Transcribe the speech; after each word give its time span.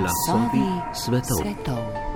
Glasovi 0.00 0.68
svetov. 0.92 1.38
svetov. 1.42 2.11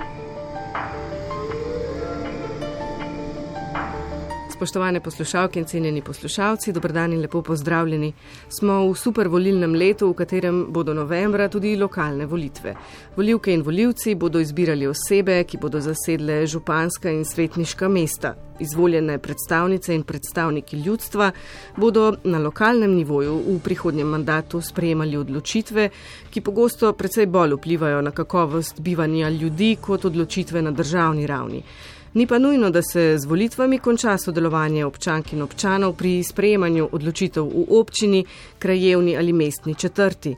Spoštovane 4.57 4.99
poslušalke 4.99 5.59
in 5.59 5.65
cenjeni 5.65 6.01
poslušalci, 6.01 6.71
dobrodan 6.73 7.11
in 7.13 7.21
lepo 7.21 7.41
pozdravljeni. 7.41 8.13
Smo 8.49 8.79
v 8.89 8.95
super 8.97 9.27
volilnem 9.27 9.75
letu, 9.75 10.07
v 10.09 10.15
katerem 10.17 10.63
bodo 10.73 10.95
novembra 10.97 11.45
tudi 11.49 11.75
lokalne 11.77 12.25
volitve. 12.25 12.73
Volivke 13.15 13.53
in 13.53 13.61
voljivci 13.61 14.15
bodo 14.15 14.39
izbirali 14.39 14.87
osebe, 14.87 15.43
ki 15.43 15.59
bodo 15.61 15.77
zasedle 15.79 16.47
županska 16.47 17.11
in 17.11 17.21
svetniška 17.25 17.87
mesta. 17.87 18.33
Izvoljene 18.59 19.19
predstavnice 19.19 19.95
in 19.95 20.03
predstavniki 20.03 20.77
ljudstva 20.77 21.31
bodo 21.75 22.15
na 22.23 22.39
lokalnem 22.39 22.95
nivoju 22.95 23.35
v 23.47 23.59
prihodnjem 23.63 24.07
mandatu 24.07 24.61
sprejemali 24.61 25.17
odločitve, 25.17 25.89
ki 26.33 26.41
pogosto 26.41 26.93
precej 26.93 27.25
bolj 27.25 27.53
vplivajo 27.59 28.01
na 28.01 28.11
kakovost 28.11 28.81
bivanja 28.81 29.29
ljudi 29.29 29.77
kot 29.81 30.05
odločitve 30.05 30.61
na 30.61 30.71
državni 30.71 31.27
ravni. 31.27 31.63
Ni 32.13 32.27
pa 32.27 32.39
nujno, 32.39 32.69
da 32.69 32.81
se 32.81 33.17
z 33.17 33.25
volitvami 33.25 33.79
konča 33.79 34.17
sodelovanje 34.17 34.85
občank 34.85 35.33
in 35.33 35.41
občanov 35.41 35.93
pri 35.93 36.23
sprejemanju 36.23 36.89
odločitev 36.91 37.43
v 37.43 37.65
občini, 37.69 38.25
krajevni 38.59 39.17
ali 39.17 39.33
mestni 39.33 39.75
četrti. 39.75 40.35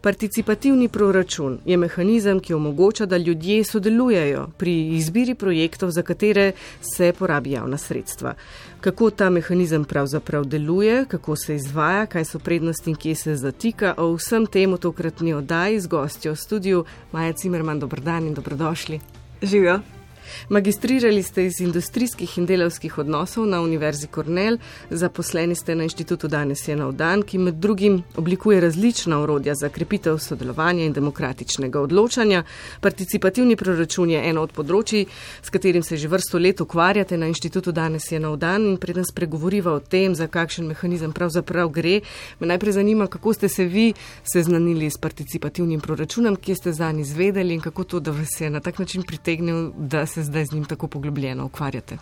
Participativni 0.00 0.88
proračun 0.88 1.58
je 1.64 1.76
mehanizem, 1.76 2.40
ki 2.40 2.54
omogoča, 2.54 3.06
da 3.06 3.16
ljudje 3.16 3.64
sodelujejo 3.64 4.48
pri 4.58 4.88
izbiri 4.96 5.34
projektov, 5.34 5.90
za 5.90 6.02
katere 6.02 6.52
se 6.80 7.12
porabi 7.18 7.50
javna 7.50 7.78
sredstva. 7.78 8.34
Kako 8.80 9.10
ta 9.10 9.30
mehanizem 9.30 9.84
pravzaprav 9.84 10.44
deluje, 10.44 11.04
kako 11.08 11.36
se 11.36 11.54
izvaja, 11.56 12.06
kaj 12.06 12.24
so 12.24 12.38
prednosti 12.38 12.90
in 12.90 12.96
kje 12.96 13.14
se 13.14 13.36
zatika, 13.36 13.94
o 13.96 14.12
vsem 14.14 14.46
temu 14.46 14.78
tokratni 14.78 15.34
oddaji 15.34 15.80
z 15.80 15.86
gostjo 15.86 16.32
v 16.32 16.36
studiu 16.36 16.84
Maja 17.12 17.32
Cimerman. 17.32 17.78
Dobrodan 17.78 18.26
in 18.26 18.34
dobrodošli. 18.34 19.00
Živijo. 19.42 20.01
Magistrirali 20.48 21.22
ste 21.22 21.44
iz 21.46 21.60
industrijskih 21.60 22.38
in 22.38 22.46
delavskih 22.46 22.98
odnosov 22.98 23.46
na 23.46 23.60
Univerzi 23.60 24.06
Kornell, 24.06 24.58
zaposleni 24.90 25.54
ste 25.54 25.74
na 25.74 25.82
inštitutu 25.82 26.28
Danes 26.28 26.68
je 26.68 26.76
nov 26.76 26.92
dan, 26.92 27.22
ki 27.22 27.38
med 27.38 27.54
drugim 27.54 28.02
oblikuje 28.16 28.60
različna 28.60 29.20
urodja 29.20 29.54
za 29.54 29.68
krepitev 29.68 30.18
sodelovanja 30.18 30.84
in 30.84 30.92
demokratičnega 30.92 31.80
odločanja. 31.80 32.44
Participativni 32.80 33.56
proračun 33.56 34.10
je 34.10 34.24
eno 34.30 34.42
od 34.42 34.52
področji, 34.56 35.06
s 35.42 35.50
katerim 35.50 35.82
se 35.82 35.96
že 35.96 36.08
vrsto 36.08 36.38
let 36.38 36.60
ukvarjate 36.60 37.18
na 37.18 37.28
inštitutu 37.28 37.72
Danes 37.72 38.08
je 38.12 38.20
nov 38.20 38.38
dan 38.38 38.66
in 38.66 38.76
preden 38.76 39.04
spregovoriva 39.04 39.76
o 39.76 39.80
tem, 39.80 40.14
za 40.14 40.26
kakšen 40.26 40.66
mehanizem 40.66 41.12
pravzaprav 41.12 41.68
gre, 41.68 42.00
me 42.40 42.46
najprej 42.46 42.72
zanima, 42.80 43.06
kako 43.06 43.34
ste 43.34 43.48
se 43.48 43.64
vi 43.64 43.92
seznanili 44.24 44.90
s 44.90 44.96
participativnim 44.96 45.80
proračunom, 45.80 46.36
kje 46.36 46.54
ste 46.56 46.72
za 46.72 46.92
njim 46.92 47.02
izvedeli 47.02 47.54
in 47.54 47.60
kako 47.60 47.84
to, 47.84 48.00
da 48.00 48.10
vas 48.10 48.40
je 48.40 48.50
na 48.50 48.60
tak 48.60 48.78
način 48.78 49.02
pritegnil, 49.02 49.70
da 49.76 50.06
se 50.06 50.21
zdaj 50.22 50.44
z 50.44 50.52
njim 50.52 50.64
tako 50.64 50.86
poglobljeno 50.88 51.44
ukvarjate? 51.46 51.98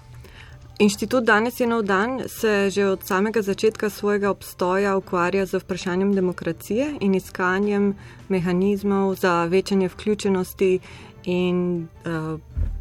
Inštitut 0.80 1.24
danes 1.24 1.60
je 1.60 1.66
nov 1.66 1.82
dan, 1.82 2.22
se 2.26 2.70
že 2.70 2.86
od 2.86 3.02
samega 3.04 3.42
začetka 3.42 3.90
svojega 3.90 4.30
obstoja 4.30 4.96
ukvarja 4.96 5.46
z 5.46 5.60
vprašanjem 5.60 6.14
demokracije 6.14 6.94
in 7.00 7.14
iskanjem 7.14 7.94
mehanizmov 8.28 9.14
za 9.14 9.44
večanje 9.44 9.88
vključenosti 9.88 10.78
in 11.25 11.88
uh, 12.04 12.41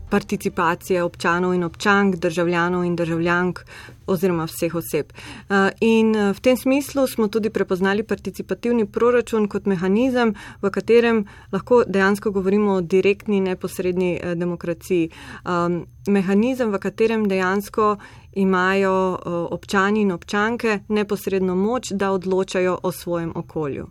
participacije 0.09 1.03
občanov 1.03 1.53
in 1.53 1.63
občank, 1.63 2.15
državljanov 2.15 2.85
in 2.85 2.95
državljank 2.95 3.59
oziroma 4.09 4.47
vseh 4.49 4.75
oseb. 4.75 5.13
Uh, 5.13 5.69
in 5.81 6.15
uh, 6.15 6.31
v 6.33 6.39
tem 6.41 6.57
smislu 6.57 7.07
smo 7.07 7.27
tudi 7.27 7.49
prepoznali 7.49 8.03
participativni 8.03 8.85
proračun 8.85 9.47
kot 9.47 9.69
mehanizem, 9.69 10.33
v 10.61 10.71
katerem 10.73 11.25
lahko 11.51 11.83
dejansko 11.87 12.31
govorimo 12.31 12.79
o 12.79 12.81
direktni, 12.81 13.41
neposredni 13.41 14.17
uh, 14.17 14.33
demokraciji. 14.33 15.09
Um, 15.45 15.85
mehanizem, 16.07 16.73
v 16.73 16.81
katerem 16.81 17.27
dejansko 17.29 17.97
imajo 18.39 19.19
občani 19.51 20.01
in 20.01 20.11
občanke 20.11 20.79
neposredno 20.87 21.55
moč, 21.55 21.91
da 21.91 22.11
odločajo 22.11 22.77
o 22.83 22.91
svojem 22.91 23.31
okolju. 23.35 23.87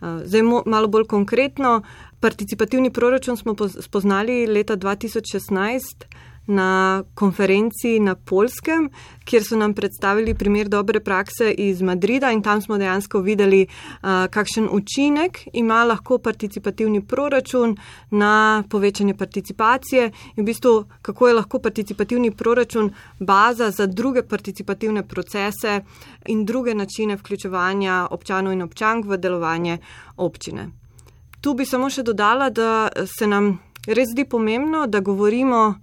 Zdaj, 0.00 0.42
malo 0.66 0.88
bolj 0.88 1.04
konkretno, 1.04 1.82
participativni 2.20 2.90
proračun 2.90 3.36
smo 3.36 3.54
spoznali 3.68 4.46
leta 4.46 4.76
2016 4.76 6.06
na 6.50 7.02
konferenci 7.14 8.00
na 8.00 8.14
Polskem, 8.14 8.90
kjer 9.24 9.44
so 9.44 9.56
nam 9.56 9.74
predstavili 9.74 10.34
primer 10.34 10.68
dobre 10.68 11.00
prakse 11.00 11.50
iz 11.50 11.82
Madrida 11.82 12.32
in 12.32 12.42
tam 12.42 12.62
smo 12.62 12.78
dejansko 12.78 13.20
videli, 13.20 13.66
kakšen 14.30 14.68
učinek 14.72 15.38
ima 15.52 15.84
lahko 15.84 16.18
participativni 16.18 17.04
proračun 17.06 17.76
na 18.10 18.64
povečanje 18.70 19.14
participacije 19.14 20.10
in 20.36 20.42
v 20.42 20.46
bistvu, 20.46 20.84
kako 21.02 21.28
je 21.28 21.34
lahko 21.34 21.58
participativni 21.58 22.30
proračun 22.30 22.90
baza 23.20 23.70
za 23.70 23.86
druge 23.86 24.22
participativne 24.22 25.06
procese 25.08 25.80
in 26.26 26.44
druge 26.44 26.74
načine 26.74 27.16
vključevanja 27.16 28.06
občanov 28.10 28.52
in 28.52 28.62
občank 28.62 29.06
v 29.06 29.16
delovanje 29.16 29.78
občine. 30.16 30.70
Tu 31.40 31.54
bi 31.54 31.64
samo 31.64 31.88
še 31.90 32.02
dodala, 32.02 32.50
da 32.50 32.88
se 33.18 33.26
nam 33.26 33.54
res 33.86 34.10
zdi 34.12 34.26
pomembno, 34.28 34.86
da 34.86 35.00
govorimo 35.00 35.74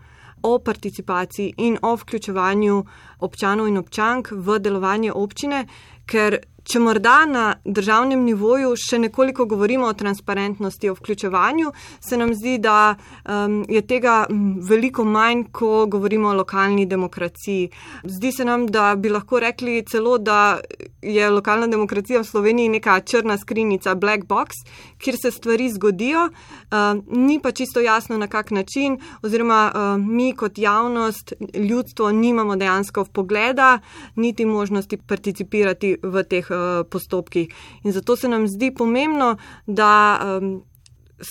o 0.42 0.60
participaciji 0.60 1.54
in 1.58 1.78
o 1.82 1.96
vključevanju 1.96 2.84
občanov 3.20 3.68
in 3.68 3.78
občank 3.78 4.32
v 4.32 4.60
delovanje 4.60 5.12
občine, 5.14 5.66
ker 6.06 6.40
Če 6.68 6.82
morda 6.84 7.22
na 7.24 7.42
državnem 7.64 8.26
nivoju 8.28 8.74
še 8.76 8.98
nekoliko 9.00 9.46
govorimo 9.48 9.88
o 9.88 9.96
transparentnosti, 9.96 10.90
o 10.92 10.96
vključevanju, 10.98 11.70
se 12.04 12.18
nam 12.20 12.34
zdi, 12.36 12.58
da 12.60 12.92
um, 12.92 13.62
je 13.72 13.80
tega 13.88 14.26
veliko 14.68 15.06
manj, 15.08 15.46
ko 15.56 15.86
govorimo 15.88 16.28
o 16.28 16.36
lokalni 16.36 16.84
demokraciji. 16.86 17.70
Zdi 18.04 18.32
se 18.36 18.46
nam, 18.46 18.66
da 18.68 18.90
bi 19.00 19.08
lahko 19.14 19.40
rekli 19.40 19.78
celo, 19.88 20.18
da 20.20 20.58
je 21.02 21.30
lokalna 21.32 21.70
demokracija 21.72 22.20
v 22.20 22.28
Sloveniji 22.28 22.74
neka 22.76 22.98
črna 23.00 23.40
skrinica, 23.40 23.96
black 23.96 24.28
box, 24.28 24.60
kjer 25.00 25.16
se 25.22 25.32
stvari 25.32 25.70
zgodijo, 25.72 26.26
uh, 26.28 27.00
ni 27.16 27.40
pa 27.40 27.56
čisto 27.56 27.80
jasno, 27.80 28.20
na 28.20 28.28
kak 28.28 28.52
način, 28.52 29.00
oziroma 29.24 29.62
uh, 29.72 30.04
mi 30.04 30.34
kot 30.36 30.60
javnost, 30.60 31.34
ljudstvo, 31.56 32.12
nimamo 32.12 32.60
dejansko 32.60 33.08
pogleda, 33.14 33.80
niti 34.20 34.46
možnosti 34.46 35.00
participirati 35.08 35.96
v 36.04 36.28
teh. 36.28 36.54
Eh, 36.58 36.84
postopkih. 36.90 37.48
In 37.84 37.92
zato 37.92 38.16
se 38.16 38.28
nam 38.28 38.48
zdi 38.48 38.72
pomembno, 38.74 39.38
da 39.66 40.20
um, 40.42 40.64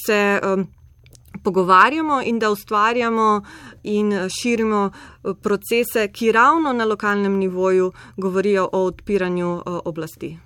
se 0.06 0.41
um, 0.42 0.66
pogovarjamo 1.42 2.22
in 2.22 2.38
da 2.38 2.50
ustvarjamo 2.50 3.42
in 3.82 4.12
širimo 4.41 4.91
eh, 4.91 5.34
procese, 5.42 6.09
ki 6.12 6.32
ravno 6.32 6.72
na 6.72 6.84
lokalnem 6.84 7.38
nivoju 7.38 7.92
govorijo 8.16 8.69
o 8.72 8.84
odpiranju 8.84 9.62
oblasti. 9.84 10.45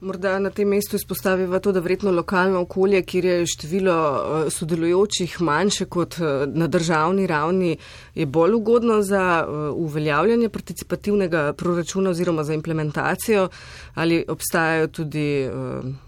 Morda 0.00 0.38
na 0.38 0.50
tem 0.50 0.68
mestu 0.68 0.96
izpostavimo 0.96 1.58
to, 1.58 1.72
da 1.72 1.80
vredno 1.80 2.10
lokalno 2.10 2.60
okolje, 2.60 3.02
kjer 3.02 3.24
je 3.24 3.46
število 3.46 3.94
eh, 3.94 4.50
sodelujočih 4.50 5.36
manjše 5.42 5.84
kot 5.84 6.18
eh, 6.18 6.46
na 6.46 6.66
državni 6.66 7.26
ravni, 7.26 7.76
je 8.14 8.26
bolj 8.26 8.54
ugodno 8.54 9.02
za 9.02 9.22
eh, 9.42 9.52
uveljavljanje 9.70 10.48
participativnega 10.48 11.52
proračuna 11.52 12.10
oziroma 12.10 12.44
za 12.44 12.54
implementacijo. 12.54 13.48
Ali 13.94 14.24
obstajajo 14.28 14.86
tudi 14.86 15.48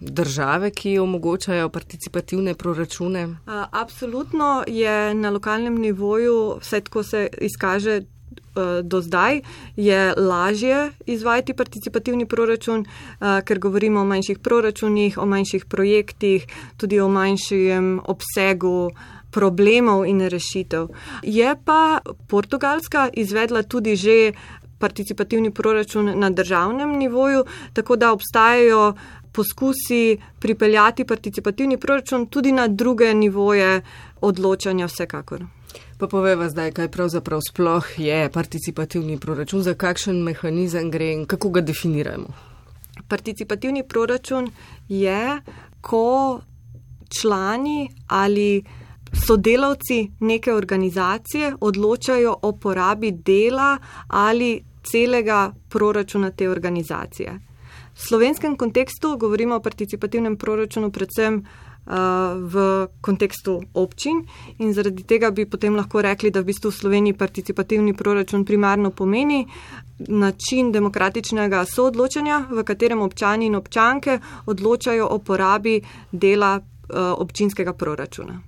države, 0.01 0.71
ki 0.71 0.99
omogočajo 0.99 1.69
participativne 1.69 2.55
proračune? 2.55 3.37
Absolutno 3.71 4.65
je 4.67 5.15
na 5.15 5.31
lokalnem 5.31 5.79
nivoju, 5.79 6.59
vse 6.61 6.81
tako 6.81 7.03
se 7.03 7.29
izkaže 7.41 8.01
do 8.83 9.01
zdaj 9.01 9.41
je 9.77 10.15
lažje 10.17 10.93
izvajati 11.07 11.55
participativni 11.55 12.27
proračun, 12.27 12.85
eh, 12.85 13.43
ker 13.45 13.59
govorimo 13.59 14.01
o 14.01 14.05
manjših 14.05 14.39
proračunih, 14.39 15.19
o 15.19 15.27
manjših 15.27 15.65
projektih, 15.65 16.47
tudi 16.77 17.01
o 17.01 17.09
manjšem 17.09 18.01
obsegu 18.05 18.91
problemov 19.31 20.07
in 20.07 20.21
rešitev. 20.21 20.89
Je 21.23 21.57
pa 21.65 21.99
Portugalska 22.29 23.11
izvedla 23.13 23.63
tudi 23.63 23.97
že 23.97 24.33
participativni 24.79 25.51
proračun 25.51 26.13
na 26.19 26.31
državnem 26.31 26.99
nivoju, 26.99 27.45
tako 27.73 27.97
da 27.97 28.13
obstajajo 28.13 28.95
poskusi 29.33 30.19
pripeljati 30.41 31.05
participativni 31.05 31.77
proračun 31.77 32.27
tudi 32.27 32.53
na 32.53 32.69
druge 32.69 33.15
nivoje 33.15 33.83
odločanja 34.21 34.87
vsekakor. 34.87 35.45
Pa 35.99 36.07
poveva 36.07 36.49
zdaj, 36.49 36.73
kaj 36.73 36.89
pravzaprav 36.93 37.41
sploh 37.49 37.87
je 37.99 38.31
participativni 38.33 39.19
proračun, 39.19 39.63
za 39.63 39.75
kakšen 39.75 40.23
mehanizem 40.23 40.91
gre 40.91 41.13
in 41.13 41.27
kako 41.27 41.51
ga 41.51 41.61
definiramo. 41.61 42.29
Participativni 43.09 43.85
proračun 43.89 44.51
je, 44.89 45.41
ko 45.81 46.41
člani 47.21 47.89
ali 48.07 48.63
sodelavci 49.27 50.11
neke 50.21 50.55
organizacije 50.55 51.53
odločajo 51.61 52.37
o 52.43 52.53
porabi 52.53 53.11
dela 53.11 53.79
ali 54.09 54.65
celega 54.83 55.53
proračuna 55.69 56.31
te 56.31 56.51
organizacije. 56.51 57.39
V 57.95 58.01
slovenskem 58.01 58.57
kontekstu 58.57 59.17
govorimo 59.17 59.57
o 59.57 59.61
participativnem 59.61 60.37
proračunu 60.37 60.91
predvsem 60.91 61.45
v 61.87 62.89
kontekstu 63.01 63.63
občin 63.75 64.25
in 64.59 64.73
zaradi 64.75 65.05
tega 65.07 65.31
bi 65.31 65.47
potem 65.47 65.77
lahko 65.77 66.03
rekli, 66.03 66.31
da 66.31 66.41
v 66.41 66.51
bistvu 66.51 66.71
v 66.71 66.75
Sloveniji 66.75 67.15
participativni 67.15 67.95
proračun 67.95 68.45
primarno 68.45 68.91
pomeni 68.91 69.47
način 69.99 70.73
demokratičnega 70.73 71.65
soodločanja, 71.65 72.47
v 72.51 72.65
katerem 72.65 73.03
občani 73.03 73.47
in 73.47 73.55
občanke 73.55 74.19
odločajo 74.47 75.07
o 75.07 75.19
porabi 75.19 75.81
dela 76.13 76.59
občinskega 77.19 77.73
proračuna. 77.73 78.43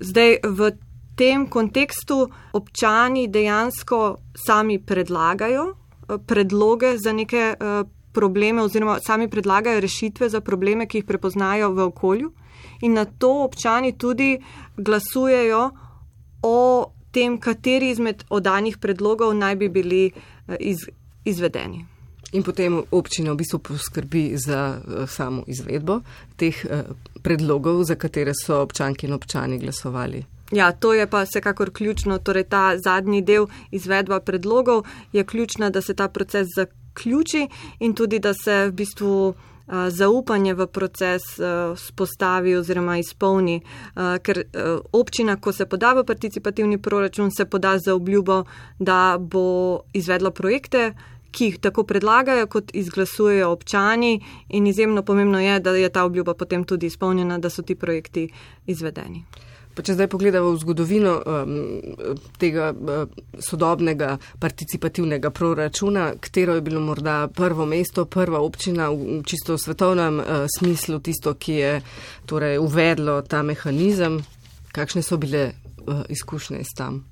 Zdaj 0.00 0.38
v 0.44 0.70
tem 1.16 1.46
kontekstu 1.46 2.30
občani 2.52 3.28
dejansko 3.28 4.16
sami 4.46 4.78
predlagajo 4.78 5.74
predloge 6.26 6.98
za 6.98 7.12
neke 7.12 7.54
probleme 8.12 8.62
oziroma 8.62 8.98
sami 9.02 9.28
predlagajo 9.28 9.80
rešitve 9.80 10.28
za 10.28 10.40
probleme, 10.40 10.86
ki 10.86 10.98
jih 10.98 11.04
prepoznajo 11.04 11.70
v 11.74 11.86
okolju 11.90 12.32
in 12.80 12.92
na 12.92 13.04
to 13.04 13.44
občani 13.44 13.92
tudi 13.98 14.38
glasujejo 14.76 15.70
o 16.42 16.90
tem, 17.12 17.38
kateri 17.38 17.90
izmed 17.90 18.24
odanih 18.28 18.78
predlogov 18.78 19.34
naj 19.34 19.56
bi 19.56 19.68
bili 19.68 20.04
eh, 20.10 20.56
iz, 20.60 20.86
izvedeni. 21.24 21.86
In 22.34 22.42
potem 22.42 22.80
občina 22.90 23.32
v 23.32 23.38
bistvu 23.38 23.58
poskrbi 23.62 24.34
za 24.34 24.74
uh, 24.74 25.06
samo 25.06 25.44
izvedbo 25.46 26.00
teh 26.36 26.56
uh, 26.66 26.82
predlogov, 27.22 27.84
za 27.86 27.94
katere 27.94 28.32
so 28.34 28.58
občanki 28.58 29.06
in 29.06 29.14
občani 29.14 29.58
glasovali. 29.58 30.24
Ja, 30.50 30.72
to 30.72 30.94
je 30.94 31.06
pa 31.06 31.22
vsekakor 31.22 31.70
ključno. 31.70 32.18
Torej, 32.18 32.48
ta 32.50 32.74
zadnji 32.78 33.22
del 33.22 33.46
izvedba 33.70 34.18
predlogov 34.20 34.82
je 35.12 35.24
ključna, 35.24 35.70
da 35.70 35.80
se 35.80 35.94
ta 35.94 36.08
proces 36.08 36.48
zaključi 36.56 37.48
in 37.78 37.94
tudi, 37.94 38.18
da 38.18 38.34
se 38.34 38.66
v 38.66 38.72
bistvu 38.72 39.34
zaupanje 39.88 40.54
v 40.54 40.66
proces 40.66 41.22
spostavi 41.76 42.56
oziroma 42.56 42.98
izpolni, 42.98 43.60
ker 43.94 44.42
občina, 44.92 45.36
ko 45.36 45.52
se 45.52 45.66
poda 45.66 45.94
v 45.94 46.04
participativni 46.04 46.78
proračun, 46.78 47.30
se 47.30 47.44
poda 47.44 47.78
za 47.78 47.94
obljubo, 47.94 48.44
da 48.78 49.16
bo 49.20 49.80
izvedla 49.92 50.30
projekte, 50.30 50.92
ki 51.34 51.44
jih 51.44 51.56
tako 51.58 51.82
predlagajo, 51.84 52.46
kot 52.46 52.70
izglasujejo 52.74 53.50
občani 53.50 54.20
in 54.48 54.66
izjemno 54.66 55.02
pomembno 55.02 55.40
je, 55.40 55.58
da 55.60 55.70
je 55.70 55.88
ta 55.88 56.04
obljuba 56.04 56.34
potem 56.34 56.64
tudi 56.64 56.86
izpolnjena, 56.86 57.38
da 57.38 57.50
so 57.50 57.62
ti 57.62 57.74
projekti 57.74 58.28
izvedeni. 58.66 59.24
Pa 59.74 59.82
če 59.82 59.96
zdaj 59.96 60.08
pogledamo 60.12 60.52
v 60.54 60.60
zgodovino 60.62 61.14
um, 61.18 61.54
tega 62.38 62.70
uh, 62.70 63.08
sodobnega 63.42 64.18
participativnega 64.38 65.30
proračuna, 65.34 66.12
katero 66.20 66.54
je 66.54 66.62
bilo 66.62 66.80
morda 66.80 67.28
prvo 67.34 67.66
mesto, 67.66 68.04
prva 68.06 68.38
občina 68.40 68.90
v 68.94 69.22
čisto 69.26 69.58
svetovnem 69.58 70.20
uh, 70.20 70.46
smislu, 70.58 71.00
tisto, 71.02 71.34
ki 71.34 71.58
je 71.58 71.72
torej, 72.30 72.60
uvedlo 72.62 73.18
ta 73.26 73.42
mehanizem, 73.42 74.20
kakšne 74.72 75.02
so 75.02 75.18
bile 75.18 75.50
uh, 75.50 76.06
izkušnje 76.08 76.62
s 76.62 76.78
tam? 76.78 77.02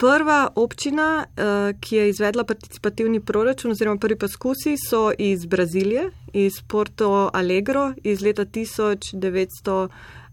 Prva 0.00 0.48
občina, 0.56 1.22
uh, 1.28 1.76
ki 1.80 1.96
je 1.96 2.08
izvedla 2.10 2.44
participativni 2.44 3.20
proračun, 3.20 3.70
oziroma 3.70 4.00
prvi 4.00 4.18
poskusi, 4.18 4.74
so 4.80 5.12
iz 5.18 5.44
Brazilije, 5.46 6.10
iz 6.32 6.62
Porto 6.66 7.30
Alegro, 7.32 7.92
iz 8.02 8.20
leta 8.20 8.44
1900. 8.44 9.88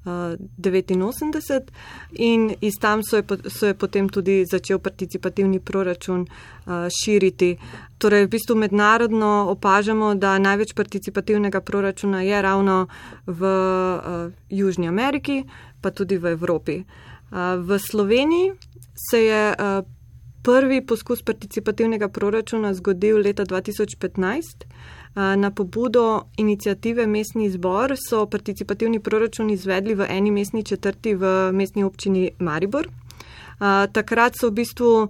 89 0.06 1.72
in 2.12 2.56
iz 2.62 2.74
tam 2.82 3.04
so 3.04 3.18
je, 3.18 3.24
so 3.50 3.68
je 3.68 3.74
potem 3.74 4.10
tudi 4.10 4.46
začel 4.46 4.80
participativni 4.80 5.60
proračun 5.60 6.26
širiti. 7.04 7.58
Torej, 7.98 8.26
v 8.26 8.30
bistvu 8.30 8.56
mednarodno 8.56 9.46
opažamo, 9.50 10.16
da 10.16 10.40
največ 10.40 10.74
participativnega 10.74 11.62
proračuna 11.62 12.22
je 12.22 12.42
ravno 12.42 12.88
v 13.28 13.46
Južni 14.50 14.88
Ameriki, 14.88 15.44
pa 15.82 15.92
tudi 15.92 16.18
v 16.18 16.34
Evropi. 16.34 16.84
V 17.58 17.80
Sloveniji 17.80 18.52
se 19.10 19.24
je 19.24 19.56
prvi 20.42 20.86
poskus 20.86 21.22
participativnega 21.22 22.10
proračuna 22.10 22.74
zgodil 22.74 23.22
leta 23.22 23.46
2015. 23.46 24.71
Na 25.16 25.52
pobudo 25.52 26.22
inicijative 26.38 27.08
Mestni 27.08 27.50
zbor 27.50 27.96
so 28.10 28.26
participativni 28.26 29.00
proračun 29.00 29.50
izvedli 29.50 29.96
v 29.96 30.06
eni 30.10 30.32
mestni 30.32 30.64
četrti 30.64 31.16
v 31.16 31.52
mestni 31.52 31.84
občini 31.84 32.30
Maribor. 32.40 32.88
Takrat 33.92 34.40
so 34.40 34.48
v 34.48 34.52
bistvu 34.52 35.10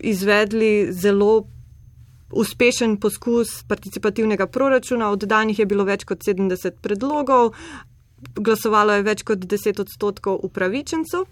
izvedli 0.00 0.92
zelo 0.92 1.46
uspešen 2.32 2.96
poskus 2.96 3.62
participativnega 3.68 4.46
proračuna. 4.46 5.10
Oddanih 5.10 5.58
je 5.58 5.66
bilo 5.66 5.84
več 5.84 6.04
kot 6.04 6.26
70 6.26 6.82
predlogov, 6.82 7.54
glasovalo 8.34 8.98
je 8.98 9.06
več 9.06 9.22
kot 9.22 9.38
10 9.38 9.80
odstotkov 9.80 10.40
upravičencev. 10.42 11.24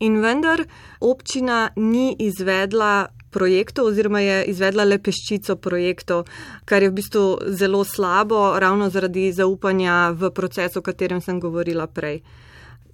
In 0.00 0.20
vendar 0.20 0.60
občina 1.00 1.70
ni 1.76 2.16
izvedla 2.18 3.08
projektov 3.30 3.90
oziroma 3.90 4.20
je 4.20 4.44
izvedla 4.52 4.84
le 4.84 4.98
peščico 4.98 5.56
projektov, 5.56 6.24
kar 6.64 6.82
je 6.82 6.90
v 6.90 6.96
bistvu 6.96 7.24
zelo 7.58 7.84
slabo, 7.84 8.58
ravno 8.58 8.90
zaradi 8.90 9.32
zaupanja 9.32 10.10
v 10.16 10.30
proces, 10.30 10.76
o 10.76 10.82
katerem 10.82 11.20
sem 11.20 11.40
govorila 11.40 11.86
prej. 11.86 12.22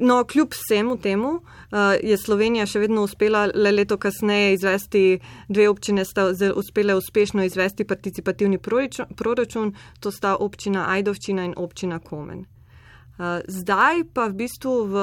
No, 0.03 0.25
kljub 0.25 0.51
vsemu 0.51 0.97
temu 0.97 1.29
uh, 1.29 1.95
je 2.03 2.17
Slovenija 2.19 2.67
še 2.67 2.81
vedno 2.83 3.05
uspela 3.07 3.45
le 3.55 3.71
leto 3.71 3.99
kasneje 4.03 4.55
izvesti, 4.57 5.21
dve 5.49 5.69
občine 5.71 6.05
sta 6.05 6.31
uspele 6.57 6.97
uspešno 6.99 7.45
izvesti 7.45 7.85
participativni 7.85 8.59
proračun, 8.59 9.75
to 10.01 10.11
sta 10.11 10.35
občina 10.37 10.89
Ajdovčina 10.89 11.45
in 11.45 11.55
občina 11.57 11.99
Komen. 11.99 12.47
Zdaj 13.47 14.05
pa 14.15 14.27
v 14.27 14.35
bistvu 14.35 14.73
v 14.91 14.97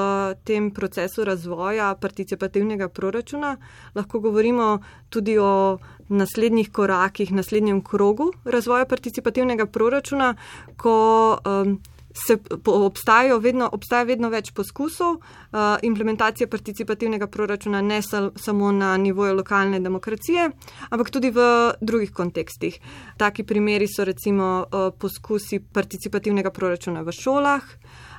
tem 0.44 0.70
procesu 0.70 1.24
razvoja 1.24 1.94
participativnega 1.94 2.88
proračuna 2.88 3.56
lahko 3.94 4.20
govorimo 4.20 4.78
tudi 5.08 5.38
o 5.38 5.78
naslednjih 6.08 6.72
korakih, 6.72 7.32
naslednjem 7.32 7.80
krogu 7.80 8.32
razvoja 8.44 8.84
participativnega 8.84 9.66
proračuna, 9.66 10.34
ko 10.76 11.38
um, 11.46 11.78
se 12.26 12.36
obstajajo 12.66 13.38
vedno, 13.38 13.68
obstaja 13.72 14.02
vedno 14.02 14.28
več 14.30 14.50
poskusov 14.54 15.16
uh, 15.16 15.78
implementacije 15.82 16.48
participativnega 16.50 17.26
proračuna 17.26 17.80
ne 17.80 18.00
sal, 18.02 18.30
samo 18.36 18.72
na 18.72 18.96
nivoju 18.96 19.36
lokalne 19.38 19.80
demokracije, 19.80 20.50
ampak 20.90 21.10
tudi 21.10 21.30
v 21.30 21.46
drugih 21.80 22.12
kontekstih. 22.12 22.80
Taki 23.16 23.46
primeri 23.46 23.86
so 23.88 24.04
recimo 24.04 24.50
uh, 24.66 24.90
poskusi 24.98 25.60
participativnega 25.60 26.50
proračuna 26.50 27.06
v 27.06 27.14
šolah, 27.14 27.62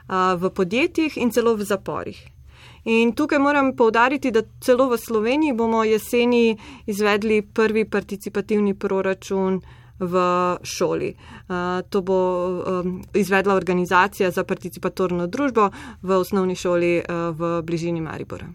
v 0.08 0.50
podjetjih 0.50 1.18
in 1.18 1.32
celo 1.32 1.56
v 1.56 1.64
zaporih. 1.64 2.22
In 2.86 3.14
tukaj 3.14 3.40
moram 3.40 3.76
povdariti, 3.78 4.32
da 4.32 4.42
celo 4.60 4.90
v 4.90 4.98
Sloveniji 4.98 5.54
bomo 5.54 5.84
jeseni 5.84 6.58
izvedli 6.86 7.42
prvi 7.42 7.86
participativni 7.86 8.74
proračun 8.74 9.62
v 10.00 10.14
šoli. 10.64 11.14
To 11.90 12.02
bo 12.02 12.18
izvedla 13.14 13.54
organizacija 13.54 14.32
za 14.32 14.44
participatorno 14.44 15.28
družbo 15.28 15.70
v 16.02 16.18
osnovni 16.18 16.56
šoli 16.56 17.04
v 17.38 17.62
bližini 17.62 18.02
Maribora. 18.02 18.50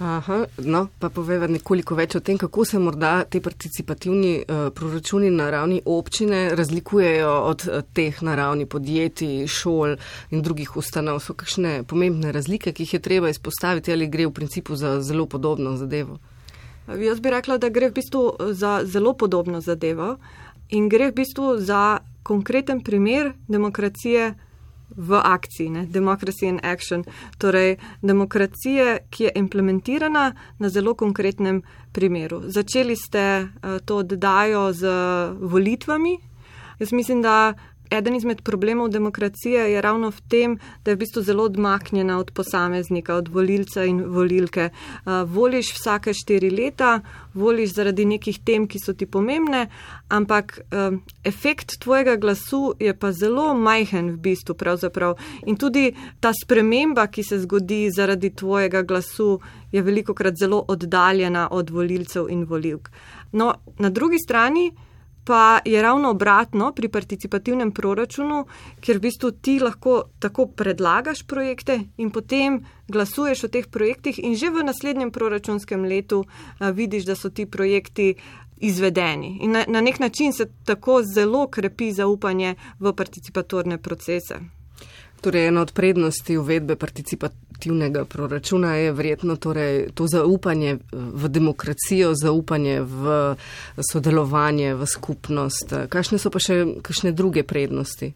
Aha, 0.00 0.46
no, 0.64 0.86
pa 0.96 1.10
poveva 1.12 1.44
nekoliko 1.44 1.92
več 1.92 2.14
o 2.16 2.22
tem, 2.24 2.38
kako 2.40 2.64
se 2.64 2.78
morda 2.80 3.26
te 3.28 3.36
participativni 3.44 4.30
uh, 4.40 4.70
proračuni 4.72 5.28
na 5.28 5.50
ravni 5.52 5.82
občine 5.84 6.54
razlikujejo 6.56 7.34
od 7.50 7.66
uh, 7.68 7.82
teh 7.92 8.22
na 8.24 8.32
ravni 8.34 8.64
podjetij, 8.64 9.44
šol 9.44 9.98
in 10.32 10.40
drugih 10.40 10.72
ustanov. 10.80 11.20
So 11.20 11.36
kakšne 11.36 11.82
pomembne 11.84 12.32
razlike, 12.32 12.72
ki 12.72 12.88
jih 12.88 12.94
je 12.96 13.02
treba 13.04 13.28
izpostaviti 13.28 13.92
ali 13.92 14.08
gre 14.08 14.24
v 14.30 14.32
principu 14.40 14.76
za 14.80 15.02
zelo 15.04 15.26
podobno 15.28 15.76
zadevo? 15.76 16.16
Jaz 16.88 17.20
bi 17.20 17.36
rekla, 17.36 17.60
da 17.60 17.68
gre 17.68 17.92
v 17.92 17.98
bistvu 18.00 18.54
za 18.56 18.78
zelo 18.88 19.12
podobno 19.12 19.60
zadevo 19.60 20.14
in 20.72 20.88
gre 20.88 21.10
v 21.10 21.18
bistvu 21.20 21.58
za 21.60 22.00
konkreten 22.22 22.80
primer 22.80 23.34
demokracije 23.48 24.32
v 24.96 25.20
akciji, 25.24 25.70
ne? 25.70 25.86
Democracy 25.86 26.46
in 26.46 26.60
Action, 26.62 27.04
torej 27.38 27.76
demokracije, 28.02 28.98
ki 29.10 29.24
je 29.24 29.32
implementirana 29.34 30.32
na 30.58 30.68
zelo 30.68 30.94
konkretnem 30.94 31.62
primeru. 31.92 32.42
Začeli 32.46 32.96
ste 32.96 33.42
uh, 33.42 33.78
to 33.84 33.96
oddajo 33.96 34.72
z 34.72 34.86
volitvami. 35.40 36.18
Jaz 36.78 36.92
mislim, 36.92 37.22
da 37.22 37.54
eden 37.90 38.16
izmed 38.16 38.42
problemov 38.42 38.88
demokracije 38.88 39.72
je 39.72 39.80
ravno 39.80 40.10
v 40.10 40.20
tem, 40.28 40.58
da 40.84 40.90
je 40.90 40.94
v 40.94 40.98
bistvu 40.98 41.22
zelo 41.22 41.44
odmaknjena 41.44 42.18
od 42.18 42.30
posameznika, 42.30 43.14
od 43.14 43.28
volilca 43.28 43.84
in 43.84 44.04
volilke. 44.06 44.70
Voliš 45.26 45.74
vsake 45.74 46.14
štiri 46.14 46.50
leta, 46.50 47.00
voliš 47.34 47.74
zaradi 47.74 48.04
nekih 48.04 48.38
tem, 48.44 48.66
ki 48.68 48.78
so 48.78 48.92
ti 48.92 49.06
pomembne, 49.06 49.66
ampak 50.08 50.60
efekt 51.24 51.78
tvojega 51.80 52.16
glasu 52.16 52.74
je 52.80 52.94
pa 52.98 53.12
zelo 53.12 53.54
majhen 53.54 54.10
v 54.10 54.16
bistvu 54.16 54.54
pravzaprav. 54.54 55.16
In 55.46 55.56
tudi 55.56 55.90
ta 56.20 56.32
sprememba, 56.32 57.06
ki 57.06 57.22
se 57.22 57.38
zgodi 57.38 57.90
zaradi 57.90 58.30
tvojega 58.34 58.82
glasu, 58.82 59.40
je 59.72 59.82
veliko 59.82 60.14
krat 60.14 60.34
zelo 60.36 60.64
oddaljena 60.68 61.48
od 61.50 61.70
volilcev 61.70 62.30
in 62.30 62.44
volilk. 62.44 62.90
No, 63.32 63.54
na 63.78 63.90
drugi 63.90 64.18
strani 64.18 64.70
pa 65.24 65.60
je 65.64 65.82
ravno 65.82 66.10
obratno 66.10 66.72
pri 66.72 66.88
participativnem 66.88 67.72
proračunu, 67.72 68.44
ker 68.80 68.96
v 68.96 69.00
bistvu 69.00 69.30
ti 69.30 69.58
lahko 69.60 70.02
tako 70.18 70.46
predlagaš 70.46 71.22
projekte 71.26 71.80
in 71.96 72.10
potem 72.10 72.60
glasuješ 72.88 73.44
o 73.44 73.48
teh 73.48 73.68
projektih 73.68 74.18
in 74.18 74.36
že 74.36 74.50
v 74.50 74.64
naslednjem 74.64 75.10
proračunskem 75.10 75.84
letu 75.84 76.24
a, 76.58 76.70
vidiš, 76.70 77.04
da 77.04 77.14
so 77.14 77.30
ti 77.30 77.46
projekti 77.46 78.14
izvedeni. 78.60 79.38
In 79.40 79.52
na, 79.52 79.64
na 79.68 79.80
nek 79.80 80.00
način 80.00 80.32
se 80.32 80.48
tako 80.64 81.02
zelo 81.02 81.46
krepi 81.48 81.92
zaupanje 81.92 82.54
v 82.78 82.92
participatorne 82.92 83.78
procese. 83.78 84.40
Torej, 85.20 85.48
ena 85.48 85.60
od 85.60 85.72
prednosti 85.72 86.36
uvedbe 86.36 86.76
participativnega 86.76 87.49
proračuna 88.08 88.74
je 88.74 88.92
verjetno 88.92 89.36
torej 89.36 89.90
to 89.94 90.06
zaupanje 90.06 90.78
v 90.92 91.28
demokracijo, 91.28 92.14
zaupanje 92.14 92.80
v 92.80 93.36
sodelovanje, 93.92 94.74
v 94.74 94.86
skupnost. 94.86 95.74
Kakšne 95.88 96.18
so 96.18 96.30
pa 96.30 96.38
še 96.38 96.80
kakšne 96.82 97.12
druge 97.12 97.42
prednosti? 97.42 98.12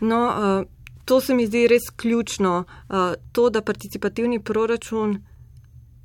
No, 0.00 0.20
uh, 0.26 0.64
to 1.04 1.20
se 1.20 1.34
mi 1.34 1.46
zdi 1.46 1.66
res 1.68 1.90
ključno. 1.96 2.64
Uh, 2.88 3.14
to, 3.32 3.50
da 3.50 3.62
participativni 3.62 4.40
proračun 4.42 5.20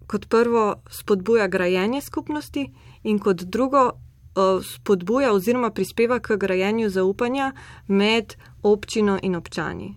kot 0.07 0.25
prvo 0.29 0.75
spodbuja 0.89 1.47
grajenje 1.47 2.01
skupnosti 2.01 2.69
in 3.03 3.19
kot 3.19 3.43
drugo 3.43 3.91
uh, 3.91 4.63
spodbuja 4.63 5.33
oziroma 5.33 5.69
prispeva 5.69 6.19
k 6.19 6.37
grajenju 6.37 6.89
zaupanja 6.89 7.51
med 7.87 8.35
občino 8.63 9.19
in 9.23 9.35
občani. 9.35 9.95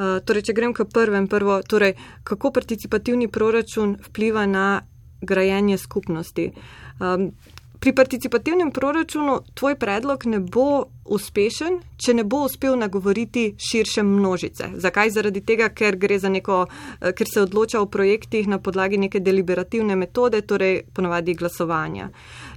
Eh, 0.00 0.20
torej, 0.24 0.48
če 0.48 0.56
grem 0.56 0.72
k 0.72 0.86
prvem, 0.88 1.28
prvo, 1.28 1.60
torej, 1.60 1.92
kako 2.24 2.54
participativni 2.56 3.28
proračun 3.28 3.98
vpliva 4.08 4.46
na 4.48 4.80
grajenje 5.20 5.76
skupnosti. 5.78 6.46
Um, 7.00 7.32
pri 7.80 7.92
participativnem 7.96 8.70
proračunu 8.72 9.40
tvoj 9.54 9.76
predlog 9.80 10.24
ne 10.24 10.40
bo 10.40 10.84
uspešen, 11.04 11.78
če 11.96 12.14
ne 12.14 12.24
bo 12.24 12.42
uspel 12.44 12.78
nagovoriti 12.80 13.54
širše 13.60 14.02
množice. 14.04 14.70
Zakaj? 14.80 15.12
Zaradi 15.16 15.44
tega, 15.44 15.68
ker, 15.68 15.96
neko, 16.30 16.66
eh, 17.00 17.12
ker 17.12 17.26
se 17.28 17.42
odloča 17.42 17.80
o 17.80 17.86
projektih 17.86 18.48
na 18.48 18.58
podlagi 18.58 18.96
neke 18.96 19.20
deliberativne 19.20 19.96
metode, 19.96 20.40
torej 20.40 20.82
ponovadi 20.94 21.34
glasovanja. 21.34 22.08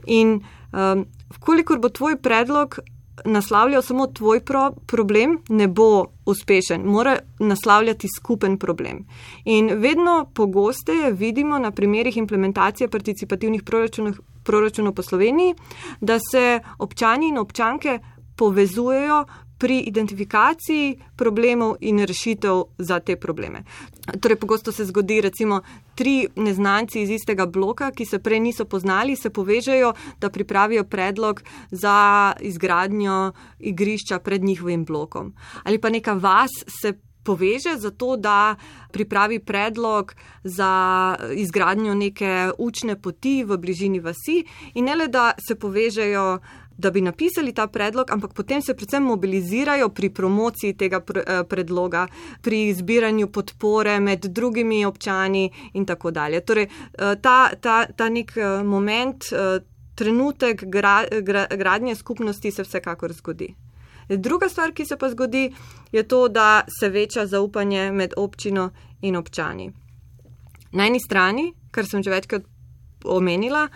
In 0.07 0.39
um, 0.71 1.05
vkolikor 1.35 1.79
bo 1.79 1.89
tvoj 1.89 2.21
predlog 2.21 2.79
naslavljal 3.25 3.81
samo 3.81 4.07
tvoj 4.07 4.39
pro 4.39 4.71
problem, 4.85 5.37
ne 5.49 5.67
bo 5.67 6.05
uspešen, 6.25 6.81
mora 6.85 7.17
naslavljati 7.39 8.07
skupen 8.17 8.57
problem. 8.57 9.05
In 9.45 9.69
vedno 9.79 10.25
pogosteje 10.33 11.11
vidimo 11.11 11.59
na 11.59 11.71
primerih 11.71 12.17
implementacije 12.17 12.87
participativnih 12.87 13.63
proračunov, 13.63 14.13
proračunov 14.43 14.93
po 14.93 15.01
Sloveniji, 15.01 15.55
da 16.01 16.19
se 16.31 16.59
občani 16.77 17.27
in 17.27 17.37
občanke 17.37 17.99
povezujejo 18.35 19.25
pri 19.63 19.79
identifikaciji 19.87 20.97
problemov 21.15 21.77
in 21.87 22.01
rešitev 22.03 22.63
za 22.77 22.99
te 22.99 23.15
probleme. 23.15 23.63
Torej, 24.19 24.35
pogosto 24.35 24.71
se 24.75 24.83
zgodi, 24.85 25.21
recimo, 25.23 25.61
tri 25.95 26.27
neznanci 26.35 27.01
iz 27.01 27.13
istega 27.15 27.45
bloka, 27.45 27.91
ki 27.95 28.05
se 28.05 28.19
prej 28.19 28.41
niso 28.43 28.65
poznali, 28.65 29.15
se 29.15 29.29
povežejo, 29.29 29.93
da 30.19 30.29
pripravijo 30.29 30.83
predlog 30.83 31.39
za 31.71 32.33
izgradnjo 32.41 33.31
igrišča 33.59 34.19
pred 34.19 34.43
njihovim 34.43 34.83
blokom. 34.85 35.33
Ali 35.63 35.79
pa 35.79 35.89
neka 35.89 36.13
vas 36.13 36.51
se 36.81 36.93
poveže 37.23 37.77
za 37.77 37.91
to, 37.91 38.17
da 38.17 38.55
pripravi 38.91 39.39
predlog 39.39 40.15
za 40.43 41.15
izgradnjo 41.35 41.93
neke 41.93 42.51
učne 42.57 43.01
poti 43.01 43.43
v 43.43 43.57
bližini 43.57 43.99
vasi 43.99 44.43
in 44.73 44.85
ne 44.85 44.95
le, 44.95 45.07
da 45.07 45.31
se 45.47 45.55
povežejo 45.55 46.39
da 46.77 46.91
bi 46.91 47.01
napisali 47.01 47.53
ta 47.53 47.67
predlog, 47.67 48.11
ampak 48.11 48.33
potem 48.33 48.61
se 48.61 48.73
predvsem 48.73 49.03
mobilizirajo 49.03 49.89
pri 49.89 50.09
promociji 50.09 50.73
tega 50.77 51.01
eh, 51.15 51.43
predloga, 51.49 52.07
pri 52.41 52.73
zbiranju 52.73 53.27
podpore 53.27 53.99
med 53.99 54.25
drugimi 54.25 54.85
občani 54.85 55.51
in 55.73 55.85
tako 55.85 56.11
dalje. 56.11 56.41
Torej, 56.41 56.63
eh, 56.63 57.15
ta, 57.21 57.51
ta, 57.61 57.85
ta 57.85 58.09
nek 58.09 58.37
eh, 58.37 58.63
moment, 58.63 59.23
trenutek 59.95 60.63
gra, 60.65 61.03
gra, 61.21 61.45
gradnje 61.49 61.95
skupnosti 61.95 62.51
se 62.51 62.63
vsekakor 62.63 63.13
zgodi. 63.13 63.53
Druga 64.09 64.49
stvar, 64.49 64.73
ki 64.73 64.85
se 64.85 64.97
pa 64.97 65.09
zgodi, 65.09 65.53
je 65.91 66.03
to, 66.03 66.27
da 66.27 66.65
se 66.79 66.89
veča 66.89 67.25
zaupanje 67.25 67.91
med 67.91 68.13
občino 68.17 68.69
in 69.01 69.15
občani. 69.15 69.71
Na 70.71 70.87
eni 70.87 70.99
strani, 70.99 71.53
kar 71.71 71.85
sem 71.85 72.03
že 72.03 72.09
večkrat 72.09 72.43
omenila, 73.05 73.67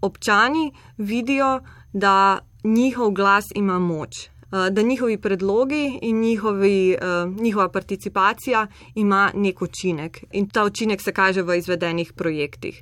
občani 0.00 0.72
vidijo, 0.98 1.60
da 1.92 2.38
njihov 2.64 3.10
glas 3.10 3.44
ima 3.54 3.78
moč, 3.78 4.24
eh, 4.24 4.70
da 4.70 4.82
njihovi 4.82 5.18
predlogi 5.18 5.98
in 6.02 6.20
njihovi, 6.20 6.92
eh, 6.92 6.98
njihova 7.40 7.68
participacija 7.68 8.66
ima 8.94 9.30
nek 9.34 9.62
učinek 9.62 10.24
in 10.32 10.48
ta 10.48 10.64
učinek 10.64 11.00
se 11.00 11.12
kaže 11.12 11.42
v 11.42 11.58
izvedenih 11.58 12.12
projektih. 12.12 12.80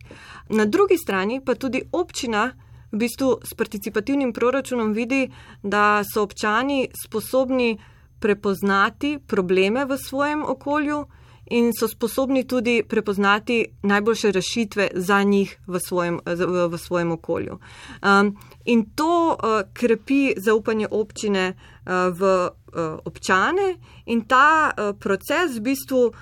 Na 0.49 0.65
drugi 0.65 0.97
strani 0.99 1.41
pa 1.45 1.55
tudi 1.55 1.83
občina 1.93 2.53
v 2.93 2.97
bistvu 2.99 3.39
s 3.45 3.55
participativnim 3.55 4.33
proračunom 4.33 4.93
vidi, 4.93 5.31
da 5.63 6.03
so 6.05 6.23
občani 6.23 6.89
sposobni 7.07 7.79
prepoznati 8.21 9.19
probleme 9.27 9.85
v 9.85 9.99
svojem 9.99 10.45
okolju 10.45 11.07
in 11.51 11.73
so 11.73 11.89
sposobni 11.89 12.47
tudi 12.47 12.83
prepoznati 12.89 13.67
najboljše 13.83 14.33
rešitve 14.33 14.89
za 14.95 15.23
njih 15.23 15.59
v 15.67 15.79
svojem, 15.81 16.21
v, 16.71 16.79
svojem 16.79 17.13
okolju. 17.13 17.59
Um, 18.03 18.37
in 18.65 18.85
to 18.95 19.29
uh, 19.29 19.73
krepi 19.73 20.35
zaupanje 20.37 20.89
občine 20.91 21.55
uh, 21.55 21.93
v 22.19 22.49
uh, 22.49 22.99
občane 23.05 23.77
in 24.07 24.25
ta 24.25 24.71
uh, 24.71 24.99
proces 24.99 25.57
v 25.57 25.61
bistvu 25.61 26.07
uh, 26.07 26.15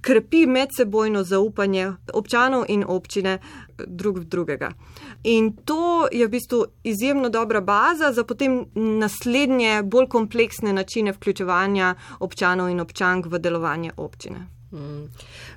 krepi 0.00 0.46
medsebojno 0.46 1.24
zaupanje 1.24 1.92
občanov 2.14 2.64
in 2.68 2.84
občine 2.86 3.38
drug 3.86 4.18
v 4.18 4.24
drugega. 4.24 4.70
In 5.24 5.52
to 5.64 6.08
je 6.12 6.26
v 6.26 6.30
bistvu 6.30 6.64
izjemno 6.84 7.28
dobra 7.28 7.60
baza 7.60 8.12
za 8.12 8.24
potem 8.24 8.66
naslednje, 8.74 9.82
bolj 9.82 10.08
kompleksne 10.08 10.72
načine 10.72 11.12
vključevanja 11.12 11.94
občanov 12.20 12.70
in 12.70 12.80
občank 12.80 13.26
v 13.26 13.38
delovanje 13.38 13.90
občine. 13.96 14.57
Mm. 14.72 15.08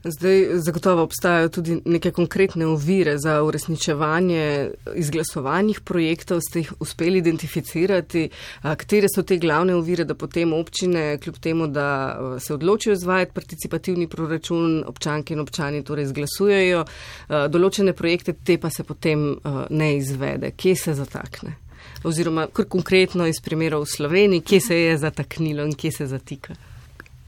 Zdaj, 0.03 0.45
zagotovo 0.63 1.03
obstajajo 1.03 1.49
tudi 1.49 1.81
neke 1.85 2.11
konkretne 2.11 2.67
ovire 2.67 3.17
za 3.17 3.43
uresničevanje 3.43 4.71
izglasovanih 4.95 5.81
projektov. 5.81 6.39
Ste 6.49 6.59
jih 6.59 6.73
uspeli 6.79 7.19
identificirati? 7.19 8.29
Katere 8.61 9.07
so 9.15 9.23
te 9.23 9.37
glavne 9.37 9.75
ovire, 9.75 10.05
da 10.07 10.15
potem 10.15 10.53
občine, 10.53 11.17
kljub 11.17 11.37
temu, 11.37 11.67
da 11.67 12.17
se 12.39 12.53
odločijo 12.53 12.93
izvajati 12.93 13.33
participativni 13.33 14.07
proračun, 14.07 14.83
občanke 14.87 15.33
in 15.33 15.43
občani 15.43 15.83
torej 15.83 16.07
izglasujejo 16.07 16.85
določene 17.27 17.93
projekte, 17.93 18.33
te 18.33 18.57
pa 18.57 18.69
se 18.69 18.87
potem 18.87 19.35
ne 19.69 19.95
izvede? 19.97 20.55
Kje 20.55 20.75
se 20.75 20.93
zatakne? 20.93 21.57
Oziroma, 22.07 22.47
kar 22.47 22.65
konkretno 22.65 23.27
iz 23.27 23.43
primerov 23.43 23.83
v 23.83 23.91
Sloveniji, 23.91 24.41
kje 24.41 24.61
se 24.61 24.83
je 24.85 24.97
zataknilo 24.97 25.67
in 25.67 25.75
kje 25.75 25.91
se 25.91 26.07
zatika? 26.07 26.55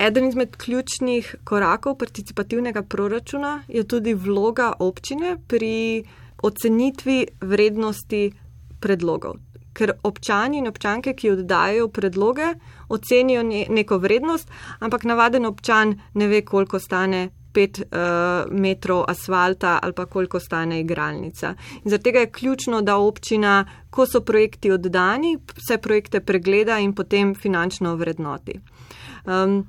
Eden 0.03 0.27
izmed 0.27 0.55
ključnih 0.57 1.35
korakov 1.43 1.95
participativnega 1.97 2.81
proračuna 2.83 3.63
je 3.67 3.83
tudi 3.87 4.13
vloga 4.13 4.73
občine 4.79 5.37
pri 5.47 6.03
ocenitvi 6.43 7.27
vrednosti 7.41 8.31
predlogov. 8.79 9.37
Ker 9.73 9.93
občani 10.03 10.57
in 10.59 10.67
občanke, 10.67 11.13
ki 11.13 11.31
oddajajo 11.31 11.87
predloge, 11.87 12.49
ocenijo 12.89 13.43
neko 13.69 13.97
vrednost, 13.97 14.51
ampak 14.79 15.03
navaden 15.03 15.45
občan 15.45 15.95
ne 16.13 16.27
ve, 16.27 16.41
koliko 16.41 16.79
stane 16.79 17.29
pet 17.53 17.79
uh, 17.79 18.51
metrov 18.51 19.05
asfalta 19.07 19.79
ali 19.83 19.93
pa 19.93 20.05
koliko 20.05 20.39
stane 20.39 20.79
igralnica. 20.81 21.53
In 21.83 21.89
zaradi 21.89 22.03
tega 22.03 22.19
je 22.19 22.31
ključno, 22.31 22.81
da 22.81 22.97
občina, 22.97 23.65
ko 23.89 24.05
so 24.05 24.21
projekti 24.21 24.71
oddani, 24.71 25.37
vse 25.55 25.77
projekte 25.77 26.19
pregleda 26.19 26.79
in 26.79 26.93
potem 26.93 27.35
finančno 27.35 27.95
vrednoti. 27.95 28.59
Um, 29.25 29.63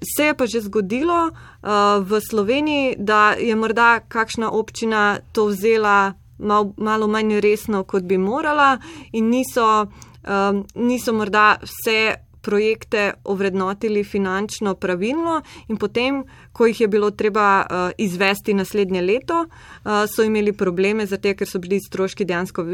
Se 0.00 0.24
je 0.24 0.34
pa 0.34 0.46
že 0.46 0.60
zgodilo 0.60 1.28
uh, 1.28 2.00
v 2.00 2.20
Sloveniji, 2.20 2.96
da 2.98 3.36
je 3.36 3.56
morda 3.56 4.00
kakšna 4.00 4.50
občina 4.50 5.20
to 5.32 5.46
vzela 5.52 6.14
mal, 6.40 6.72
malo 6.76 7.08
manj 7.08 7.40
resno, 7.40 7.84
kot 7.84 8.02
bi 8.02 8.18
morala, 8.18 8.78
in 9.12 9.28
niso, 9.30 9.86
um, 10.24 10.64
niso 10.74 11.12
morda 11.12 11.58
vse 11.62 12.16
projekte 12.40 13.12
ovrednotili 13.24 14.04
finančno 14.04 14.74
pravilno, 14.74 15.42
in 15.68 15.76
potem, 15.76 16.22
ko 16.52 16.66
jih 16.66 16.80
je 16.80 16.88
bilo 16.88 17.10
treba 17.10 17.60
uh, 17.60 17.90
izvesti 17.98 18.54
naslednje 18.54 19.02
leto, 19.02 19.44
uh, 19.44 19.90
so 20.08 20.24
imeli 20.24 20.52
probleme, 20.52 21.06
zato 21.06 21.34
ker 21.36 21.48
so 21.48 21.60
bili 21.60 21.80
stroški 21.80 22.24
dejansko 22.24 22.64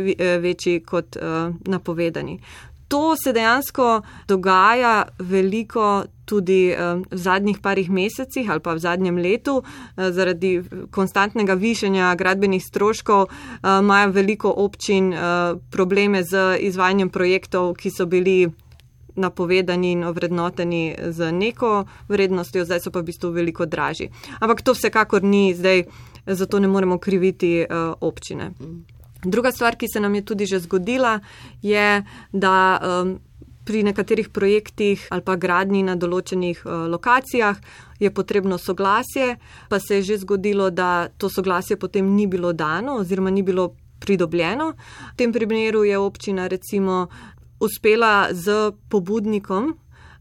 večji 0.41 0.81
kot 0.87 1.19
uh, 1.19 1.51
napovedani. 1.67 2.39
To 2.89 3.17
se 3.17 3.33
dejansko 3.33 4.03
dogaja 4.29 5.09
veliko 5.19 6.05
tudi 6.25 6.75
v 7.11 7.19
zadnjih 7.19 7.59
parih 7.63 7.91
mesecih 7.91 8.51
ali 8.51 8.61
pa 8.61 8.75
v 8.75 8.79
zadnjem 8.79 9.17
letu. 9.19 9.63
Zaradi 9.97 10.63
konstantnega 10.91 11.55
višanja 11.55 12.15
gradbenih 12.15 12.63
stroškov 12.63 13.27
imajo 13.63 14.11
veliko 14.11 14.51
občin 14.51 15.15
probleme 15.71 16.23
z 16.23 16.59
izvajanjem 16.61 17.11
projektov, 17.11 17.75
ki 17.75 17.91
so 17.91 18.07
bili 18.07 18.47
napovedani 19.17 19.93
in 19.93 20.05
ovrednoteni 20.05 20.95
z 21.11 21.33
neko 21.33 21.87
vrednostjo, 22.09 22.65
zdaj 22.65 22.81
so 22.81 22.91
pa 22.91 23.01
v 23.01 23.11
bistvu 23.11 23.31
veliko 23.33 23.67
dražji. 23.67 24.11
Ampak 24.41 24.63
to 24.63 24.75
vsekakor 24.75 25.25
ni 25.25 25.55
zdaj, 25.55 25.87
zato 26.27 26.61
ne 26.61 26.69
moremo 26.69 26.99
kriviti 26.99 27.65
občine. 28.01 28.53
Druga 29.25 29.53
stvar, 29.53 29.77
ki 29.77 29.89
se 29.89 30.01
nam 30.01 30.15
je 30.15 30.25
tudi 30.25 30.47
že 30.47 30.61
zgodila, 30.61 31.21
je, 31.63 32.05
da 32.33 32.81
um, 32.81 33.19
pri 33.65 33.83
nekaterih 33.83 34.29
projektih 34.29 35.09
ali 35.11 35.23
pa 35.27 35.37
gradni 35.37 35.83
na 35.83 35.97
določenih 35.99 36.63
uh, 36.63 36.87
lokacijah 36.87 37.59
je 37.99 38.11
potrebno 38.15 38.59
soglasje, 38.59 39.37
pa 39.69 39.81
se 39.81 39.99
je 39.99 40.03
že 40.03 40.19
zgodilo, 40.23 40.71
da 40.71 41.09
to 41.19 41.29
soglasje 41.29 41.77
potem 41.77 42.15
ni 42.15 42.27
bilo 42.27 42.53
dano 42.53 43.01
oziroma 43.03 43.31
ni 43.31 43.43
bilo 43.43 43.75
pridobljeno. 43.99 44.73
V 45.13 45.17
tem 45.17 45.33
primeru 45.33 45.85
je 45.85 45.99
občina 45.99 46.47
recimo 46.47 47.09
uspela 47.61 48.29
z 48.33 48.71
pobudnikom 48.89 49.73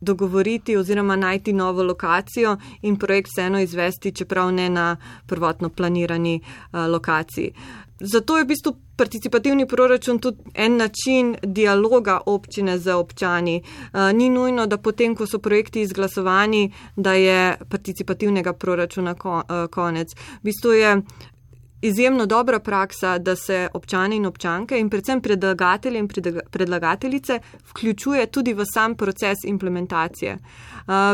dogovoriti 0.06 0.78
oziroma 0.78 1.16
najti 1.16 1.54
novo 1.54 1.84
lokacijo 1.84 2.58
in 2.82 2.96
projekt 2.96 3.30
vseeno 3.34 3.60
izvesti, 3.60 4.12
čeprav 4.12 4.52
ne 4.52 4.70
na 4.70 4.96
prvotno 5.28 5.70
planirani 5.70 6.40
uh, 6.42 6.80
lokaciji. 6.90 7.52
Zato 8.00 8.38
je 8.38 8.44
v 8.44 8.48
bistvu 8.48 8.76
participativni 8.96 9.68
proračun 9.68 10.20
tudi 10.20 10.38
en 10.54 10.78
način 10.78 11.36
dialoga 11.44 12.20
občine 12.26 12.78
z 12.80 12.94
občani. 12.94 13.62
Uh, 13.64 14.12
ni 14.14 14.30
nujno, 14.30 14.66
da 14.68 14.78
potem, 14.78 15.16
ko 15.16 15.28
so 15.28 15.40
projekti 15.40 15.82
izglasovani, 15.82 16.72
da 16.96 17.14
je 17.14 17.58
participativnega 17.70 18.54
proračuna 18.54 19.16
uh, 19.24 19.42
konec. 19.72 20.16
V 20.16 20.44
bistvu 20.44 20.72
je 20.72 21.02
izjemno 21.88 22.25
dobra 22.25 22.60
praksa, 22.60 23.18
da 23.18 23.36
se 23.36 23.68
občani 23.74 24.15
in 24.15 24.25
občanke 24.25 24.80
in 24.80 24.89
predvsem 24.89 25.22
predlagatelji 25.22 26.00
in 26.00 26.08
predlagateljice 26.51 27.39
vključuje 27.70 28.25
tudi 28.27 28.54
v 28.54 28.65
sam 28.74 28.96
proces 28.96 29.44
implementacije. 29.44 30.38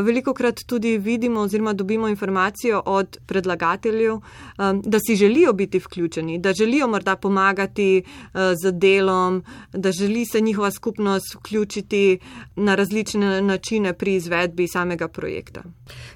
Veliko 0.03 0.33
krat 0.33 0.59
tudi 0.67 0.97
vidimo 0.97 1.39
oziroma 1.39 1.73
dobimo 1.73 2.07
informacijo 2.07 2.81
od 2.85 3.17
predlagateljev, 3.25 4.17
da 4.83 4.99
si 5.07 5.15
želijo 5.15 5.53
biti 5.53 5.79
vključeni, 5.79 6.39
da 6.39 6.53
želijo 6.53 6.87
morda 6.87 7.15
pomagati 7.15 8.03
z 8.63 8.71
delom, 8.71 9.43
da 9.73 9.91
želi 9.91 10.25
se 10.25 10.41
njihova 10.41 10.71
skupnost 10.71 11.35
vključiti 11.35 12.19
na 12.55 12.75
različne 12.75 13.41
načine 13.41 13.93
pri 13.93 14.15
izvedbi 14.15 14.67
samega 14.67 15.07
projekta. 15.07 15.63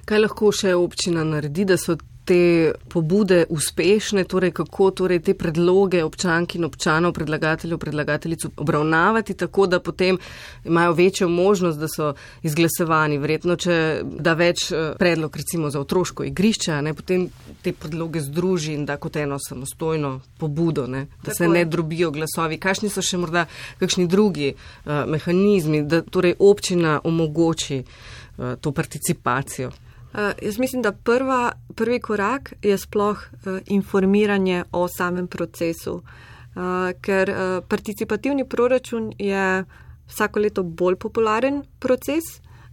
Kaj 0.04 0.18
lahko 0.18 0.52
še 0.52 0.74
občina 0.74 1.24
naredi, 1.24 1.64
da 1.64 1.76
so 1.76 1.96
te 2.26 2.72
pobude 2.88 3.44
uspešne, 3.48 4.24
torej 4.24 4.50
kako 4.50 4.90
torej 4.90 5.20
te 5.22 5.34
predloge 5.38 6.02
občank 6.04 6.56
in 6.58 6.66
občanov, 6.66 7.12
predlagateljev, 7.14 7.78
predlagateljic 7.78 8.46
obravnavati 8.56 9.34
tako, 9.34 9.66
da 9.66 9.80
potem 9.80 10.18
imajo 10.64 10.92
večjo 10.92 11.28
možnost, 11.28 11.78
da 11.78 11.88
so 11.88 12.12
izglasovani. 12.42 13.18
Verjetno, 13.22 13.56
če 13.56 13.76
da 14.02 14.34
več 14.34 14.66
eh, 14.72 14.92
predlog 14.98 15.36
recimo 15.36 15.70
za 15.70 15.80
otroško 15.80 16.26
igrišče, 16.26 16.80
ne, 16.82 16.94
potem 16.98 17.28
te 17.62 17.72
predloge 17.72 18.20
združi 18.26 18.74
in 18.74 18.84
da 18.86 18.98
kot 18.98 19.16
eno 19.22 19.38
samostojno 19.38 20.20
pobudo, 20.38 20.86
ne, 20.86 21.06
da 21.22 21.30
tako 21.30 21.36
se 21.38 21.48
ne 21.48 21.64
drobijo 21.64 22.10
glasovi. 22.10 22.58
Kakšni 22.58 22.90
so 22.90 23.06
še 23.06 23.22
morda 23.22 23.46
kakšni 23.78 24.08
drugi 24.10 24.54
uh, 24.56 25.04
mehanizmi, 25.06 25.84
da 25.86 26.02
torej 26.02 26.34
občina 26.42 27.00
omogoči 27.04 27.82
uh, 27.84 28.54
to 28.60 28.72
participacijo? 28.72 29.70
Uh, 30.16 30.22
jaz 30.42 30.58
mislim, 30.58 30.82
da 30.82 30.92
prva, 30.92 31.52
prvi 31.74 32.00
korak 32.00 32.52
je 32.62 32.78
sploh 32.78 33.18
uh, 33.18 33.58
informiranje 33.66 34.64
o 34.72 34.88
samem 34.88 35.26
procesu, 35.26 35.94
uh, 35.94 36.62
ker 37.00 37.30
uh, 37.30 37.64
participativni 37.68 38.48
proračun 38.48 39.12
je 39.18 39.64
vsako 40.08 40.40
leto 40.40 40.62
bolj 40.62 40.96
popularen 40.96 41.64
proces, 41.78 42.24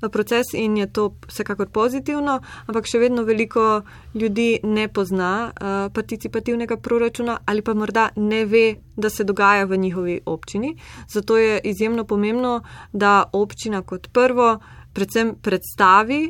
uh, 0.01 0.10
proces 0.12 0.53
in 0.53 0.77
je 0.77 0.88
to 0.93 1.10
vsekakor 1.27 1.67
pozitivno, 1.67 2.38
ampak 2.65 2.88
še 2.88 3.01
vedno 3.01 3.25
veliko 3.27 3.82
ljudi 4.15 4.62
ne 4.63 4.88
pozna 4.88 5.51
uh, 5.51 5.91
participativnega 5.93 6.77
proračuna 6.77 7.41
ali 7.45 7.62
pa 7.62 7.73
morda 7.73 8.10
ne 8.15 8.45
ve, 8.45 8.75
da 8.95 9.10
se 9.10 9.23
dogaja 9.23 9.65
v 9.65 9.77
njihovi 9.77 10.21
občini. 10.25 10.77
Zato 11.10 11.38
je 11.38 11.60
izjemno 11.63 12.06
pomembno, 12.06 12.62
da 12.93 13.25
občina 13.34 13.82
kot 13.82 14.08
prvo 14.13 14.60
predvsem 14.93 15.36
predstavi 15.41 16.21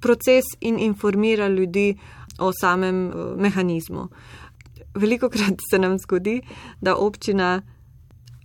proces 0.00 0.44
in 0.60 0.78
informira 0.78 1.48
ljudi 1.48 1.96
o 2.38 2.52
samem 2.60 3.06
eh, 3.06 3.12
mehanizmu. 3.36 4.08
Veliko 4.94 5.28
krat 5.28 5.60
se 5.70 5.78
nam 5.78 5.98
zgodi, 5.98 6.42
da 6.80 6.96
občina 6.96 7.62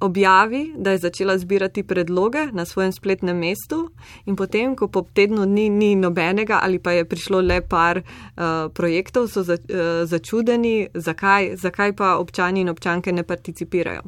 objavi, 0.03 0.73
da 0.77 0.91
je 0.91 0.97
začela 0.97 1.37
zbirati 1.37 1.83
predloge 1.83 2.47
na 2.51 2.65
svojem 2.65 2.91
spletnem 2.91 3.37
mestu, 3.37 3.89
in 4.25 4.35
potem, 4.35 4.75
ko 4.75 4.87
po 4.87 5.05
tednu 5.13 5.45
dni 5.45 5.69
ni 5.69 5.95
nobenega 5.95 6.59
ali 6.63 6.79
pa 6.79 6.91
je 6.91 7.05
prišlo 7.05 7.41
le 7.41 7.61
par 7.61 8.01
uh, 8.03 8.43
projektov, 8.73 9.27
so 9.31 9.43
za, 9.43 9.53
uh, 9.53 10.03
začudeni, 10.03 10.87
zakaj, 10.93 11.55
zakaj 11.55 11.95
pa 11.95 12.17
občani 12.17 12.61
in 12.61 12.69
občanke 12.69 13.13
ne 13.13 13.23
participirajo. 13.23 14.01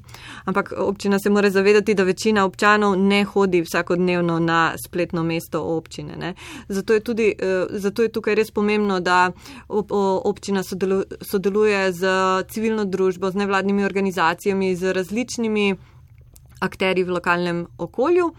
Ampak 0.45 0.73
občina 0.77 1.19
se 1.19 1.29
mora 1.29 1.49
zavedati, 1.49 1.95
da 1.95 2.03
večina 2.03 2.45
občanov 2.45 2.97
ne 2.99 3.23
hodi 3.23 3.61
vsakodnevno 3.61 4.39
na 4.39 4.73
spletno 4.85 5.23
mesto 5.23 5.63
občine. 5.63 6.33
Zato 6.67 6.93
je, 6.93 6.99
tudi, 6.99 7.33
uh, 7.39 7.71
zato 7.71 8.01
je 8.03 8.11
tukaj 8.11 8.35
res 8.35 8.51
pomembno, 8.51 8.99
da 8.99 9.31
ob, 9.67 9.91
občina 10.23 10.63
sodelu, 10.63 11.03
sodeluje 11.21 11.91
z 11.91 12.07
civilno 12.51 12.85
družbo, 12.85 13.31
z 13.31 13.35
nevladnimi 13.35 13.83
organizacijami, 13.85 14.75
z 14.75 14.93
različnimi 14.93 15.75
akteri 16.59 17.03
v 17.03 17.17
lokalnem 17.17 17.65
okolju 17.77 18.31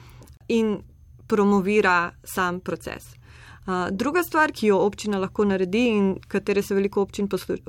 in 0.48 0.78
promovira 1.26 2.12
sam 2.24 2.60
proces. 2.60 3.16
Druga 3.90 4.22
stvar, 4.22 4.52
ki 4.54 4.68
jo 4.70 4.78
občina 4.78 5.18
lahko 5.18 5.44
naredi 5.44 5.88
in 5.90 6.12
katere 6.28 6.62
se 6.62 6.74
veliko 6.74 7.02
občin 7.02 7.26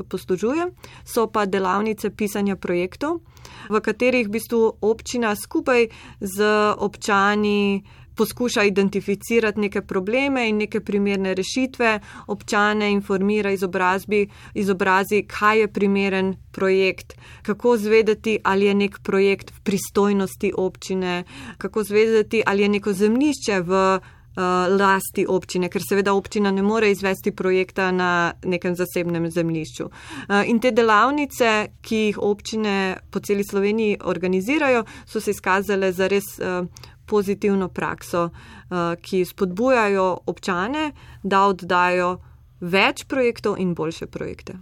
poslužuje, 0.10 0.67
so 1.05 1.25
pa 1.27 1.45
delavnice 1.45 2.12
pisanja 2.13 2.55
projektov, 2.55 3.21
v 3.69 3.81
katerih 3.81 4.27
v 4.27 4.36
bistvu 4.38 4.60
občina 4.81 5.33
skupaj 5.36 5.88
z 6.21 6.51
občani 6.77 7.81
poskuša 8.17 8.63
identificirati 8.63 9.60
neke 9.60 9.82
probleme 9.82 10.47
in 10.49 10.58
neke 10.58 10.82
primerne 10.82 11.34
rešitve, 11.34 11.99
občane 12.27 12.91
informira 12.91 13.51
izobrazbi, 13.51 14.27
izobrazi, 14.53 15.23
kaj 15.27 15.60
je 15.60 15.67
primeren 15.67 16.36
projekt, 16.51 17.13
kako 17.41 17.77
zvedeti, 17.77 18.39
ali 18.43 18.65
je 18.65 18.73
nek 18.73 18.99
projekt 19.03 19.51
v 19.51 19.62
pristojnosti 19.63 20.53
občine, 20.58 21.23
kako 21.58 21.84
zvedeti, 21.84 22.43
ali 22.45 22.62
je 22.62 22.69
neko 22.69 22.93
zemljišče 22.93 23.62
v 23.62 23.99
uh, 24.38 24.77
lasti 24.80 25.25
občine, 25.30 25.69
ker 25.69 25.82
seveda 25.82 26.13
občina 26.13 26.51
ne 26.51 26.62
more 26.62 26.91
izvesti 26.91 27.32
projekta 27.32 27.91
na 27.91 28.34
nekem 28.43 28.75
zasebnem 28.75 29.30
zemljišču. 29.32 29.86
Uh, 29.86 30.43
in 30.49 30.60
te 30.60 30.71
delavnice, 30.71 31.53
ki 31.82 32.03
jih 32.10 32.21
občine 32.21 32.97
po 33.12 33.19
celi 33.19 33.43
Sloveniji 33.43 33.97
organizirajo, 34.03 34.86
so 35.06 35.21
se 35.21 35.32
izkazale 35.32 35.91
za 35.91 36.08
res 36.08 36.38
uh, 36.39 36.65
pozitivno 37.07 37.69
prakso, 37.69 38.29
eh, 38.29 38.95
ki 39.01 39.25
spodbujajo 39.25 40.17
občane, 40.25 40.91
da 41.23 41.45
oddajo 41.47 42.17
več 42.59 43.05
projektov 43.05 43.57
in 43.59 43.73
boljše 43.73 44.07
projekte. 44.07 44.57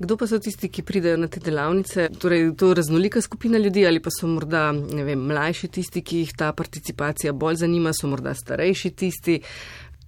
Kdo 0.00 0.16
pa 0.16 0.26
so 0.26 0.38
tisti, 0.40 0.70
ki 0.72 0.82
pridejo 0.82 1.18
na 1.20 1.28
te 1.28 1.42
delavnice? 1.44 2.08
Torej, 2.18 2.54
to 2.56 2.70
je 2.70 2.74
raznolika 2.78 3.20
skupina 3.20 3.58
ljudi 3.58 3.84
ali 3.86 4.00
pa 4.00 4.08
so 4.10 4.26
morda 4.26 4.70
vem, 4.72 5.26
mlajši 5.28 5.68
tisti, 5.68 6.00
ki 6.00 6.22
jih 6.22 6.32
ta 6.36 6.52
participacija 6.56 7.34
bolj 7.36 7.60
zanima, 7.60 7.92
so 7.92 8.08
morda 8.08 8.32
starejši 8.34 8.90
tisti. 8.90 9.36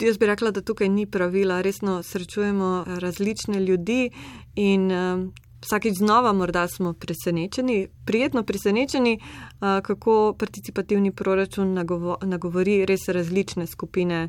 Jaz 0.01 0.17
bi 0.19 0.27
rekla, 0.27 0.51
da 0.51 0.63
tukaj 0.65 0.89
ni 0.89 1.05
pravila. 1.07 1.61
Resno 1.61 2.03
srečujemo 2.03 2.85
različne 3.05 3.61
ljudi 3.61 4.11
in 4.57 4.91
eh, 4.91 5.27
vsakeč 5.63 5.97
znova 5.99 6.33
morda 6.33 6.69
smo 6.69 6.93
presenečeni, 6.93 7.89
prijetno 8.05 8.43
presenečeni, 8.43 9.21
kako 9.61 10.35
participativni 10.39 11.13
proračun 11.13 11.75
nagovori 12.23 12.85
res 12.87 13.09
različne 13.09 13.67
skupine 13.67 14.29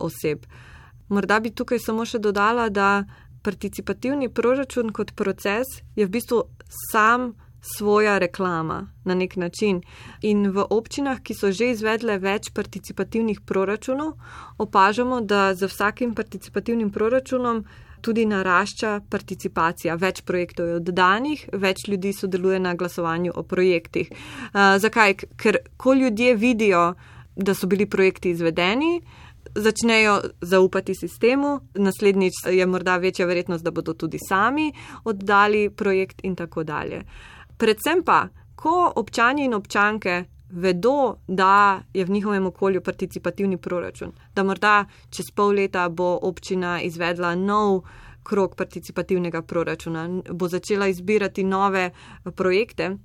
oseb. 0.00 0.46
Morda 1.08 1.40
bi 1.40 1.50
tukaj 1.50 1.78
samo 1.78 2.04
še 2.04 2.18
dodala, 2.18 2.68
da 2.68 3.04
participativni 3.44 4.30
proračun 4.32 4.92
kot 4.92 5.12
proces 5.14 5.66
je 5.96 6.06
v 6.06 6.10
bistvu 6.10 6.42
sam 6.90 7.34
svoja 7.64 8.18
reklama 8.18 8.92
na 9.04 9.14
nek 9.14 9.36
način. 9.36 9.82
In 10.20 10.50
v 10.50 10.64
občinah, 10.70 11.20
ki 11.20 11.34
so 11.34 11.52
že 11.52 11.70
izvedle 11.72 12.18
več 12.18 12.50
participativnih 12.52 13.40
proračunov, 13.40 14.16
opažamo, 14.58 15.20
da 15.20 15.54
za 15.54 15.68
vsakim 15.68 16.14
participativnim 16.14 16.90
proračunom 16.90 17.64
tudi 18.04 18.26
narašča 18.28 19.00
participacija. 19.10 19.96
Več 19.96 20.20
projektov 20.28 20.68
je 20.68 20.78
oddanih, 20.82 21.48
več 21.52 21.86
ljudi 21.88 22.12
sodeluje 22.12 22.60
na 22.60 22.74
glasovanju 22.76 23.32
o 23.34 23.42
projektih. 23.42 24.12
Uh, 24.12 24.76
zakaj? 24.78 25.16
Ker 25.40 25.58
ko 25.80 25.94
ljudje 25.96 26.34
vidijo, 26.36 26.86
da 27.36 27.54
so 27.54 27.66
bili 27.66 27.86
projekti 27.90 28.30
izvedeni, 28.30 29.00
začnejo 29.54 30.20
zaupati 30.40 30.94
sistemu, 30.94 31.60
naslednjič 31.74 32.44
je 32.50 32.66
morda 32.66 32.96
večja 32.96 33.26
verjetnost, 33.26 33.64
da 33.64 33.70
bodo 33.70 33.94
tudi 33.94 34.18
sami 34.28 34.72
oddali 35.04 35.70
projekt 35.70 36.20
in 36.22 36.36
tako 36.36 36.64
dalje. 36.64 37.02
Predvsem 37.58 38.02
pa, 38.04 38.28
ko 38.54 38.92
občani 38.96 39.44
in 39.44 39.54
občanke 39.54 40.24
vedo, 40.54 41.16
da 41.28 41.82
je 41.94 42.04
v 42.04 42.10
njihovem 42.10 42.46
okolju 42.46 42.82
participativni 42.82 43.56
proračun, 43.56 44.12
da 44.34 44.42
morda 44.42 44.84
čez 45.10 45.30
pol 45.30 45.54
leta 45.54 45.88
bo 45.88 46.18
občina 46.22 46.80
izvedla 46.82 47.34
nov 47.34 47.82
krok 48.22 48.56
participativnega 48.56 49.42
proračuna, 49.42 50.08
bo 50.30 50.48
začela 50.48 50.88
izbirati 50.88 51.44
nove 51.44 51.90
projekte. 52.34 52.96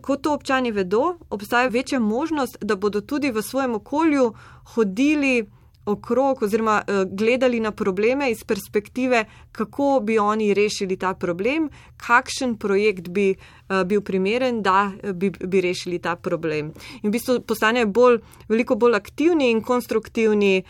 Ko 0.00 0.16
to 0.16 0.34
občani 0.34 0.70
vedo, 0.70 1.16
obstaja 1.30 1.68
večja 1.68 1.98
možnost, 1.98 2.58
da 2.60 2.76
bodo 2.76 3.00
tudi 3.00 3.30
v 3.30 3.42
svojem 3.42 3.74
okolju 3.74 4.32
hodili 4.74 5.46
okrog 5.86 6.42
oziroma 6.42 6.82
uh, 6.82 6.94
gledali 7.10 7.60
na 7.60 7.70
probleme 7.70 8.30
iz 8.30 8.44
perspektive, 8.44 9.24
kako 9.52 10.00
bi 10.02 10.18
oni 10.18 10.54
rešili 10.54 10.96
ta 10.96 11.14
problem, 11.14 11.70
kakšen 11.96 12.56
projekt 12.56 13.08
bi 13.08 13.34
uh, 13.34 13.82
bil 13.82 14.00
primeren, 14.00 14.62
da 14.62 14.92
eh, 15.02 15.12
bi, 15.12 15.30
bi 15.30 15.60
rešili 15.60 15.98
ta 15.98 16.16
problem. 16.16 16.72
In 17.02 17.10
v 17.10 17.12
bistvu 17.12 17.40
postanejo 17.46 17.86
bolj, 17.86 18.20
veliko 18.48 18.74
bolj 18.74 18.94
aktivni 18.94 19.50
in 19.50 19.62
konstruktivni 19.62 20.62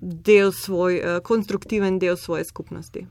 del 0.00 0.50
svoj, 0.52 1.20
konstruktiven 1.24 1.96
del 1.98 2.16
svoje 2.20 2.44
skupnosti. 2.44 3.06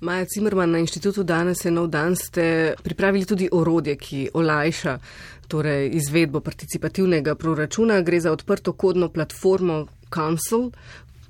Maja 0.00 0.24
Cimerman 0.28 0.70
na 0.70 0.78
inštitutu 0.78 1.22
danes 1.22 1.64
je 1.64 1.70
nov 1.70 1.86
dan, 1.88 2.16
ste 2.16 2.74
pripravili 2.82 3.24
tudi 3.24 3.48
orodje, 3.52 3.96
ki 3.96 4.28
olajša 4.34 4.98
torej, 5.48 5.88
izvedbo 5.96 6.40
participativnega 6.40 7.34
proračuna. 7.34 8.00
Gre 8.00 8.20
za 8.20 8.32
odprto 8.32 8.72
kodno 8.72 9.08
platformo, 9.08 9.86
Council, 10.14 10.70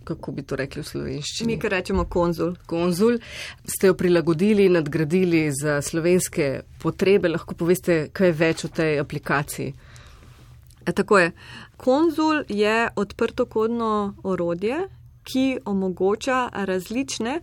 kako 0.05 0.33
bi 0.33 0.43
to 0.43 0.57
rekli 0.57 0.83
v 0.83 0.87
slovenščini? 0.87 1.49
Mi, 1.51 1.59
ki 1.61 1.71
rečemo 1.73 2.07
konzul. 2.11 2.55
Konzul. 2.67 3.19
Ste 3.67 3.91
jo 3.91 3.97
prilagodili, 3.99 4.69
nadgradili 4.71 5.49
za 5.51 5.81
slovenske 5.83 6.63
potrebe. 6.83 7.33
Lahko 7.33 7.59
poveste, 7.59 8.07
kaj 8.15 8.33
več 8.39 8.65
o 8.69 8.71
tej 8.71 9.01
aplikaciji? 9.03 9.75
E, 10.87 10.93
tako 10.93 11.19
je. 11.19 11.33
Konzul 11.77 12.45
je 12.49 12.77
odprto 12.97 13.49
kodno 13.51 14.15
orodje, 14.23 14.87
ki 15.27 15.59
omogoča 15.67 16.49
različne 16.55 17.41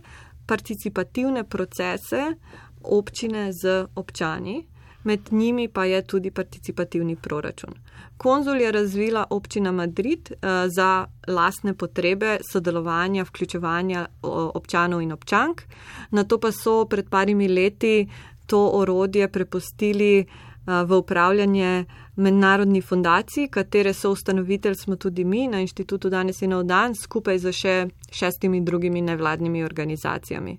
participativne 0.48 1.44
procese 1.44 2.32
občine 2.84 3.52
z 3.52 3.84
občani 3.94 4.62
med 5.04 5.20
njimi 5.30 5.68
pa 5.68 5.84
je 5.84 6.02
tudi 6.02 6.30
participativni 6.30 7.16
proračun. 7.16 7.74
Konzul 8.16 8.60
je 8.60 8.72
razvila 8.72 9.26
občina 9.30 9.72
Madrid 9.72 10.30
uh, 10.30 10.48
za 10.76 11.06
lastne 11.28 11.74
potrebe 11.74 12.38
sodelovanja, 12.52 13.24
vključevanja 13.24 14.06
občanov 14.54 15.02
in 15.02 15.12
občank. 15.12 15.62
Na 16.10 16.24
to 16.24 16.40
pa 16.40 16.52
so 16.52 16.84
pred 16.84 17.08
parimi 17.10 17.48
leti 17.48 18.08
to 18.46 18.70
orodje 18.74 19.28
prepustili 19.28 20.20
uh, 20.20 20.54
v 20.66 20.96
upravljanje 20.96 21.84
mednarodni 22.16 22.80
fundaciji, 22.80 23.48
katere 23.48 23.92
so 23.92 24.10
ustanovitelj 24.10 24.74
smo 24.74 24.96
tudi 24.96 25.24
mi 25.24 25.48
na 25.48 25.60
inštitutu 25.60 26.10
danes 26.10 26.42
in 26.42 26.50
na 26.50 26.62
dan 26.62 26.94
skupaj 26.94 27.38
z 27.38 27.52
še 27.52 27.88
šestimi 28.10 28.60
drugimi 28.60 29.02
nevladnimi 29.02 29.64
organizacijami. 29.64 30.58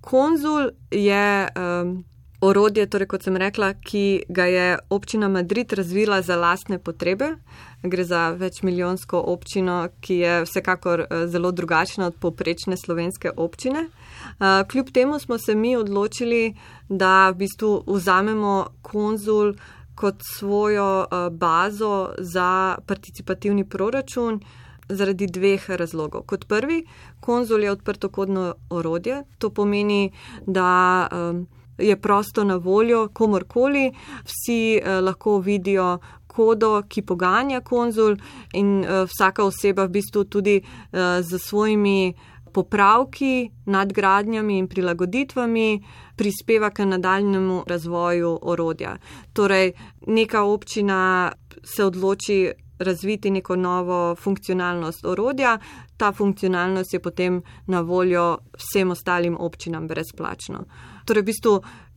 Konzul 0.00 0.70
je 0.90 1.48
um, 1.48 2.04
orodje, 2.46 2.86
torej 2.86 3.08
kot 3.10 3.26
sem 3.26 3.36
rekla, 3.36 3.72
ki 3.74 4.26
ga 4.28 4.46
je 4.46 4.66
občina 4.90 5.28
Madrid 5.28 5.72
razvila 5.72 6.22
za 6.22 6.36
lastne 6.36 6.78
potrebe. 6.78 7.34
Gre 7.82 8.04
za 8.04 8.30
večmilijonsko 8.30 9.20
občino, 9.26 9.88
ki 10.00 10.14
je 10.14 10.34
vsekakor 10.44 11.00
eh, 11.00 11.26
zelo 11.26 11.52
drugačna 11.52 12.06
od 12.06 12.16
poprečne 12.20 12.76
slovenske 12.76 13.30
občine. 13.36 13.86
Eh, 13.86 14.64
kljub 14.70 14.90
temu 14.94 15.18
smo 15.18 15.38
se 15.38 15.54
mi 15.54 15.76
odločili, 15.76 16.54
da 16.88 17.30
v 17.30 17.34
bistvu 17.34 17.82
vzamemo 17.86 18.66
konzul 18.82 19.54
kot 19.94 20.22
svojo 20.38 21.02
eh, 21.04 21.30
bazo 21.30 22.14
za 22.18 22.78
participativni 22.86 23.68
proračun. 23.68 24.40
Zaradi 24.88 25.26
dveh 25.26 25.70
razlogov. 25.70 26.22
Kot 26.30 26.44
prvi, 26.46 26.84
konzul 27.20 27.64
je 27.64 27.70
odprto 27.70 28.08
kodno 28.08 28.54
orodje. 28.70 29.24
To 29.38 29.50
pomeni, 29.50 30.12
da 30.46 31.08
um, 31.10 31.46
je 31.78 31.96
prosto 32.00 32.44
na 32.44 32.56
voljo 32.56 33.08
komorkoli, 33.08 33.92
vsi 34.24 34.76
eh, 34.76 35.00
lahko 35.00 35.38
vidijo 35.38 35.98
kodo, 36.26 36.82
ki 36.88 37.02
poganja 37.02 37.60
konzul 37.60 38.16
in 38.52 38.84
eh, 38.84 39.04
vsaka 39.08 39.44
oseba 39.44 39.86
v 39.86 39.96
bistvu 39.98 40.24
tudi 40.24 40.56
eh, 40.60 41.22
z 41.22 41.38
svojimi 41.38 42.14
popravki, 42.52 43.50
nadgradnjami 43.66 44.58
in 44.58 44.68
prilagoditvami 44.68 45.84
prispeva 46.16 46.70
k 46.70 46.86
nadaljnemu 46.88 47.64
razvoju 47.68 48.38
orodja. 48.42 48.96
Torej, 49.32 49.72
neka 50.06 50.42
občina 50.42 51.32
se 51.64 51.84
odloči 51.84 52.52
razviti 52.78 53.30
neko 53.30 53.56
novo 53.56 54.14
funkcionalnost 54.14 55.04
orodja, 55.04 55.58
ta 55.96 56.12
funkcionalnost 56.12 56.94
je 56.94 57.00
potem 57.00 57.42
na 57.66 57.80
voljo 57.80 58.38
vsem 58.56 58.90
ostalim 58.90 59.36
občinam 59.40 59.88
brezplačno. 59.88 60.64
Torej, 61.06 61.22
v 61.22 61.30
bistvu 61.30 61.54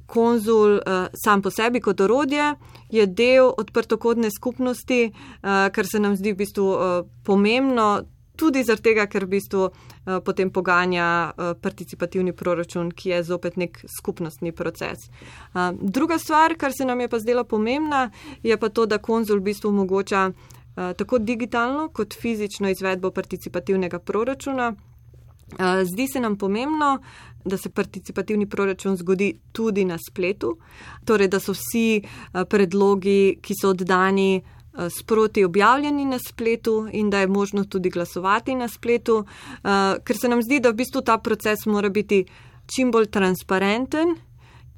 konzul 0.10 0.78
uh, 0.78 1.08
sam 1.14 1.42
po 1.42 1.52
sebi 1.54 1.82
kot 1.82 2.02
orodje 2.02 2.54
je 2.90 3.06
del 3.06 3.52
odprtokodne 3.58 4.32
skupnosti, 4.34 5.10
uh, 5.10 5.68
kar 5.74 5.88
se 5.88 6.00
nam 6.00 6.16
zdi 6.18 6.34
v 6.34 6.42
bistvu 6.46 6.70
uh, 6.70 7.04
pomembno. 7.26 7.90
Tudi 8.40 8.64
tega, 8.64 9.04
ker 9.12 9.26
v 9.28 9.36
bistvu 9.36 9.66
uh, 9.68 10.20
potem 10.24 10.50
poganja 10.50 11.30
uh, 11.30 11.54
participativni 11.60 12.32
proračun, 12.34 12.92
ki 12.92 13.10
je 13.10 13.24
zopet 13.24 13.58
nek 13.58 13.82
skupnostni 14.00 14.52
proces. 14.52 15.10
Uh, 15.54 15.76
druga 15.76 16.18
stvar, 16.18 16.56
kar 16.56 16.72
se 16.72 16.86
nam 16.86 17.02
je 17.02 17.10
pa 17.10 17.20
zdela 17.20 17.44
pomembna, 17.44 18.10
je 18.44 18.58
pa 18.58 18.70
to, 18.70 18.86
da 18.86 18.98
konzul 18.98 19.44
v 19.44 19.52
bistvu 19.52 19.70
omogoča 19.70 20.32
uh, 20.32 20.94
tako 20.96 21.20
digitalno 21.20 21.90
kot 21.92 22.16
fizično 22.16 22.70
izvedbo 22.70 23.12
participativnega 23.12 24.00
proračuna. 24.00 24.74
Uh, 25.50 25.84
zdi 25.84 26.08
se 26.08 26.20
nam 26.20 26.38
pomembno, 26.38 27.00
da 27.46 27.58
se 27.58 27.70
participativni 27.70 28.50
proračun 28.50 28.98
zgodi 28.98 29.40
tudi 29.52 29.86
na 29.86 29.98
spletu, 30.10 30.58
torej 31.06 31.28
da 31.28 31.40
so 31.40 31.54
vsi 31.54 32.02
eh, 32.02 32.46
predlogi, 32.46 33.40
ki 33.42 33.54
so 33.62 33.74
oddani, 33.74 34.38
eh, 34.38 34.90
sproti 34.90 35.44
objavljeni 35.44 36.06
na 36.06 36.20
spletu 36.20 36.88
in 36.92 37.10
da 37.10 37.20
je 37.20 37.28
možno 37.28 37.64
tudi 37.64 37.90
glasovati 37.90 38.56
na 38.56 38.68
spletu, 38.68 39.26
eh, 39.26 39.96
ker 40.04 40.18
se 40.18 40.30
nam 40.30 40.44
zdi, 40.44 40.60
da 40.60 40.70
v 40.70 40.82
bistvu 40.84 41.02
ta 41.02 41.18
proces 41.18 41.66
mora 41.66 41.90
biti 41.90 42.26
čim 42.76 42.92
bolj 42.92 43.06
transparenten. 43.06 44.16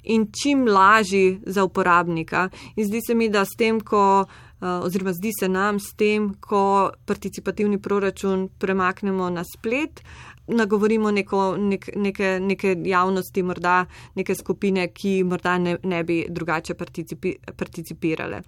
In 0.03 0.31
čim 0.33 0.65
lažji 0.65 1.41
za 1.45 1.63
uporabnika. 1.63 2.49
In 2.75 2.87
zdi 2.87 2.99
se 3.07 3.13
mi, 3.13 3.29
da 3.29 3.45
s 3.45 3.53
tem, 3.57 3.79
ko, 3.79 4.25
oziroma 4.61 5.13
zdi 5.13 5.31
se 5.39 5.49
nam 5.49 5.79
s 5.79 5.93
tem, 5.97 6.33
ko 6.39 6.91
participativni 7.05 7.81
proračun 7.81 8.49
premaknemo 8.59 9.29
na 9.29 9.43
splet, 9.43 10.03
nagovorimo 10.47 11.11
neko, 11.11 11.55
nek, 11.57 11.89
neke, 11.95 12.39
neke 12.39 12.75
javnosti, 12.85 13.43
morda 13.43 13.85
neke 14.15 14.35
skupine, 14.35 14.87
ki 14.93 15.23
morda 15.23 15.57
ne, 15.57 15.77
ne 15.83 16.03
bi 16.03 16.25
drugače 16.29 16.73
participi, 16.73 17.35
participirale. 17.57 18.41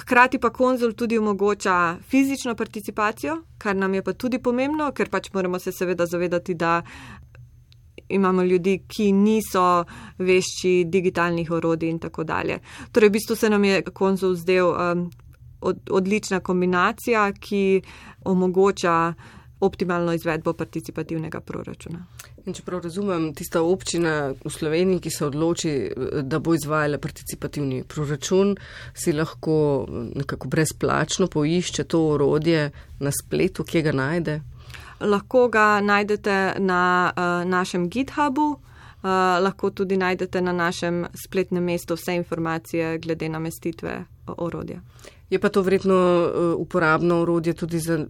Hkrati 0.00 0.38
pa 0.38 0.50
konzul 0.50 0.92
tudi 0.92 1.18
omogoča 1.18 1.96
fizično 2.08 2.54
participacijo, 2.54 3.42
kar 3.58 3.76
nam 3.76 3.94
je 3.94 4.02
pa 4.02 4.12
tudi 4.12 4.38
pomembno, 4.42 4.90
ker 4.92 5.10
pač 5.10 5.30
moramo 5.32 5.58
se 5.58 5.72
seveda 5.72 6.06
zavedati, 6.06 6.54
da 6.54 6.80
imamo 8.14 8.42
ljudi, 8.42 8.78
ki 8.88 9.10
niso 9.12 9.84
vešči 10.18 10.84
digitalnih 10.86 11.50
orodij 11.50 11.90
in 11.90 11.98
tako 11.98 12.24
dalje. 12.24 12.58
Torej, 12.92 13.08
v 13.08 13.16
bistvu 13.18 13.36
se 13.36 13.50
nam 13.50 13.64
je 13.64 13.82
konzul 13.82 14.34
zdel 14.38 14.70
um, 14.70 15.10
od, 15.60 15.90
odlična 15.90 16.40
kombinacija, 16.40 17.32
ki 17.32 17.82
omogoča 18.24 19.14
optimalno 19.60 20.12
izvedbo 20.12 20.52
participativnega 20.52 21.40
proračuna. 21.40 22.04
In 22.44 22.52
če 22.52 22.62
prav 22.66 22.82
razumem, 22.84 23.30
tista 23.36 23.62
občina 23.64 24.34
v 24.36 24.50
Sloveniji, 24.52 25.00
ki 25.06 25.10
se 25.10 25.24
odloči, 25.24 25.70
da 26.28 26.40
bo 26.44 26.52
izvajala 26.54 26.98
participativni 27.00 27.84
proračun, 27.88 28.52
si 28.92 29.14
lahko 29.16 29.54
nekako 29.88 30.50
brezplačno 30.52 31.30
poišče 31.32 31.86
to 31.88 32.02
orodje 32.16 32.66
na 33.00 33.12
spletu, 33.14 33.64
kje 33.64 33.82
ga 33.88 33.94
najde? 33.96 34.40
Lahko 35.04 35.48
ga 35.48 35.80
najdete 35.80 36.54
na 36.58 37.12
uh, 37.12 37.48
našem 37.48 37.88
GitHubu, 37.88 38.50
uh, 38.50 38.60
lahko 39.40 39.70
tudi 39.70 39.96
najdete 39.96 40.40
na 40.40 40.52
našem 40.52 41.06
spletnem 41.26 41.64
mestu 41.64 41.94
vse 41.94 42.16
informacije 42.16 42.98
glede 42.98 43.28
namestitve 43.28 44.04
orodja. 44.26 44.80
Je 45.30 45.38
pa 45.40 45.48
to 45.48 45.62
vredno 45.62 45.96
uh, 45.96 46.60
uporabno 46.60 47.22
urodje 47.22 47.52
tudi 47.52 47.78
za 47.78 47.98
uh, 47.98 48.06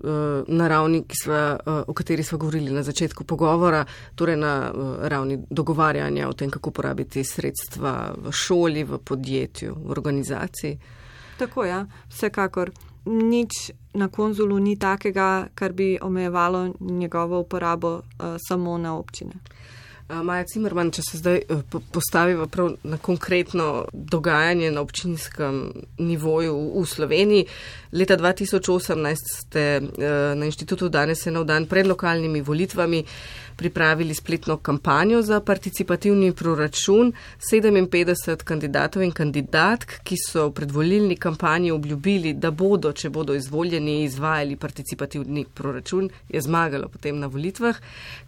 naravni, 0.48 1.04
sva, 1.22 1.58
uh, 1.66 1.82
o 1.86 1.92
kateri 1.92 2.22
smo 2.22 2.38
govorili 2.38 2.70
na 2.70 2.82
začetku 2.82 3.24
pogovora, 3.24 3.84
torej 4.14 4.36
na 4.36 4.72
uh, 4.74 4.96
ravni 5.08 5.38
dogovarjanja 5.50 6.28
o 6.28 6.32
tem, 6.32 6.50
kako 6.50 6.70
porabiti 6.70 7.24
sredstva 7.24 8.14
v 8.16 8.32
šoli, 8.32 8.84
v 8.84 8.98
podjetju, 8.98 9.76
v 9.84 9.90
organizaciji. 9.90 10.78
Tako 11.38 11.64
je, 11.64 11.70
ja. 11.70 11.86
vsekakor. 12.08 12.70
Nič 13.04 13.70
na 13.94 14.08
konzulu 14.08 14.58
ni 14.58 14.76
takega, 14.76 15.46
kar 15.54 15.72
bi 15.72 15.98
omejevalo 16.02 16.74
njegovo 16.80 17.40
uporabo 17.40 17.94
uh, 17.94 18.36
samo 18.48 18.78
na 18.78 18.96
občine. 18.98 19.32
Maja 20.08 20.44
Cimerman, 20.44 20.90
če 20.92 21.02
se 21.02 21.18
zdaj 21.18 21.38
eh, 21.48 21.60
postaviva 21.92 22.44
prav 22.52 22.74
na 22.84 22.98
konkretno 23.00 23.86
dogajanje 23.92 24.68
na 24.74 24.82
občinskem 24.84 25.62
nivoju 25.98 26.56
v 26.74 26.82
Sloveniji. 26.86 27.46
Leta 27.96 28.18
2018 28.20 29.30
ste 29.32 29.62
eh, 29.80 29.80
na 30.36 30.44
inštitutu 30.44 30.90
danes 30.92 31.24
eno 31.26 31.44
dan 31.48 31.64
pred 31.66 31.88
lokalnimi 31.88 32.44
volitvami 32.44 33.00
pripravili 33.56 34.14
spletno 34.14 34.56
kampanjo 34.56 35.22
za 35.22 35.40
participativni 35.40 36.32
proračun. 36.32 37.12
57 37.50 38.44
kandidatov 38.44 39.02
in 39.02 39.12
kandidatk, 39.12 40.00
ki 40.04 40.16
so 40.16 40.48
v 40.48 40.54
predvolilni 40.54 41.16
kampanji 41.16 41.70
obljubili, 41.70 42.34
da 42.34 42.50
bodo, 42.50 42.92
če 42.92 43.10
bodo 43.10 43.34
izvoljeni, 43.34 44.02
izvajali 44.04 44.56
participativni 44.56 45.46
proračun, 45.54 46.10
je 46.28 46.40
zmagalo 46.40 46.88
potem 46.88 47.18
na 47.18 47.26
volitvah. 47.26 47.76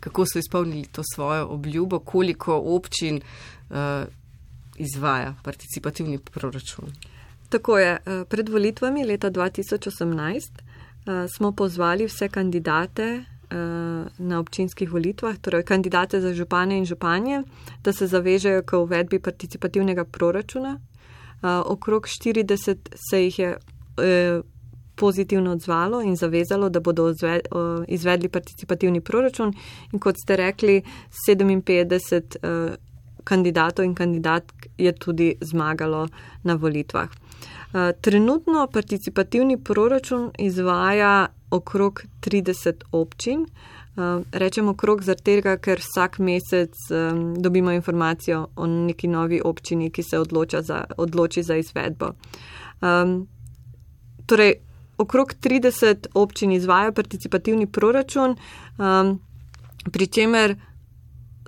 Kako 0.01 0.27
so 0.27 0.39
izpolnili 0.39 0.87
to 0.93 1.03
svojo 1.15 1.49
obljubo, 1.49 1.99
koliko 1.99 2.63
občin 2.77 3.21
uh, 3.21 3.77
izvaja 4.77 5.35
participativni 5.43 6.19
proračun? 6.19 6.93
Tako 7.49 7.79
je. 7.79 7.97
Eh, 8.07 8.25
pred 8.29 8.49
volitvami 8.49 9.05
leta 9.05 9.31
2018 9.31 10.51
uh, 11.07 11.31
smo 11.37 11.53
pozvali 11.53 12.07
vse 12.07 12.29
kandidate 12.29 13.25
Eh, 13.36 13.36
na 14.19 14.41
občinskih 14.41 14.91
volitvah, 14.93 15.37
torej 15.39 15.63
kandidate 15.63 16.21
za 16.21 16.35
župane 16.35 16.79
in 16.79 16.85
županje, 16.85 17.43
da 17.85 17.93
se 17.93 18.07
zavežejo 18.07 18.63
k 18.63 18.79
uvedbi 18.79 19.19
participativnega 19.19 20.05
proračuna. 20.05 20.81
Eh, 21.43 21.49
okrog 21.49 22.07
40 22.07 22.77
se 23.11 23.25
jih 23.25 23.39
je 23.39 23.57
eh, 24.03 24.41
pozitivno 24.97 25.53
odzvalo 25.53 26.03
in 26.03 26.17
zavezalo, 26.17 26.69
da 26.69 26.81
bodo 26.81 27.13
izvedli 27.89 28.29
participativni 28.29 29.01
proračun 29.01 29.53
in 29.93 29.99
kot 29.99 30.17
ste 30.17 30.37
rekli, 30.37 30.83
57 31.29 32.77
kandidatov 33.25 33.85
in 33.85 33.95
kandidatk 33.95 34.67
je 34.79 34.93
tudi 34.93 35.35
zmagalo 35.41 36.09
na 36.43 36.55
volitvah. 36.55 37.09
Trenutno 38.01 38.69
participativni 38.73 39.59
proračun 39.65 40.31
izvaja 40.39 41.27
okrog 41.51 42.03
30 42.21 42.85
občin. 42.93 43.47
Rečemo 44.33 44.71
okrog 44.71 45.03
zaradi 45.03 45.25
tega, 45.25 45.57
ker 45.57 45.81
vsak 45.81 46.19
mesec 46.19 46.75
um, 46.91 47.35
dobimo 47.41 47.73
informacijo 47.73 48.49
o 48.57 48.67
neki 48.67 49.09
novi 49.09 49.41
občini, 49.45 49.91
ki 49.91 50.03
se 50.03 50.19
za, 50.61 50.85
odloči 50.97 51.43
za 51.43 51.57
izvedbo. 51.57 52.11
Um, 52.83 53.27
torej, 54.27 54.55
okrog 54.99 55.33
30 55.43 56.07
občin 56.15 56.53
izvaja 56.53 56.93
participativni 56.93 57.67
proračun, 57.67 58.37
um, 58.79 59.21
pri 59.93 60.07
čemer 60.07 60.57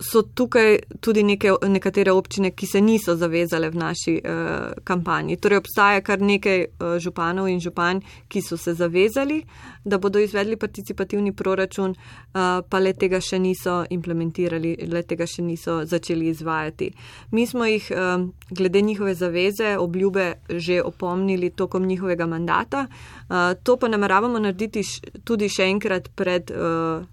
so 0.00 0.22
tukaj 0.22 0.78
tudi 1.00 1.22
neke, 1.22 1.52
nekatere 1.68 2.12
občine, 2.12 2.50
ki 2.50 2.66
se 2.66 2.80
niso 2.80 3.16
zavezale 3.16 3.70
v 3.70 3.74
naši 3.74 4.14
uh, 4.24 4.72
kampanji. 4.84 5.36
Torej 5.36 5.58
obstaja 5.58 6.00
kar 6.00 6.20
nekaj 6.20 6.64
uh, 6.64 6.98
županov 7.02 7.48
in 7.48 7.60
županj, 7.60 8.00
ki 8.28 8.42
so 8.42 8.56
se 8.56 8.74
zavezali, 8.74 9.42
da 9.88 9.98
bodo 9.98 10.20
izvedli 10.22 10.56
participativni 10.56 11.32
proračun, 11.32 11.90
uh, 11.90 12.40
pa 12.68 12.78
le 12.78 12.92
tega 12.92 13.20
še 13.20 13.38
niso 13.42 13.80
implementirali, 13.90 14.74
le 14.88 15.02
tega 15.02 15.26
še 15.26 15.42
niso 15.42 15.80
začeli 15.84 16.28
izvajati. 16.28 16.90
Mi 17.32 17.46
smo 17.46 17.66
jih 17.66 17.90
uh, 17.94 18.26
glede 18.50 18.82
njihove 18.82 19.14
zaveze, 19.14 19.76
obljube 19.78 20.34
že 20.48 20.82
opomnili 20.82 21.50
tokom 21.50 21.86
njihovega 21.86 22.26
mandata. 22.26 22.86
Uh, 23.28 23.54
to 23.62 23.76
pa 23.76 23.88
nameravamo 23.88 24.38
narediti 24.38 24.82
tudi 25.24 25.48
še 25.48 25.68
enkrat 25.68 26.08
pred 26.16 26.50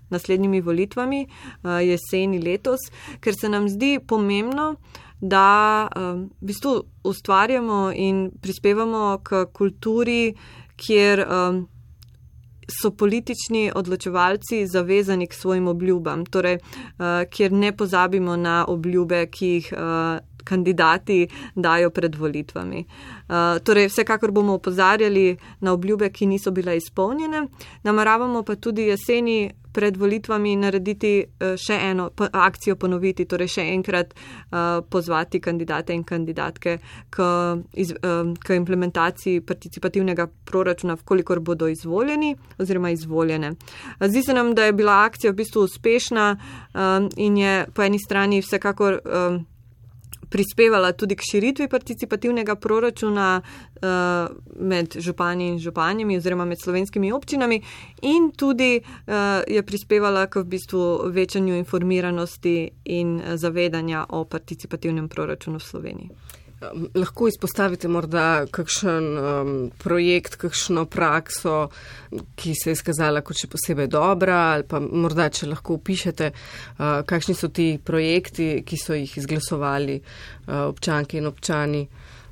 naslednjimi 0.09 0.61
volitvami 0.61 1.19
jeseni 1.63 2.39
letos 2.39 2.85
ker 3.19 3.33
se 3.39 3.49
nam 3.49 3.69
zdi 3.69 3.99
pomembno, 4.07 4.75
da 5.21 5.87
v 5.95 6.27
bistvu 6.45 6.75
ustvarjamo 7.07 7.91
in 7.95 8.29
prispevamo 8.41 9.19
k 9.23 9.45
kulturi, 9.53 10.35
kjer 10.75 11.23
um, 11.23 11.61
so 12.67 12.91
politični 12.91 13.71
odločevalci 13.75 14.67
zavezani 14.67 15.27
k 15.27 15.33
svojim 15.33 15.67
obljubam, 15.67 16.25
torej 16.25 16.57
uh, 16.57 17.05
kjer 17.29 17.51
ne 17.51 17.71
pozabimo 17.77 18.35
na 18.35 18.65
obljube, 18.67 19.25
ki 19.31 19.47
jih. 19.47 19.73
Kandidati 20.45 21.25
dajo 21.55 21.89
pred 21.89 22.15
volitvami. 22.15 22.85
Uh, 22.85 23.57
torej, 23.65 23.89
vsekakor 23.89 24.31
bomo 24.31 24.53
opozarjali 24.61 25.37
na 25.59 25.73
obljube, 25.73 26.09
ki 26.13 26.29
niso 26.29 26.51
bile 26.51 26.77
izpolnjene. 26.77 27.47
Nameravamo 27.83 28.43
pa 28.43 28.55
tudi 28.55 28.87
jeseni 28.87 29.51
pred 29.75 29.97
volitvami 29.97 30.55
narediti 30.55 31.13
eh, 31.19 31.55
še 31.59 31.75
eno 31.89 32.07
akcijo, 32.31 32.77
ponoviti, 32.79 33.27
torej 33.27 33.49
še 33.57 33.65
enkrat 33.73 34.13
uh, 34.15 34.79
pozvati 34.89 35.41
kandidate 35.43 35.95
in 35.95 36.05
kandidatke 36.07 36.77
k, 37.11 37.25
iz, 37.81 37.91
um, 37.99 38.31
k 38.39 38.55
implementaciji 38.55 39.43
participativnega 39.45 40.27
proračuna, 40.47 40.95
vkolikor 41.01 41.41
bodo 41.43 41.67
izvoljeni 41.71 42.31
oziroma 42.61 42.93
izvoljene. 42.95 43.51
Zdi 43.99 44.23
se 44.23 44.37
nam, 44.37 44.53
da 44.55 44.69
je 44.69 44.77
bila 44.77 45.01
akcija 45.09 45.33
v 45.33 45.39
bistvu 45.41 45.65
uspešna 45.67 46.29
um, 46.37 47.09
in 47.17 47.41
je 47.41 47.57
po 47.75 47.83
eni 47.83 47.99
strani 47.99 48.39
vsekakor. 48.45 49.01
Prispevala 50.29 50.91
tudi 50.91 51.15
k 51.15 51.21
širitvi 51.31 51.67
participativnega 51.67 52.55
proračuna 52.55 53.41
uh, 53.41 53.81
med 54.59 54.95
županji 54.99 55.47
in 55.47 55.59
županjami 55.59 56.17
oziroma 56.17 56.45
med 56.45 56.61
slovenskimi 56.61 57.11
občinami 57.11 57.61
in 58.01 58.31
tudi 58.31 58.79
uh, 58.81 59.13
je 59.47 59.63
prispevala 59.63 60.27
k 60.27 60.35
v 60.35 60.43
bistvu 60.43 61.09
večanju 61.11 61.55
informiranosti 61.55 62.69
in 62.85 63.21
zavedanja 63.35 64.05
o 64.09 64.25
participativnem 64.25 65.09
proračunu 65.09 65.57
v 65.57 65.63
Sloveniji. 65.63 66.09
Lahko 66.95 67.27
izpostavite 67.27 67.89
morda 67.91 68.45
kakšen 68.51 69.07
um, 69.19 69.49
projekt, 69.77 70.37
kakšno 70.39 70.85
prakso, 70.87 71.67
ki 72.39 72.53
se 72.55 72.69
je 72.69 72.77
izkazala 72.77 73.19
kot 73.27 73.41
še 73.41 73.49
posebej 73.51 73.89
dobra, 73.91 74.37
ali 74.53 74.63
pa 74.67 74.79
morda, 74.79 75.27
če 75.29 75.49
lahko 75.51 75.75
upišete, 75.81 76.31
uh, 76.31 77.01
kakšni 77.07 77.35
so 77.35 77.51
ti 77.51 77.73
projekti, 77.75 78.63
ki 78.63 78.79
so 78.79 78.95
jih 78.95 79.17
izglasovali 79.19 79.99
uh, 79.99 80.69
občanke 80.69 81.19
in 81.19 81.27
občani. 81.27 81.83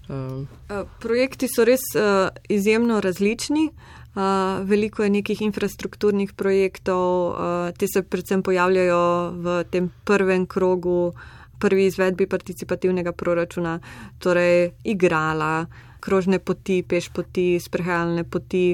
Uh. 0.07 0.47
uh 0.71 0.87
projekti 1.03 1.51
so 1.51 1.67
res 1.67 1.83
uh, 1.99 2.31
izjemno 2.47 3.01
različni. 3.03 3.69
Uh, 4.13 4.63
veliko 4.69 5.03
je 5.03 5.09
nekih 5.09 5.39
infrastrukturnih 5.41 6.35
projektov, 6.37 7.05
uh, 7.33 7.71
te 7.75 7.87
se 7.89 8.03
predvsem 8.05 8.43
pojavljajo 8.45 9.05
v 9.41 9.63
tem 9.73 9.89
prvem 10.05 10.45
krogu 10.45 11.15
prvi 11.63 11.87
izvedbi 11.87 12.27
participativnega 12.27 13.15
proračuna, 13.15 13.77
torej 14.19 14.73
igrala, 14.83 15.65
krožne 16.03 16.39
poti, 16.43 16.81
peš 16.83 17.07
poti, 17.15 17.47
sprehajalne 17.63 18.25
poti, 18.27 18.65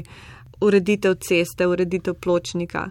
ureditev 0.66 1.20
ceste, 1.22 1.68
ureditev 1.70 2.18
pločnika. 2.18 2.90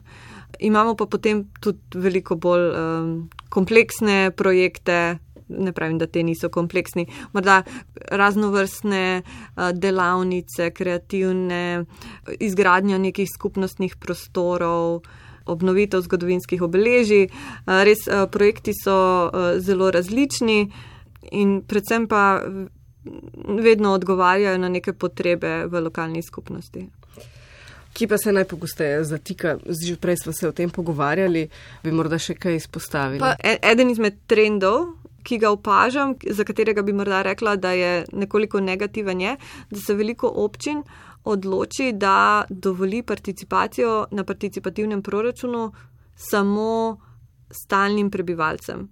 Imamo 0.59 0.95
pa 0.97 1.07
potem 1.07 1.49
tudi 1.61 1.99
veliko 1.99 2.37
bolj 2.39 2.69
um, 2.71 3.09
kompleksne 3.51 4.31
projekte. 4.31 5.19
Ne 5.49 5.73
pravim, 5.73 5.97
da 5.99 6.07
te 6.07 6.21
niso 6.23 6.51
kompleksni, 6.53 7.07
morda 7.33 7.63
raznovrstne 8.13 9.05
uh, 9.23 9.71
delavnice, 9.73 10.71
kreativne, 10.77 11.87
izgradnja 12.39 12.99
nekih 13.01 13.31
skupnostnih 13.33 13.97
prostorov, 13.97 15.01
obnovitev 15.49 16.05
zgodovinskih 16.05 16.63
obeležij. 16.63 17.25
Eh, 17.29 17.85
res 17.85 18.07
eh, 18.07 18.27
projekti 18.31 18.73
so 18.77 19.29
eh, 19.29 19.61
zelo 19.61 19.91
različni 19.91 20.71
in 21.33 21.63
predvsem 21.67 22.07
pa 22.09 22.43
vedno 23.63 23.93
odgovarjajo 23.93 24.59
na 24.59 24.69
neke 24.69 24.93
potrebe 24.93 25.67
v 25.67 25.81
lokalni 25.81 26.23
skupnosti. 26.23 26.89
Ki 27.93 28.07
pa 28.07 28.19
se 28.19 28.33
najpogosteje 28.33 29.05
zatika, 29.05 29.57
že 29.67 29.97
prej 29.97 30.17
smo 30.17 30.33
se 30.33 30.49
o 30.49 30.53
tem 30.53 30.71
pogovarjali, 30.71 31.49
bi 31.83 31.93
morda 31.93 32.19
še 32.19 32.37
kaj 32.39 32.57
izpostavili. 32.61 33.21
Pa 33.21 33.35
e, 33.43 33.57
eden 33.63 33.91
izmed 33.91 34.21
trendov, 34.31 34.93
ki 35.27 35.41
ga 35.43 35.51
opažam, 35.51 36.15
za 36.23 36.45
katerega 36.47 36.83
bi 36.83 36.95
morda 36.95 37.23
rekla, 37.27 37.57
da 37.57 37.73
je 37.73 38.05
nekoliko 38.13 38.61
negativen, 38.61 39.21
je, 39.21 39.37
da 39.71 39.81
se 39.81 39.95
veliko 39.99 40.31
občin 40.45 40.85
odloči, 41.29 41.93
da 41.93 42.45
dovoli 42.49 43.03
participacijo 43.03 44.07
na 44.11 44.25
participativnem 44.25 45.03
proračunu 45.03 45.73
samo 46.15 46.97
stalnim 47.51 48.11
prebivalcem. 48.11 48.89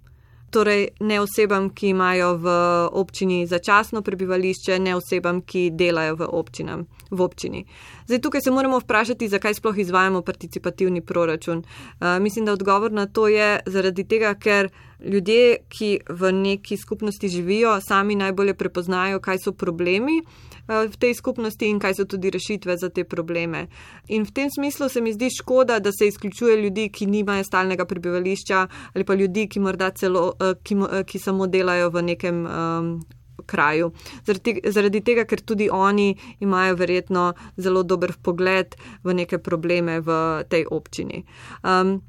Torej, 0.51 0.89
ne 1.01 1.21
osebam, 1.21 1.71
ki 1.75 1.89
imajo 1.89 2.37
v 2.39 2.53
občini 2.93 3.47
začasno 3.47 4.03
prebivališče, 4.03 4.79
ne 4.79 4.95
osebam, 4.97 5.43
ki 5.43 5.71
delajo 5.75 6.17
v 6.17 6.29
občinam. 6.33 6.87
v 7.11 7.21
občini. 7.21 7.65
Zdaj, 8.07 8.19
tukaj 8.19 8.41
se 8.41 8.51
moramo 8.51 8.81
vprašati, 8.81 9.29
zakaj 9.29 9.55
sploh 9.55 9.79
izvajamo 9.79 10.23
participativni 10.23 11.01
proračun. 11.01 11.59
Uh, 11.59 12.19
mislim, 12.21 12.45
da 12.45 12.53
odgovor 12.53 12.93
na 12.93 13.07
to 13.07 13.29
je 13.29 13.61
zaradi 13.67 14.05
tega, 14.05 14.35
ker 14.35 14.71
ljudje, 15.01 15.59
ki 15.69 16.01
v 16.09 16.33
neki 16.33 16.77
skupnosti 16.77 17.29
živijo, 17.29 17.81
sami 17.81 18.15
najbolje 18.15 18.55
prepoznajo, 18.55 19.21
kaj 19.21 19.39
so 19.39 19.53
problemi. 19.53 20.23
Eh, 20.69 20.89
v 20.91 20.97
tej 20.99 21.15
skupnosti 21.15 21.63
in 21.63 21.79
kaj 21.79 21.95
so 21.95 22.05
tudi 22.05 22.31
rešitve 22.31 22.75
za 22.77 22.91
te 22.91 23.05
probleme. 23.05 23.69
In 24.09 24.27
v 24.27 24.31
tem 24.35 24.49
smislu 24.51 24.89
se 24.89 25.01
mi 25.01 25.13
zdi 25.13 25.31
škoda, 25.31 25.79
da 25.79 25.93
se 25.93 26.07
izključuje 26.07 26.57
ljudi, 26.63 26.89
ki 26.89 27.07
nimajo 27.07 27.45
stalnega 27.45 27.85
prebivališča 27.85 28.67
ali 28.95 29.05
pa 29.05 29.15
ljudi, 29.15 29.49
ki 29.49 29.61
morda 29.61 29.91
celo, 29.91 30.35
eh, 30.41 30.55
ki, 30.63 30.75
eh, 30.75 31.05
ki 31.05 31.19
samo 31.19 31.47
delajo 31.47 31.91
v 31.91 32.03
nekem. 32.03 32.47
Um, 32.47 33.07
Kraju. 33.47 33.93
Zaradi, 34.25 34.61
zaradi 34.65 35.01
tega, 35.05 35.23
ker 35.25 35.39
tudi 35.41 35.69
oni 35.71 36.17
imajo 36.41 36.75
verjetno 36.75 37.35
zelo 37.57 37.83
dober 37.83 38.15
pogled 38.23 38.75
v 39.05 39.15
neke 39.15 39.39
probleme 39.39 40.01
v 40.01 40.43
tej 40.49 40.67
občini. 40.67 41.23
Um, 41.63 42.01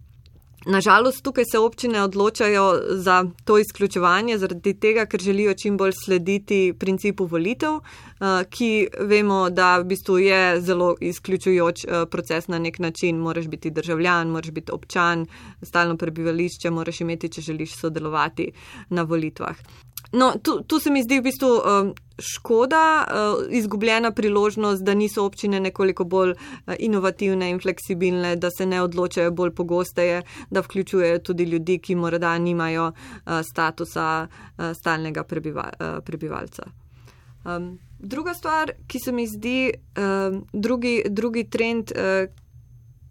Nažalost, 0.68 1.24
tukaj 1.24 1.46
se 1.52 1.60
občine 1.60 2.02
odločajo 2.04 2.80
za 2.90 3.26
to 3.46 3.56
izključevanje, 3.58 4.38
zaradi 4.38 4.74
tega, 4.80 5.06
ker 5.06 5.22
želijo 5.24 5.54
čim 5.54 5.78
bolj 5.78 5.94
slediti 5.96 6.74
principu 6.80 7.26
volitev, 7.26 7.78
eh, 7.80 8.44
ki 8.50 8.88
vemo, 9.00 9.50
da 9.50 9.78
v 9.78 9.86
bistvu 9.88 10.18
je 10.20 10.62
zelo 10.62 10.96
izključujoč 11.02 11.86
eh, 11.86 12.06
proces 12.12 12.48
na 12.48 12.60
nek 12.60 12.80
način. 12.80 13.18
Moraš 13.18 13.48
biti 13.48 13.72
državljan, 13.72 14.28
moraš 14.28 14.52
biti 14.52 14.72
občan, 14.72 15.26
stalno 15.62 15.98
prebivališče, 15.98 16.70
moraš 16.70 17.02
imeti, 17.02 17.30
če 17.30 17.42
želiš 17.42 17.80
sodelovati 17.80 18.52
na 18.90 19.04
volitvah. 19.04 19.56
No, 20.18 20.34
tu, 20.44 20.64
tu 20.64 20.80
se 20.80 20.90
mi 20.90 21.04
zdi 21.04 21.20
v 21.20 21.24
bistvu 21.28 21.50
um, 21.62 21.90
škoda, 22.18 22.84
uh, 23.06 23.44
izgubljena 23.54 24.12
priložnost, 24.12 24.82
da 24.84 24.96
niso 24.98 25.26
občine 25.26 25.60
nekoliko 25.60 26.08
bolj 26.10 26.32
uh, 26.32 26.74
inovativne 26.80 27.50
in 27.54 27.60
fleksibilne, 27.62 28.36
da 28.36 28.50
se 28.50 28.66
ne 28.66 28.82
odločajo 28.82 29.32
bolj 29.32 29.54
pogosteje, 29.54 30.24
da 30.50 30.64
vključujejo 30.66 31.20
tudi 31.20 31.46
ljudi, 31.46 31.78
ki 31.78 31.96
morda 31.96 32.34
nimajo 32.38 32.88
uh, 32.88 33.42
statusa 33.46 34.08
uh, 34.28 34.72
stalnega 34.74 35.24
prebiva, 35.24 35.70
uh, 35.70 36.00
prebivalca. 36.06 36.66
Um, 37.46 37.78
druga 38.00 38.34
stvar, 38.34 38.74
ki 38.88 39.00
se 39.00 39.12
mi 39.12 39.28
zdi, 39.28 39.70
um, 39.98 40.42
drugi, 40.54 41.04
drugi 41.10 41.46
trend, 41.50 41.94
uh, 41.94 42.26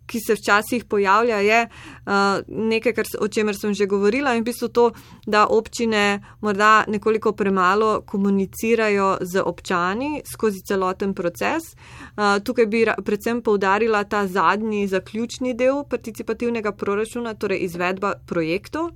ki 0.06 0.20
se 0.26 0.34
včasih 0.34 0.84
pojavlja, 0.84 1.36
je 1.36 1.60
uh, 1.66 2.12
nekaj, 2.48 2.92
kar, 2.92 3.06
o 3.20 3.28
čemer 3.28 3.56
sem 3.56 3.74
že 3.74 3.86
govorila 3.86 4.34
in 4.34 4.42
v 4.42 4.50
bistvu 4.50 4.68
to, 4.68 4.90
da 5.26 5.46
občine 5.46 6.20
morda 6.40 6.84
nekoliko 6.88 7.32
premalo 7.32 8.00
komunicirajo 8.06 9.18
z 9.20 9.42
občani 9.42 10.22
skozi 10.32 10.62
celoten 10.66 11.14
proces. 11.14 11.74
Uh, 12.16 12.38
tukaj 12.44 12.66
bi 12.66 12.86
predvsem 13.04 13.42
poudarila 13.42 14.04
ta 14.04 14.26
zadnji, 14.26 14.86
zaključni 14.88 15.54
del 15.54 15.84
participativnega 15.84 16.72
proračuna, 16.72 17.34
torej 17.34 17.64
izvedba 17.64 18.14
projektov. 18.26 18.90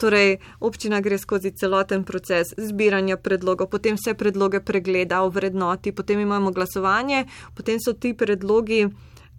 Torej, 0.00 0.38
občina 0.60 1.00
gre 1.04 1.18
skozi 1.18 1.52
celoten 1.52 2.04
proces 2.08 2.54
zbiranja 2.56 3.18
predlogov, 3.20 3.68
potem 3.68 3.98
vse 4.00 4.14
predloge 4.16 4.62
pregleda, 4.64 5.20
ovrednoti, 5.28 5.92
potem 5.92 6.20
imamo 6.24 6.54
glasovanje, 6.56 7.26
potem 7.54 7.76
so 7.76 7.92
ti 7.92 8.14
predlogi 8.16 8.86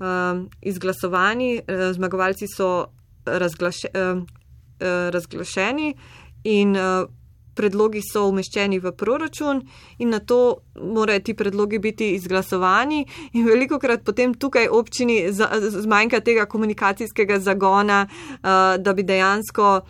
uh, 0.01 0.41
izglasovani, 0.61 1.61
uh, 1.61 1.87
zmagovalci 1.93 2.49
so 2.49 2.89
razglaše, 3.25 3.87
uh, 3.93 4.17
uh, 4.17 5.09
razglašeni 5.13 5.93
in 6.43 6.75
uh, 6.75 7.07
predlogi 7.55 8.01
so 8.01 8.25
umeščeni 8.31 8.79
v 8.79 8.91
proračun, 8.97 9.61
in 9.99 10.09
na 10.09 10.19
to 10.19 10.63
morajo 10.79 11.19
ti 11.19 11.33
predlogi 11.33 11.79
biti 11.79 12.13
izglasovani. 12.15 13.05
In 13.33 13.45
veliko 13.45 13.79
krat 13.79 14.05
potem 14.07 14.33
tukaj 14.33 14.69
občini 14.71 15.27
zmanjka 15.31 16.21
tega 16.23 16.45
komunikacijskega 16.45 17.39
zagona, 17.39 18.05
da 18.79 18.93
bi 18.95 19.03
dejansko. 19.03 19.81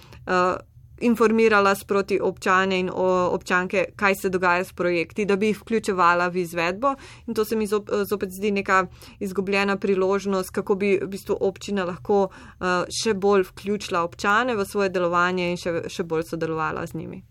Informirala 1.02 1.76
sproti 1.76 2.20
občane 2.22 2.80
in 2.80 2.90
občanke, 2.94 3.86
kaj 3.96 4.16
se 4.16 4.30
dogaja 4.30 4.64
s 4.64 4.74
projekti, 4.74 5.26
da 5.26 5.36
bi 5.36 5.52
jih 5.52 5.62
vključevala 5.62 6.28
v 6.28 6.44
izvedbo. 6.44 6.96
In 7.28 7.34
to 7.34 7.46
se 7.46 7.56
mi 7.56 7.68
zopet 7.68 8.30
zdi 8.30 8.52
neka 8.52 8.86
izgubljena 9.20 9.78
priložnost, 9.78 10.50
kako 10.50 10.76
bi 10.76 11.00
v 11.02 11.08
bistvu 11.08 11.38
občina 11.40 11.86
lahko 11.86 12.24
uh, 12.24 12.86
še 13.04 13.14
bolj 13.14 13.48
vključila 13.50 14.04
občane 14.04 14.56
v 14.56 14.66
svoje 14.66 14.90
delovanje 14.90 15.52
in 15.52 15.58
še, 15.58 15.76
še 15.90 16.04
bolj 16.04 16.30
sodelovala 16.30 16.86
z 16.88 17.02
njimi. 17.02 17.24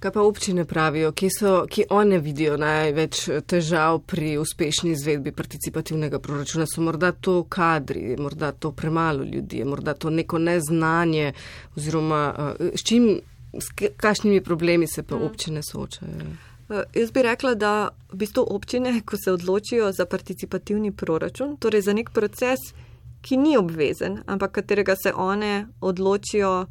Kaj 0.00 0.12
pa 0.12 0.22
občine 0.22 0.64
pravijo, 0.64 1.12
kje, 1.12 1.28
so, 1.38 1.66
kje 1.68 1.84
one 1.90 2.18
vidijo 2.18 2.56
največ 2.56 3.28
težav 3.46 3.98
pri 4.08 4.38
uspešni 4.38 4.94
izvedbi 4.96 5.32
participativnega 5.32 6.18
proračuna? 6.18 6.64
So 6.66 6.80
morda 6.80 7.12
to 7.12 7.42
kadri, 7.44 8.16
morda 8.16 8.52
to 8.52 8.72
premalo 8.72 9.24
ljudi, 9.24 9.64
morda 9.64 9.94
to 9.94 10.10
neko 10.10 10.38
neznanje 10.38 11.32
oziroma 11.76 12.34
eh, 12.38 12.70
s 12.74 12.82
čim, 12.82 13.20
s 13.52 13.68
kakšnimi 13.96 14.40
problemi 14.40 14.86
se 14.86 15.02
pa 15.02 15.16
mm. 15.16 15.22
občine 15.22 15.62
soočajo? 15.62 16.32
Eh, 16.70 16.82
jaz 16.94 17.12
bi 17.12 17.22
rekla, 17.22 17.54
da 17.54 17.88
v 18.12 18.16
bistvu 18.16 18.46
občine, 18.48 19.02
ko 19.04 19.16
se 19.24 19.32
odločijo 19.32 19.92
za 19.92 20.06
participativni 20.06 20.92
proračun, 20.92 21.56
torej 21.56 21.82
za 21.82 21.92
nek 21.92 22.10
proces, 22.10 22.72
ki 23.20 23.36
ni 23.36 23.56
obvezen, 23.56 24.22
ampak 24.26 24.52
katerega 24.52 24.96
se 24.96 25.12
one 25.12 25.66
odločijo, 25.80 26.66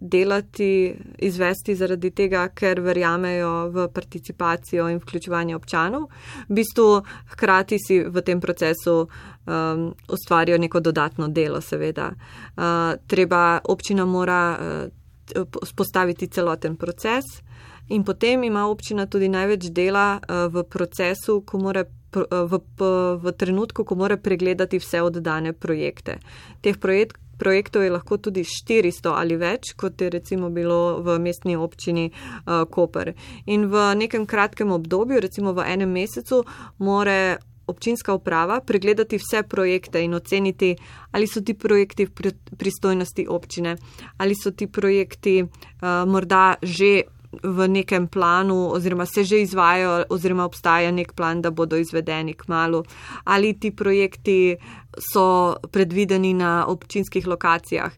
delati, 0.00 0.94
izvesti 1.18 1.74
zaradi 1.74 2.10
tega, 2.10 2.44
ker 2.54 2.80
verjamejo 2.80 3.52
v 3.74 3.88
participacijo 3.94 4.88
in 4.88 5.00
vključevanje 5.02 5.56
občanov. 5.56 6.06
V 6.48 6.54
bistvu 6.60 7.02
hkrati 7.34 7.78
si 7.82 7.98
v 8.04 8.22
tem 8.22 8.40
procesu 8.40 9.00
um, 9.02 9.94
ustvarijo 10.08 10.58
neko 10.58 10.80
dodatno 10.80 11.28
delo, 11.28 11.60
seveda. 11.60 12.12
Uh, 12.56 12.62
treba, 13.06 13.60
občina 13.64 14.04
mora 14.04 14.58
uh, 14.58 15.42
spostaviti 15.66 16.28
celoten 16.28 16.76
proces 16.76 17.24
in 17.88 18.04
potem 18.04 18.44
ima 18.44 18.66
občina 18.68 19.06
tudi 19.06 19.28
največ 19.28 19.70
dela 19.70 20.20
uh, 20.20 20.46
v 20.52 20.64
procesu, 20.64 21.40
ko 21.40 21.58
mora. 21.58 21.84
V, 22.08 22.24
v, 22.24 22.86
v 23.20 23.32
trenutku, 23.36 23.84
ko 23.84 23.92
mora 23.92 24.16
pregledati 24.16 24.78
vse 24.80 25.02
oddane 25.04 25.52
projekte. 25.52 26.16
Teh 26.64 26.78
projekt, 26.80 27.20
projektov 27.38 27.82
je 27.82 27.90
lahko 27.90 28.18
tudi 28.18 28.44
400 28.44 29.14
ali 29.14 29.36
več, 29.38 29.72
kot 29.78 30.00
je 30.00 30.10
recimo 30.10 30.50
bilo 30.50 31.00
v 31.02 31.18
mestni 31.22 31.56
občini 31.56 32.10
uh, 32.10 32.64
Koper. 32.70 33.14
In 33.46 33.68
v 33.70 33.94
nekem 33.94 34.26
kratkem 34.26 34.72
obdobju, 34.72 35.20
recimo 35.20 35.54
v 35.54 35.66
enem 35.66 35.90
mesecu, 35.90 36.42
more 36.78 37.38
občinska 37.68 38.14
uprava 38.14 38.60
pregledati 38.60 39.18
vse 39.20 39.42
projekte 39.42 40.00
in 40.00 40.14
oceniti, 40.14 40.72
ali 41.12 41.26
so 41.26 41.42
ti 41.44 41.54
projekti 41.54 42.06
v 42.06 42.32
pristojnosti 42.56 43.26
občine, 43.28 43.76
ali 44.16 44.34
so 44.34 44.50
ti 44.50 44.66
projekti 44.66 45.42
uh, 45.42 46.04
morda 46.08 46.56
že 46.62 47.17
v 47.42 47.68
nekem 47.68 48.08
planu, 48.08 48.70
oziroma 48.72 49.06
se 49.06 49.24
že 49.24 49.42
izvajo, 49.42 50.04
oziroma 50.08 50.44
obstaja 50.44 50.90
nek 50.90 51.12
plan, 51.12 51.42
da 51.42 51.50
bodo 51.50 51.76
izvedeni 51.76 52.34
k 52.34 52.48
malu, 52.48 52.84
ali 53.24 53.52
ti 53.60 53.70
projekti 53.70 54.56
so 55.12 55.56
predvideni 55.70 56.32
na 56.34 56.66
občinskih 56.66 57.26
lokacijah. 57.26 57.92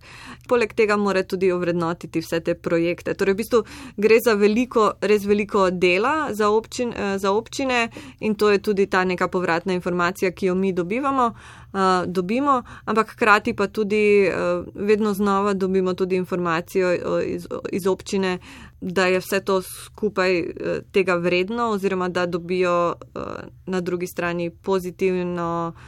Poleg 0.49 0.75
tega 0.75 0.97
mora 0.97 1.23
tudi 1.23 1.53
ovrednotiti 1.53 2.21
vse 2.21 2.41
te 2.41 2.55
projekte. 2.55 3.15
Torej, 3.15 3.35
v 3.35 3.41
bistvu 3.41 3.61
gre 3.97 4.19
za 4.25 4.35
veliko, 4.35 4.91
res 5.01 5.25
veliko 5.25 5.71
dela 5.71 6.35
za, 6.35 6.51
občin, 6.51 6.93
za 7.17 7.33
občine 7.33 7.89
in 8.21 8.35
to 8.35 8.51
je 8.51 8.59
tudi 8.59 8.87
ta 8.87 9.05
neka 9.05 9.29
povratna 9.29 9.73
informacija, 9.73 10.33
ki 10.33 10.51
jo 10.51 10.55
mi 10.55 10.73
dobivamo. 10.73 11.33
Uh, 11.71 12.03
dobimo, 12.07 12.63
ampak 12.85 13.13
hkrati 13.15 13.55
pa 13.55 13.69
tudi 13.71 14.27
uh, 14.27 14.67
vedno 14.75 15.15
znova 15.15 15.53
dobimo 15.55 15.95
tudi 15.95 16.17
informacijo 16.17 17.23
iz, 17.23 17.47
iz 17.73 17.87
občine, 17.87 18.39
da 18.81 19.07
je 19.07 19.19
vse 19.21 19.41
to 19.41 19.63
skupaj 19.63 20.41
uh, 20.41 20.47
tega 20.93 21.15
vredno, 21.15 21.71
oziroma 21.71 22.09
da 22.09 22.27
dobijo 22.27 22.89
uh, 22.93 23.23
na 23.67 23.81
drugi 23.81 24.07
strani 24.07 24.51
pozitivno 24.51 25.73
uh, 25.77 25.83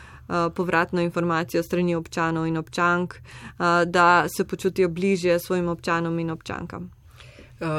povratno 0.55 1.01
informacijo 1.01 1.63
strani 1.63 1.95
občanov 1.95 2.47
in 2.47 2.57
občank, 2.57 3.15
da 3.87 4.27
se 4.37 4.45
počutijo 4.45 4.89
bližje 4.89 5.39
svojim 5.39 5.69
občanom 5.69 6.19
in 6.19 6.31
občankam. 6.31 6.91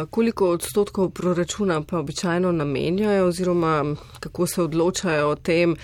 Koliko 0.09 0.49
odstotkov 0.49 1.09
proračuna 1.09 1.81
pa 1.81 1.99
običajno 1.99 2.51
namenjajo 2.51 3.25
oziroma 3.27 3.95
kako 4.19 4.47
se 4.47 4.61
odločajo 4.61 5.29
o 5.29 5.35
tem, 5.35 5.75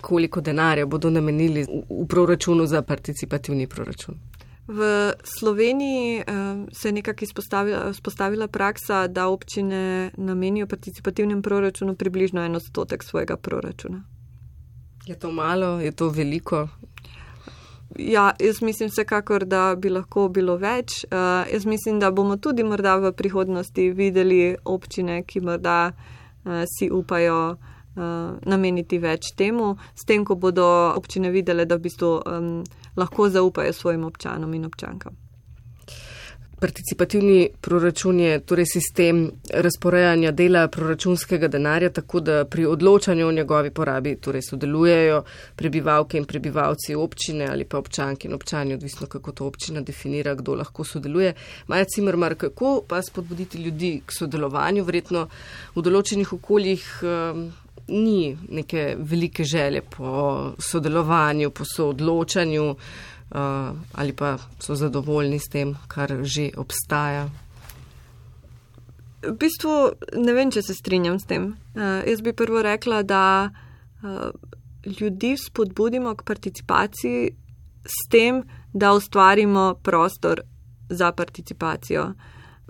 koliko 0.00 0.40
denarja 0.40 0.86
bodo 0.86 1.10
namenili 1.10 1.66
v 1.90 2.06
proračunu 2.08 2.66
za 2.66 2.82
participativni 2.82 3.66
proračun? 3.66 4.14
V 4.68 5.12
Sloveniji 5.22 6.18
uh, 6.18 6.68
se 6.72 6.88
je 6.88 6.92
nekako 6.92 7.24
izpostavila 7.90 8.48
praksa, 8.48 9.06
da 9.06 9.28
občine 9.28 10.10
namenijo 10.16 10.66
participativnem 10.66 11.42
proračunu 11.42 11.94
približno 11.94 12.44
en 12.44 12.56
odstotek 12.56 13.04
svojega 13.04 13.36
proračuna. 13.36 14.04
Je 15.06 15.18
to 15.18 15.32
malo, 15.32 15.80
je 15.80 15.92
to 15.92 16.08
veliko? 16.08 16.68
Ja, 17.98 18.32
jaz 18.40 18.62
mislim 18.62 18.88
vsekakor, 18.88 19.44
da 19.44 19.76
bi 19.78 19.88
lahko 19.88 20.28
bilo 20.28 20.56
več. 20.56 21.04
Uh, 21.04 21.46
jaz 21.52 21.66
mislim, 21.66 22.00
da 22.00 22.10
bomo 22.10 22.36
tudi 22.36 22.64
morda 22.64 22.96
v 22.96 23.12
prihodnosti 23.12 23.90
videli 23.90 24.56
občine, 24.64 25.22
ki 25.22 25.40
morda 25.40 25.92
uh, 25.92 26.64
si 26.78 26.90
upajo 26.90 27.56
nameniti 27.96 28.98
več 28.98 29.32
temu, 29.36 29.74
s 29.94 30.04
tem, 30.04 30.24
ko 30.24 30.36
bodo 30.36 30.66
občine 30.96 31.30
videle, 31.30 31.64
da 31.64 31.76
v 31.76 31.86
bistvu 31.88 32.10
um, 32.20 32.64
lahko 32.96 33.28
zaupajo 33.28 33.72
svojim 33.72 34.04
občanom 34.04 34.52
in 34.54 34.66
občankam. 34.68 35.16
Participativni 36.56 37.50
proračun 37.60 38.20
je 38.20 38.38
torej 38.40 38.64
sistem 38.66 39.18
razporejanja 39.52 40.30
dela 40.32 40.68
proračunskega 40.72 41.50
denarja, 41.52 41.90
tako 41.90 42.20
da 42.20 42.44
pri 42.44 42.64
odločanju 42.66 43.26
o 43.28 43.32
njegovi 43.32 43.70
porabi 43.70 44.14
torej 44.16 44.42
sodelujejo 44.42 45.22
prebivalke 45.56 46.16
in 46.16 46.24
prebivalci 46.24 46.94
občine 46.94 47.50
ali 47.50 47.64
pa 47.64 47.78
občanki 47.78 48.28
in 48.28 48.34
občani, 48.34 48.74
odvisno 48.74 49.06
kako 49.06 49.32
to 49.32 49.46
občina 49.46 49.80
definira, 49.80 50.34
kdo 50.34 50.54
lahko 50.54 50.84
sodeluje. 50.84 51.34
Maja 51.66 51.84
Cimermar, 51.84 52.34
kako 52.34 52.82
pa 52.88 53.02
spodbuditi 53.02 53.58
ljudi 53.58 54.00
k 54.06 54.12
sodelovanju? 54.12 54.84
Verjetno 54.84 55.28
v 55.74 55.82
določenih 55.84 56.32
okoljih 56.32 56.88
um, 57.02 57.46
ni 57.88 58.38
neke 58.48 58.96
velike 58.98 59.44
želje 59.44 59.82
po 59.96 60.52
sodelovanju, 60.58 61.50
po 61.50 61.64
soodločanju. 61.76 62.76
Uh, 63.30 63.38
ali 63.92 64.12
pa 64.12 64.38
so 64.58 64.74
zadovoljni 64.74 65.38
s 65.38 65.48
tem, 65.50 65.74
kar 65.88 66.12
že 66.22 66.50
obstaja? 66.56 67.26
V 69.22 69.32
bistvu 69.34 69.72
ne 70.16 70.32
vem, 70.32 70.50
če 70.50 70.62
se 70.62 70.74
strinjam 70.74 71.18
s 71.18 71.26
tem. 71.26 71.48
Uh, 71.74 72.06
jaz 72.06 72.22
bi 72.22 72.32
prvo 72.32 72.62
rekla, 72.62 73.02
da 73.02 73.50
uh, 73.50 74.30
ljudi 75.00 75.34
spodbudimo 75.36 76.14
k 76.14 76.22
participaciji 76.22 77.34
s 77.82 78.08
tem, 78.10 78.44
da 78.72 78.92
ustvarimo 78.94 79.74
prostor 79.82 80.40
za 80.88 81.12
participacijo. 81.12 82.12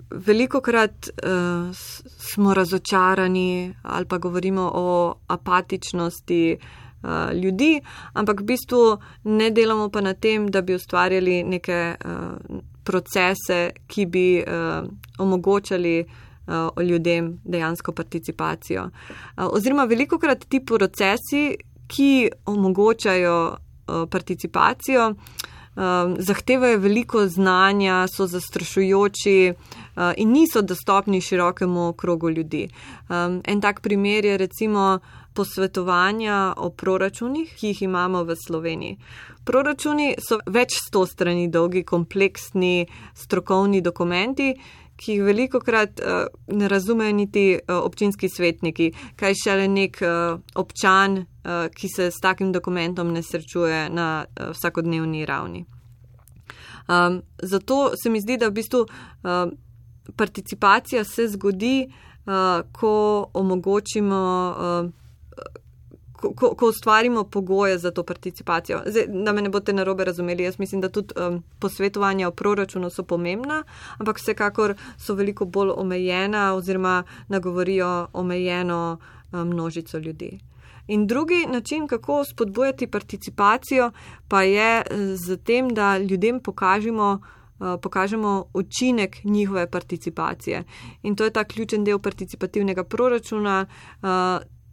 Veliko 0.09 0.61
krat 0.61 1.09
uh, 1.09 1.75
smo 2.05 2.53
razočarani 2.53 3.73
ali 3.83 4.05
pa 4.05 4.17
govorimo 4.17 4.71
o 4.73 5.15
apatičnosti, 5.27 6.57
uh, 6.59 6.87
uh, 7.03 7.33
ljudi, 7.33 7.81
ampak 8.13 8.41
v 8.41 8.45
bistvu 8.45 8.81
ne 9.23 9.49
delamo 9.51 9.89
pa 9.89 10.01
na 10.01 10.13
tem, 10.13 10.47
da 10.51 10.61
bi 10.61 10.75
ustvarjali 10.75 11.43
neke 11.43 11.95
uh, 11.95 12.59
procese, 12.83 13.71
ki 13.87 14.05
bi 14.05 14.27
uh, 14.41 14.87
omogočali 15.19 15.97
uh, 16.03 16.83
ljudem 16.83 17.39
dejansko 17.43 17.91
participacijo. 17.91 18.83
Uh, 18.83 19.47
oziroma, 19.51 19.85
veliko 19.85 20.19
krat 20.19 20.45
ti 20.49 20.63
procesi, 20.65 21.57
ki 21.87 22.29
omogočajo 22.45 23.37
uh, 23.47 24.07
participacijo, 24.11 25.09
um, 25.09 26.15
zahtevajo 26.19 26.79
veliko 26.83 27.27
znanja, 27.27 28.07
so 28.11 28.27
zastrašujoči 28.27 29.53
uh, 29.53 29.86
in 30.17 30.31
niso 30.31 30.61
dostopni 30.61 31.21
širokemu 31.21 31.93
krogu 31.93 32.29
ljudi. 32.29 32.67
Um, 33.09 33.41
en 33.45 33.61
tak 33.61 33.81
primer 33.81 34.25
je 34.25 34.37
recimo 34.37 34.99
posvetovanja 35.33 36.53
o 36.57 36.69
proračunih, 36.69 37.53
ki 37.57 37.67
jih 37.67 37.81
imamo 37.81 38.23
v 38.23 38.35
Sloveniji. 38.35 38.97
Proračuni 39.45 40.15
so 40.19 40.39
več 40.49 40.79
sto 40.81 41.05
strani 41.05 41.47
dolgi, 41.53 41.83
kompleksni, 41.85 42.87
strokovni 43.15 43.81
dokumenti, 43.81 44.53
ki 44.97 45.13
jih 45.13 45.23
veliko 45.23 45.61
krat 45.61 46.01
uh, 46.01 46.25
ne 46.57 46.67
razumejo 46.67 47.13
niti 47.13 47.45
uh, 47.53 47.77
občinski 47.85 48.29
svetniki, 48.33 48.89
kaj 49.15 49.37
šele 49.43 49.67
nek 49.69 50.01
uh, 50.01 50.39
občan, 50.57 51.19
uh, 51.21 51.67
ki 51.69 51.89
se 51.89 52.09
s 52.11 52.21
takim 52.21 52.51
dokumentom 52.51 53.13
ne 53.13 53.21
srečuje 53.23 53.87
na 53.93 54.25
uh, 54.25 54.49
vsakodnevni 54.57 55.25
ravni. 55.25 55.65
Um, 56.87 57.21
zato 57.43 57.91
se 58.01 58.09
mi 58.09 58.21
zdi, 58.21 58.39
da 58.41 58.49
v 58.49 58.57
bistvu 58.57 58.85
uh, 58.87 59.53
participacija 60.15 61.03
se 61.03 61.27
zgodi, 61.27 61.87
uh, 62.25 62.33
ko 62.71 63.29
omogočimo. 63.33 64.55
Uh, 64.83 65.07
ko, 66.17 66.55
ko, 66.55 66.67
ustvarimo 66.67 67.23
pogoje 67.23 67.77
za 67.77 67.91
to 67.91 68.03
participacijo. 68.03 68.81
Zdaj, 68.85 69.05
da 69.07 69.33
me 69.33 69.41
ne 69.41 69.49
boste 69.49 69.73
narobe 69.73 70.05
razumeli, 70.05 70.43
jaz 70.43 70.59
mislim, 70.59 70.81
da 70.81 70.89
tudi 70.89 71.13
um, 71.17 71.43
posvetovanja 71.59 72.27
o 72.27 72.31
proračunu 72.31 72.89
so 72.89 73.03
pomembna, 73.03 73.63
ampak 73.97 74.17
vsekakor 74.17 74.75
so 74.97 75.13
veliko 75.13 75.45
bolj 75.45 75.71
omejena 75.75 76.53
oziroma 76.53 77.03
nagovorijo 77.27 78.07
omejeno 78.13 78.97
um, 79.31 79.47
množico 79.47 79.97
ljudi. 79.97 80.39
In 80.87 81.07
drugi 81.07 81.45
način, 81.51 81.87
kako 81.87 82.23
spodbujati 82.25 82.87
participacijo, 82.87 83.91
pa 84.27 84.43
je 84.43 84.83
z 85.15 85.37
tem, 85.37 85.69
da 85.69 85.97
ljudem 85.97 86.39
pokažemo, 86.39 87.19
pokažemo 87.81 88.45
učinek 88.53 89.23
njihove 89.23 89.69
participacije. 89.71 90.63
In 91.03 91.15
to 91.15 91.23
je 91.23 91.33
ta 91.33 91.43
ključen 91.43 91.83
del 91.83 91.99
participativnega 91.99 92.83
proračuna. 92.83 93.65
Uh, 94.01 94.09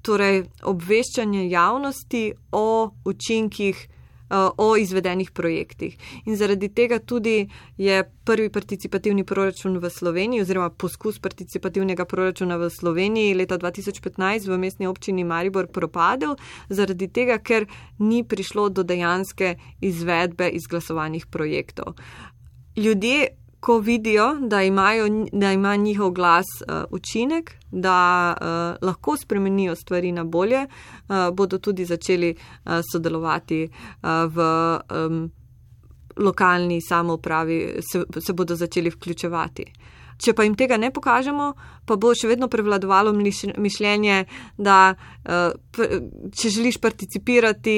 torej 0.05 0.45
obveščanje 0.68 1.49
javnosti 1.49 2.24
o 2.53 2.91
učinkih, 3.09 3.76
eh, 3.85 4.37
o 4.59 4.76
izvedenih 4.76 5.30
projektih. 5.30 5.97
In 6.26 6.37
zaradi 6.37 6.68
tega 6.68 6.99
tudi 6.99 7.49
je 7.78 8.03
prvi 8.24 8.51
participativni 8.51 9.24
proračun 9.24 9.78
v 9.78 9.91
Sloveniji, 9.91 10.43
oziroma 10.45 10.70
poskus 10.70 11.18
participativnega 11.18 12.05
proračuna 12.05 12.57
v 12.57 12.70
Sloveniji 12.70 13.35
leta 13.35 13.59
2015 13.59 14.49
v 14.49 14.59
mestni 14.59 14.87
občini 14.87 15.24
Maribor 15.24 15.66
propadel, 15.66 16.37
zaradi 16.68 17.09
tega, 17.09 17.39
ker 17.39 17.66
ni 17.99 18.24
prišlo 18.24 18.68
do 18.68 18.82
dejanske 18.82 19.57
izvedbe 19.80 20.49
izglasovanih 20.49 21.26
projektov. 21.26 21.95
Ljudje 22.77 23.29
ko 23.64 23.79
vidijo, 23.79 24.35
da, 24.41 24.62
imajo, 24.62 25.07
da 25.33 25.53
ima 25.53 25.77
njihov 25.77 26.11
glas 26.11 26.45
uh, 26.61 26.75
učinek, 26.91 27.55
da 27.70 28.35
uh, 28.41 28.87
lahko 28.87 29.16
spremenijo 29.16 29.75
stvari 29.75 30.12
na 30.12 30.25
bolje, 30.25 30.66
uh, 30.66 31.35
bodo 31.35 31.59
tudi 31.59 31.85
začeli 31.85 32.35
uh, 32.35 32.72
sodelovati 32.93 33.68
uh, 33.68 34.09
v 34.35 34.41
um, 35.07 35.31
lokalni 36.16 36.81
samoupravi, 36.89 37.77
se, 37.93 38.05
se 38.20 38.33
bodo 38.33 38.57
začeli 38.57 38.91
vključevati. 38.91 39.64
Če 40.19 40.35
pa 40.35 40.45
jim 40.47 40.55
tega 40.55 40.77
ne 40.79 40.91
pokažemo, 40.95 41.49
pa 41.85 41.97
bo 42.01 42.12
še 42.15 42.29
vedno 42.31 42.49
prevladovalo 42.49 43.12
mišljenje, 43.15 44.19
da 44.57 44.79
eh, 44.95 45.57
če 46.31 46.53
želiš 46.55 46.79
participirati, 46.83 47.77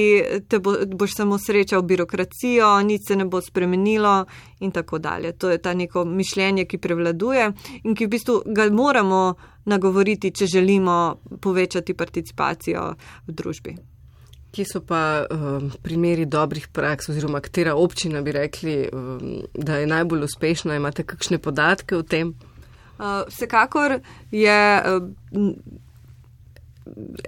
te 0.49 0.61
bo, 0.61 0.77
boš 0.87 1.17
samo 1.23 1.39
srečal 1.41 1.83
birokracijo, 1.83 2.71
nič 2.87 3.09
se 3.09 3.17
ne 3.17 3.27
bo 3.31 3.41
spremenilo 3.41 4.19
in 4.61 4.73
tako 4.73 4.99
dalje. 4.99 5.33
To 5.41 5.51
je 5.51 5.59
ta 5.63 5.75
neko 5.75 6.05
mišljenje, 6.05 6.69
ki 6.69 6.79
prevladuje 6.79 7.51
in 7.83 7.95
ki 7.95 8.07
v 8.07 8.15
bistvu 8.17 8.41
ga 8.47 8.69
moramo 8.71 9.35
nagovoriti, 9.67 10.31
če 10.31 10.47
želimo 10.47 10.97
povečati 11.43 11.95
participacijo 11.95 12.89
v 13.27 13.35
družbi. 13.35 13.96
Kje 14.57 14.65
so 14.65 14.81
pa 14.81 15.27
um, 15.29 15.67
primeri 15.85 16.25
dobrih 16.25 16.69
praks, 16.73 17.11
oziroma 17.13 17.43
katera 17.45 17.75
občina 17.77 18.23
bi 18.25 18.33
rekli, 18.33 18.77
um, 18.89 19.43
da 19.53 19.77
je 19.77 19.87
najbolj 19.87 20.23
uspešna? 20.25 20.79
Imate 20.81 21.05
kakšne 21.05 21.37
podatke 21.39 21.97
o 21.97 22.03
tem? 22.03 22.33
Uh, 22.97 23.27
vsekakor 23.29 23.99
je 24.33 24.57
uh, 24.81 25.51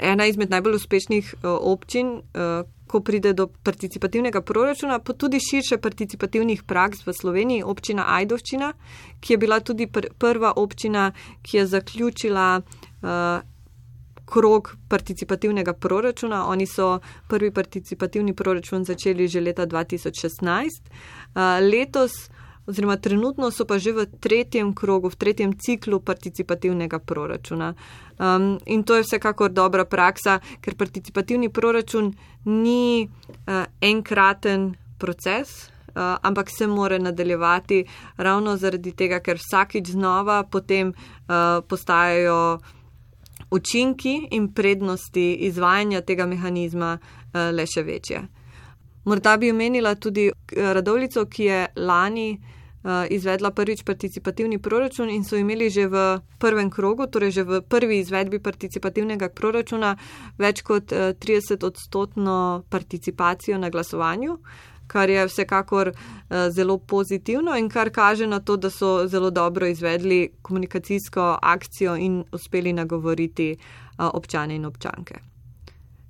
ena 0.01 0.27
izmed 0.27 0.51
najbolj 0.51 0.79
uspešnih 0.81 1.35
uh, 1.35 1.51
občin, 1.61 2.15
uh, 2.17 2.65
ko 2.89 3.03
pride 3.05 3.35
do 3.37 3.51
participativnega 3.63 4.41
proračuna, 4.41 4.97
pa 4.99 5.13
tudi 5.13 5.37
širše 5.37 5.77
participativnih 5.85 6.65
praks 6.65 7.05
v 7.05 7.13
Sloveniji, 7.13 7.67
občina 7.69 8.09
Ajdovščina, 8.17 8.73
ki 9.21 9.37
je 9.37 9.43
bila 9.45 9.61
tudi 9.61 9.85
pr 9.85 10.09
prva 10.17 10.57
občina, 10.57 11.11
ki 11.45 11.61
je 11.61 11.69
zaključila. 11.77 12.49
Uh, 13.03 13.45
krog 14.29 14.77
participativnega 14.89 15.73
proračuna. 15.73 16.47
Oni 16.49 16.67
so 16.67 16.99
prvi 17.29 17.51
participativni 17.51 18.35
proračun 18.35 18.85
začeli 18.85 19.29
že 19.29 19.41
leta 19.41 19.67
2016. 19.67 20.93
Letos, 21.61 22.29
oziroma 22.69 22.97
trenutno, 22.97 23.51
so 23.51 23.65
pa 23.65 23.79
že 23.79 23.93
v 23.93 24.05
tretjem 24.21 24.75
krogu, 24.77 25.09
v 25.09 25.17
tretjem 25.17 25.57
ciklu 25.57 26.01
participativnega 26.05 26.99
proračuna. 26.99 27.73
Um, 28.19 28.61
in 28.67 28.85
to 28.85 29.01
je 29.01 29.09
vsekakor 29.09 29.49
dobra 29.49 29.89
praksa, 29.89 30.41
ker 30.61 30.77
participativni 30.77 31.49
proračun 31.49 32.13
ni 32.45 33.09
uh, 33.09 33.65
enkraten 33.81 34.77
proces. 34.99 35.73
Uh, 35.89 36.21
ampak 36.23 36.51
se 36.51 36.67
more 36.67 36.99
nadaljevati 36.99 37.85
ravno 38.17 38.57
zaradi 38.57 38.93
tega, 38.93 39.19
ker 39.25 39.41
vsakič 39.41 39.97
znova 39.97 40.45
potem 40.45 40.93
uh, 40.93 41.65
postajajo 41.65 42.61
učinki 43.51 44.29
in 44.31 44.53
prednosti 44.53 45.35
izvajanja 45.35 46.01
tega 46.01 46.27
mehanizma 46.27 46.99
eh, 46.99 47.51
le 47.53 47.67
še 47.67 47.83
večje. 47.83 48.23
Morda 49.05 49.37
bi 49.37 49.51
omenila 49.51 49.95
tudi 49.95 50.29
eh, 50.29 50.73
Radovlico, 50.75 51.25
ki 51.27 51.45
je 51.45 51.67
lani 51.77 52.29
eh, 52.33 53.07
izvedla 53.11 53.51
prvič 53.51 53.83
participativni 53.85 54.59
proračun 54.59 55.11
in 55.11 55.25
so 55.25 55.37
imeli 55.37 55.71
že 55.71 55.89
v 55.89 56.07
prvem 56.39 56.71
krogu, 56.71 57.07
torej 57.07 57.31
že 57.31 57.45
v 57.45 57.63
prvi 57.63 58.01
izvedbi 58.01 58.39
participativnega 58.39 59.29
proračuna, 59.29 59.97
več 60.39 60.63
kot 60.63 60.93
30 60.93 61.65
odstotno 61.65 62.65
participacijo 62.69 63.59
na 63.59 63.71
glasovanju 63.71 64.39
kar 64.89 65.11
je 65.11 65.27
vsekakor 65.27 65.89
eh, 65.89 66.51
zelo 66.51 66.79
pozitivno 66.79 67.57
in 67.57 67.69
kar 67.69 67.91
kaže 67.91 68.27
na 68.27 68.41
to, 68.41 68.57
da 68.57 68.71
so 68.71 69.07
zelo 69.07 69.31
dobro 69.31 69.67
izvedli 69.67 70.31
komunikacijsko 70.43 71.39
akcijo 71.43 71.97
in 71.97 72.25
uspeli 72.33 72.73
nagovoriti 72.73 73.51
eh, 73.53 73.57
občane 73.99 74.57
in 74.57 74.65
občanke. 74.65 75.15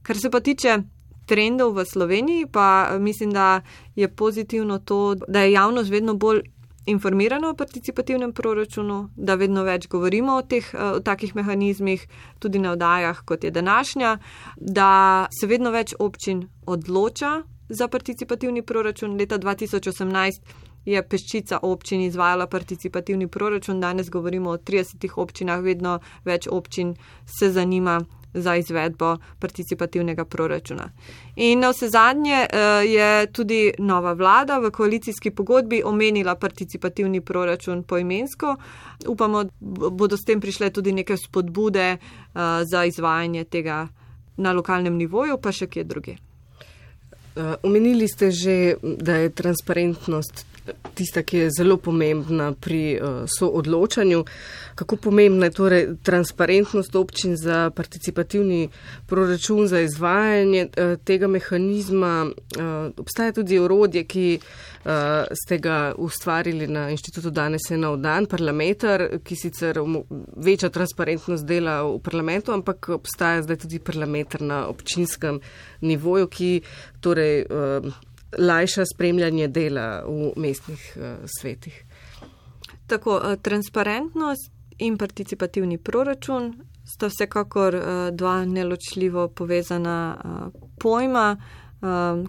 Kar 0.02 0.16
se 0.16 0.30
pa 0.30 0.40
tiče 0.40 0.78
trendov 1.26 1.74
v 1.76 1.84
Sloveniji, 1.84 2.46
pa 2.46 2.96
mislim, 2.98 3.30
da 3.30 3.60
je 3.96 4.08
pozitivno 4.08 4.78
to, 4.78 5.14
da 5.28 5.40
je 5.40 5.52
javnost 5.52 5.90
vedno 5.90 6.14
bolj 6.14 6.40
informirana 6.86 7.50
o 7.50 7.54
participativnem 7.54 8.32
proračunu, 8.32 9.10
da 9.16 9.34
vedno 9.34 9.62
več 9.62 9.88
govorimo 9.92 10.38
o 10.38 10.42
teh 10.42 10.70
o 10.74 11.00
takih 11.04 11.34
mehanizmih, 11.36 12.06
tudi 12.38 12.58
na 12.58 12.72
oddajah, 12.72 13.20
kot 13.28 13.44
je 13.44 13.50
današnja, 13.50 14.16
da 14.56 15.26
se 15.40 15.46
vedno 15.46 15.70
več 15.70 15.94
občin 15.98 16.46
odloča 16.66 17.42
za 17.68 17.88
participativni 17.88 18.62
proračun. 18.62 19.16
Leta 19.16 19.38
2018 19.38 20.40
je 20.84 21.02
peščica 21.02 21.58
občin 21.62 22.00
izvajala 22.00 22.46
participativni 22.46 23.28
proračun, 23.28 23.80
danes 23.80 24.10
govorimo 24.10 24.50
o 24.50 24.56
30 24.56 25.10
občinah, 25.16 25.60
vedno 25.60 25.98
več 26.24 26.48
občin 26.50 26.94
se 27.38 27.50
zanima 27.52 28.00
za 28.34 28.56
izvedbo 28.56 29.16
participativnega 29.38 30.24
proračuna. 30.24 30.90
In 31.36 31.60
na 31.60 31.70
vse 31.70 31.88
zadnje 31.88 32.46
je 32.86 33.26
tudi 33.32 33.72
nova 33.78 34.12
vlada 34.12 34.58
v 34.58 34.70
koalicijski 34.70 35.30
pogodbi 35.30 35.82
omenila 35.84 36.34
participativni 36.34 37.20
proračun 37.20 37.82
poimensko. 37.82 38.56
Upamo, 39.08 39.44
bodo 39.90 40.16
s 40.16 40.24
tem 40.24 40.40
prišle 40.40 40.70
tudi 40.70 40.92
neke 40.92 41.16
spodbude 41.16 41.96
za 42.64 42.84
izvajanje 42.84 43.44
tega 43.44 43.88
na 44.36 44.52
lokalnem 44.52 44.96
nivoju, 44.96 45.38
pa 45.42 45.52
še 45.52 45.66
kje 45.66 45.84
druge. 45.84 46.16
Omenili 47.62 48.08
ste 48.08 48.30
že, 48.30 48.74
da 48.82 49.16
je 49.16 49.30
transparentnost 49.30 50.47
tista, 50.94 51.22
ki 51.22 51.38
je 51.38 51.50
zelo 51.50 51.76
pomembna 51.76 52.52
pri 52.52 52.98
uh, 53.00 53.24
soodločanju. 53.38 54.24
Kako 54.74 54.96
pomembna 54.96 55.46
je 55.46 55.50
torej 55.50 55.86
transparentnost 56.02 56.96
občin 56.96 57.36
za 57.36 57.70
participativni 57.70 58.68
proračun, 59.06 59.66
za 59.68 59.80
izvajanje 59.80 60.66
uh, 60.66 60.98
tega 61.04 61.26
mehanizma? 61.28 62.26
Uh, 62.26 62.92
obstaja 62.96 63.32
tudi 63.32 63.58
orodje, 63.58 64.04
ki 64.04 64.40
ste 65.44 65.58
ga 65.58 65.92
ustvarili 65.98 66.66
na 66.66 66.86
inštitutu 66.90 67.30
danes 67.30 67.66
ena 67.70 67.90
v 67.92 67.98
dan, 68.00 68.26
parlamentar, 68.26 69.02
ki 69.24 69.36
sicer 69.36 69.80
veča 70.36 70.70
transparentnost 70.72 71.44
dela 71.44 71.82
v 71.82 71.98
parlamentu, 72.00 72.54
ampak 72.54 72.88
obstaja 72.96 73.42
zdaj 73.42 73.66
tudi 73.66 73.82
parlamentar 73.84 74.40
na 74.40 74.62
občinskem 74.70 75.42
nivoju, 75.80 76.30
ki 76.32 76.52
torej. 77.04 77.44
Lajša 78.38 78.84
spremljanje 78.94 79.48
dela 79.48 80.04
v 80.06 80.32
mestnih 80.36 80.96
uh, 80.96 81.02
svetih. 81.40 81.84
Tako, 82.86 83.16
uh, 83.16 83.36
transparentnost 83.42 84.52
in 84.78 84.98
participativni 84.98 85.78
proračun 85.78 86.52
sta 86.84 87.08
vsekakor 87.08 87.74
uh, 87.74 87.84
dva 88.12 88.44
neločljivo 88.44 89.28
povezana 89.28 90.16
pojma, 90.80 91.36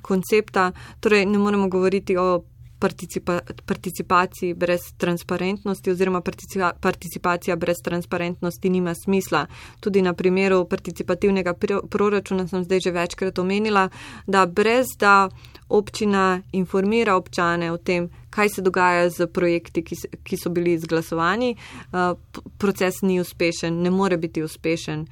koncepta. 0.01 0.71
Torej, 0.99 1.25
ne 1.25 1.37
moremo 1.37 1.67
govoriti 1.67 2.17
o 2.17 2.43
participa 2.79 3.39
participaciji 3.65 4.53
brez 4.53 4.79
transparentnosti 4.97 5.91
oziroma 5.91 6.21
participa 6.21 6.71
participacija 6.81 7.55
brez 7.55 7.77
transparentnosti 7.83 8.69
nima 8.69 8.93
smisla. 8.95 9.45
Tudi 9.79 10.01
na 10.01 10.13
primeru 10.13 10.65
participativnega 10.65 11.53
pr 11.53 11.73
proračuna 11.89 12.47
sem 12.47 12.63
zdaj 12.63 12.79
že 12.79 12.91
večkrat 12.91 13.39
omenila, 13.39 13.89
da 14.27 14.45
brez 14.45 14.87
da 14.99 15.29
občina 15.69 16.41
informira 16.51 17.15
občane 17.15 17.71
o 17.71 17.77
tem, 17.77 18.09
kaj 18.29 18.49
se 18.49 18.61
dogaja 18.61 19.09
z 19.09 19.27
projekti, 19.27 19.83
ki, 19.83 19.95
ki 20.23 20.37
so 20.37 20.49
bili 20.49 20.73
izglasovani, 20.73 21.55
uh, 21.91 22.17
proces 22.57 23.01
ni 23.01 23.19
uspešen, 23.19 23.81
ne 23.81 23.91
more 23.91 24.17
biti 24.17 24.43
uspešen 24.43 25.05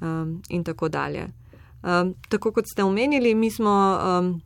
um, 0.00 0.42
in 0.48 0.64
tako 0.64 0.88
dalje. 0.88 1.28
Um, 1.82 2.14
tako 2.28 2.52
kot 2.52 2.64
ste 2.72 2.84
omenili, 2.84 3.34
mi 3.34 3.50
smo. 3.50 3.98
Um, 4.18 4.42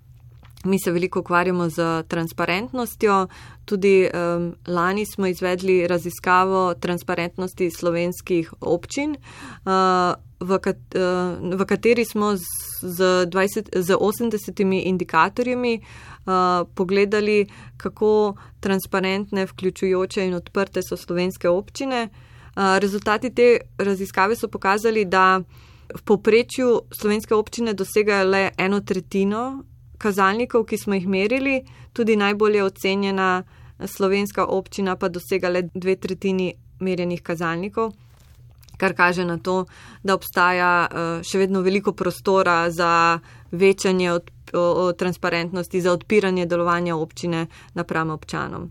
Mi 0.65 0.79
se 0.79 0.91
veliko 0.91 1.21
ukvarjamo 1.21 1.69
z 1.69 2.03
transparentnostjo. 2.09 3.27
Tudi 3.65 4.09
um, 4.11 4.55
lani 4.67 5.07
smo 5.07 5.27
izvedli 5.27 5.87
raziskavo 5.87 6.75
transparentnosti 6.75 7.71
slovenskih 7.71 8.53
občin, 8.61 9.11
uh, 9.11 9.71
v, 10.41 10.59
kat, 10.59 10.79
uh, 10.95 11.37
v 11.59 11.67
kateri 11.67 12.05
smo 12.05 12.37
z, 12.37 12.47
z, 12.83 13.27
20, 13.27 13.75
z 13.75 13.97
80 13.97 14.87
indikatorji 14.87 15.57
uh, 15.57 16.67
pogledali, 16.75 17.47
kako 17.77 18.35
transparentne, 18.61 19.47
vključujoče 19.47 20.27
in 20.27 20.35
odprte 20.35 20.83
so 20.83 20.97
slovenske 20.97 21.49
občine. 21.49 22.09
Uh, 22.57 22.79
rezultati 22.79 23.31
te 23.35 23.59
raziskave 23.79 24.37
so 24.37 24.49
pokazali, 24.49 25.05
da 25.05 25.41
v 25.95 26.03
poprečju 26.05 26.81
slovenske 26.93 27.35
občine 27.35 27.73
dosegajo 27.73 28.29
le 28.29 28.51
eno 28.59 28.81
tretjino 28.81 29.65
kazalnikov, 29.99 30.65
ki 30.65 30.79
smo 30.79 30.95
jih 30.95 31.09
merili, 31.09 31.63
tudi 31.93 32.17
najbolje 32.17 32.65
ocenjena 32.65 33.43
slovenska 33.87 34.47
občina 34.47 34.97
pa 34.97 35.09
dosega 35.09 35.49
le 35.49 35.63
dve 35.75 35.97
tretjini 35.97 36.53
merjenih 36.81 37.23
kazalnikov, 37.23 37.93
kar 38.79 38.95
kaže 38.95 39.25
na 39.25 39.39
to, 39.39 39.65
da 40.03 40.15
obstaja 40.15 40.73
eh, 40.87 41.23
še 41.27 41.43
vedno 41.43 41.61
veliko 41.67 41.93
prostora 41.93 42.71
za 42.71 43.19
večanje 43.51 44.13
od, 44.13 44.31
o, 44.55 44.65
o 44.87 44.93
transparentnosti, 44.93 45.81
za 45.81 45.93
odpiranje 45.93 46.47
delovanja 46.47 46.97
občine 46.97 47.47
napram 47.75 48.15
občanom. 48.15 48.71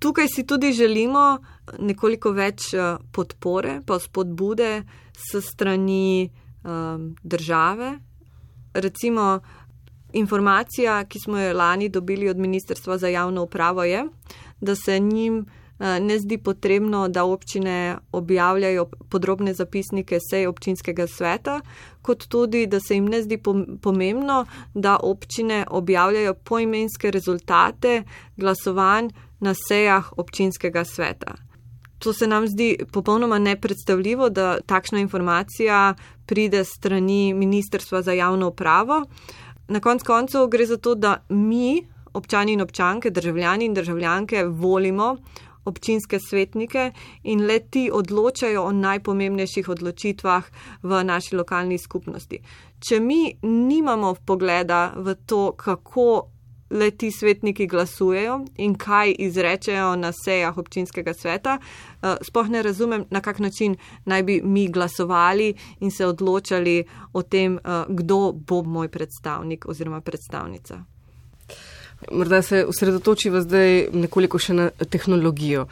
Tukaj 0.00 0.28
si 0.28 0.44
tudi 0.46 0.72
želimo 0.72 1.38
nekoliko 1.78 2.32
več 2.32 2.72
eh, 2.74 2.96
podpore, 3.12 3.80
pa 3.86 4.00
spodbude 4.00 4.82
s 5.16 5.40
strani 5.44 6.28
um, 6.28 7.14
države. 7.24 7.94
Recimo, 8.76 9.40
informacija, 10.12 10.98
ki 11.08 11.20
smo 11.20 11.38
jo 11.40 11.54
lani 11.56 11.88
dobili 11.88 12.28
od 12.28 12.36
Ministrstva 12.36 12.98
za 12.98 13.08
javno 13.08 13.42
upravo, 13.48 13.84
je, 13.84 14.04
da 14.60 14.74
se 14.76 14.98
njim 15.00 15.38
eh, 15.40 15.55
ne 15.78 16.18
zdi 16.18 16.38
potrebno, 16.38 17.08
da 17.08 17.24
občine 17.24 17.98
objavljajo 18.12 18.86
podrobne 19.08 19.54
zapisnike 19.54 20.18
sej 20.30 20.46
občinskega 20.46 21.06
sveta, 21.06 21.60
kot 22.02 22.26
tudi, 22.28 22.66
da 22.66 22.80
se 22.80 22.94
jim 22.94 23.06
ne 23.06 23.22
zdi 23.22 23.38
pomembno, 23.82 24.46
da 24.74 24.96
občine 25.02 25.66
objavljajo 25.70 26.34
poimenske 26.34 27.10
rezultate 27.10 28.02
glasovanj 28.36 29.10
na 29.40 29.54
sejah 29.68 30.12
občinskega 30.16 30.84
sveta. 30.84 31.34
To 31.98 32.12
se 32.12 32.26
nam 32.26 32.48
zdi 32.48 32.76
popolnoma 32.92 33.38
nepredstavljivo, 33.38 34.28
da 34.30 34.60
takšna 34.60 34.98
informacija 35.00 35.94
pride 36.26 36.64
strani 36.64 37.34
Ministrstva 37.34 38.02
za 38.02 38.12
javno 38.12 38.48
upravo 38.48 39.04
na 39.68 39.80
koncu 39.80 40.04
koncev 40.04 40.46
gre 40.46 40.66
za 40.66 40.76
to, 40.76 40.94
da 40.94 41.16
mi, 41.28 41.86
občani 42.12 42.52
in 42.52 42.60
občanke, 42.60 43.10
državljani 43.10 43.64
in 43.64 43.74
državljanke, 43.74 44.44
volimo 44.44 45.16
občinske 45.66 46.18
svetnike 46.20 46.90
in 47.22 47.46
le 47.46 47.58
ti 47.60 47.90
odločajo 47.92 48.62
o 48.62 48.72
najpomembnejših 48.72 49.68
odločitvah 49.68 50.44
v 50.82 51.02
naši 51.04 51.36
lokalni 51.36 51.78
skupnosti. 51.78 52.40
Če 52.80 53.00
mi 53.00 53.36
nimamo 53.42 54.14
pogleda 54.26 54.92
v 54.96 55.14
to, 55.26 55.52
kako 55.56 56.36
le 56.70 56.90
ti 56.90 57.10
svetniki 57.10 57.66
glasujejo 57.66 58.40
in 58.56 58.74
kaj 58.74 59.14
izrečejo 59.18 59.96
na 59.96 60.12
sejah 60.12 60.58
občinskega 60.58 61.14
sveta. 61.14 61.58
Eh, 61.58 62.16
sploh 62.22 62.48
ne 62.48 62.62
razumem, 62.62 63.04
na 63.10 63.20
kak 63.20 63.38
način 63.38 63.76
naj 64.04 64.22
bi 64.22 64.40
mi 64.44 64.68
glasovali 64.68 65.54
in 65.80 65.90
se 65.90 66.06
odločali 66.06 66.84
o 67.12 67.22
tem, 67.22 67.58
eh, 67.58 67.84
kdo 67.88 68.32
bo 68.32 68.62
moj 68.62 68.88
predstavnik 68.88 69.66
oziroma 69.68 70.00
predstavnica. 70.00 70.95
Morda 72.12 72.42
se 72.42 72.64
osredotočiva 72.68 73.40
zdaj 73.40 73.88
nekoliko 73.92 74.38
še 74.38 74.54
na 74.54 74.70
tehnologijo. 74.70 75.66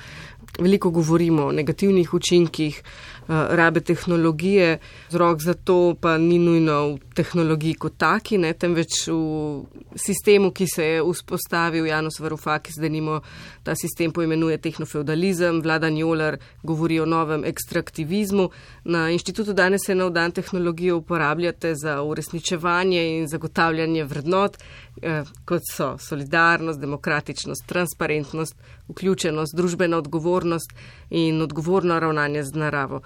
Veliko 0.58 0.90
govorimo 0.90 1.48
o 1.48 1.52
negativnih 1.52 2.14
učinkih 2.14 2.82
rabe 3.28 3.80
tehnologije, 3.80 4.78
vzrok 5.08 5.40
za 5.42 5.54
to 5.54 5.94
pa 6.00 6.18
ni 6.18 6.38
nujno 6.38 6.88
v 6.94 7.14
tehnologiji 7.14 7.74
kot 7.74 7.96
taki, 7.96 8.38
ne, 8.38 8.52
temveč 8.52 9.08
v 9.08 9.64
sistemu, 9.96 10.50
ki 10.50 10.66
se 10.66 10.84
je 10.84 11.02
vzpostavil 11.02 11.86
Janus 11.86 12.20
Varufakis, 12.20 12.74
da 12.80 12.88
nimo 12.88 13.20
ta 13.62 13.74
sistem 13.74 14.12
poimenuje 14.12 14.58
tehnofeudalizem, 14.58 15.62
vlada 15.62 15.90
Njolar 15.90 16.36
govori 16.62 17.00
o 17.00 17.06
novem 17.06 17.44
ekstraktivizmu. 17.44 18.50
Na 18.84 19.10
inštitutu 19.10 19.52
danes 19.52 19.88
eno 19.88 20.10
dan 20.10 20.32
tehnologijo 20.32 20.96
uporabljate 20.96 21.74
za 21.74 22.02
uresničevanje 22.02 23.18
in 23.18 23.28
zagotavljanje 23.28 24.04
vrednot, 24.04 24.56
eh, 25.02 25.22
kot 25.44 25.62
so 25.72 25.96
solidarnost, 25.98 26.80
demokratičnost, 26.80 27.66
transparentnost, 27.66 28.56
vključenost, 28.88 29.54
družbena 29.56 29.96
odgovornost 29.96 30.72
in 31.10 31.42
odgovorno 31.42 32.00
ravnanje 32.00 32.42
z 32.42 32.52
naravo. 32.54 33.00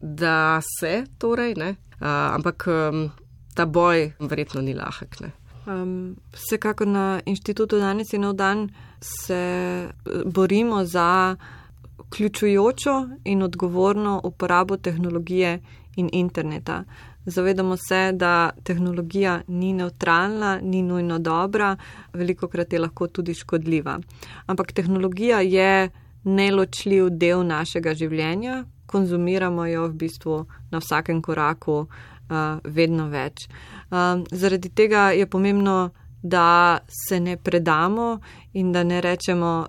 Da 0.00 0.60
se 0.80 1.04
torej, 1.18 1.54
ne, 1.54 1.74
a, 2.00 2.34
ampak 2.34 2.66
um, 2.66 3.10
ta 3.54 3.66
boj 3.66 4.12
verjetno 4.20 4.60
ni 4.60 4.74
lahek. 4.74 5.20
Ne. 5.20 5.32
Um, 5.66 6.16
vsekakor 6.32 6.86
na 6.86 7.20
inštitutu 7.26 7.78
danes 7.78 8.12
in 8.12 8.24
v 8.24 8.32
dan 8.32 8.68
se 9.00 9.34
eh, 9.34 9.90
borimo 10.24 10.84
za 10.84 11.36
vključujočo 11.98 13.08
in 13.24 13.42
odgovorno 13.42 14.20
uporabo 14.24 14.76
tehnologije 14.76 15.60
in 15.96 16.08
interneta. 16.12 16.84
Zavedamo 17.26 17.76
se, 17.76 18.12
da 18.12 18.50
tehnologija 18.64 19.42
ni 19.46 19.72
neutralna, 19.72 20.58
ni 20.62 20.82
nujno 20.82 21.18
dobra, 21.18 21.76
veliko 22.12 22.48
krat 22.48 22.72
je 22.72 22.78
lahko 22.78 23.06
tudi 23.06 23.34
škodljiva. 23.34 23.98
Ampak 24.46 24.72
tehnologija 24.72 25.40
je 25.40 25.90
neločljiv 26.24 27.10
del 27.10 27.46
našega 27.46 27.94
življenja, 27.94 28.64
konzumiramo 28.90 29.66
jo 29.70 29.86
v 29.88 29.94
bistvu 30.02 30.44
na 30.70 30.82
vsakem 30.82 31.22
koraku 31.22 31.78
uh, 31.84 32.58
vedno 32.64 33.06
več. 33.08 33.46
Uh, 33.90 34.26
zaradi 34.34 34.72
tega 34.74 35.10
je 35.14 35.26
pomembno, 35.30 35.90
da 36.22 36.78
se 37.08 37.20
ne 37.20 37.36
predamo 37.36 38.20
in 38.52 38.72
da 38.72 38.82
ne 38.84 39.00
rečemo, 39.00 39.66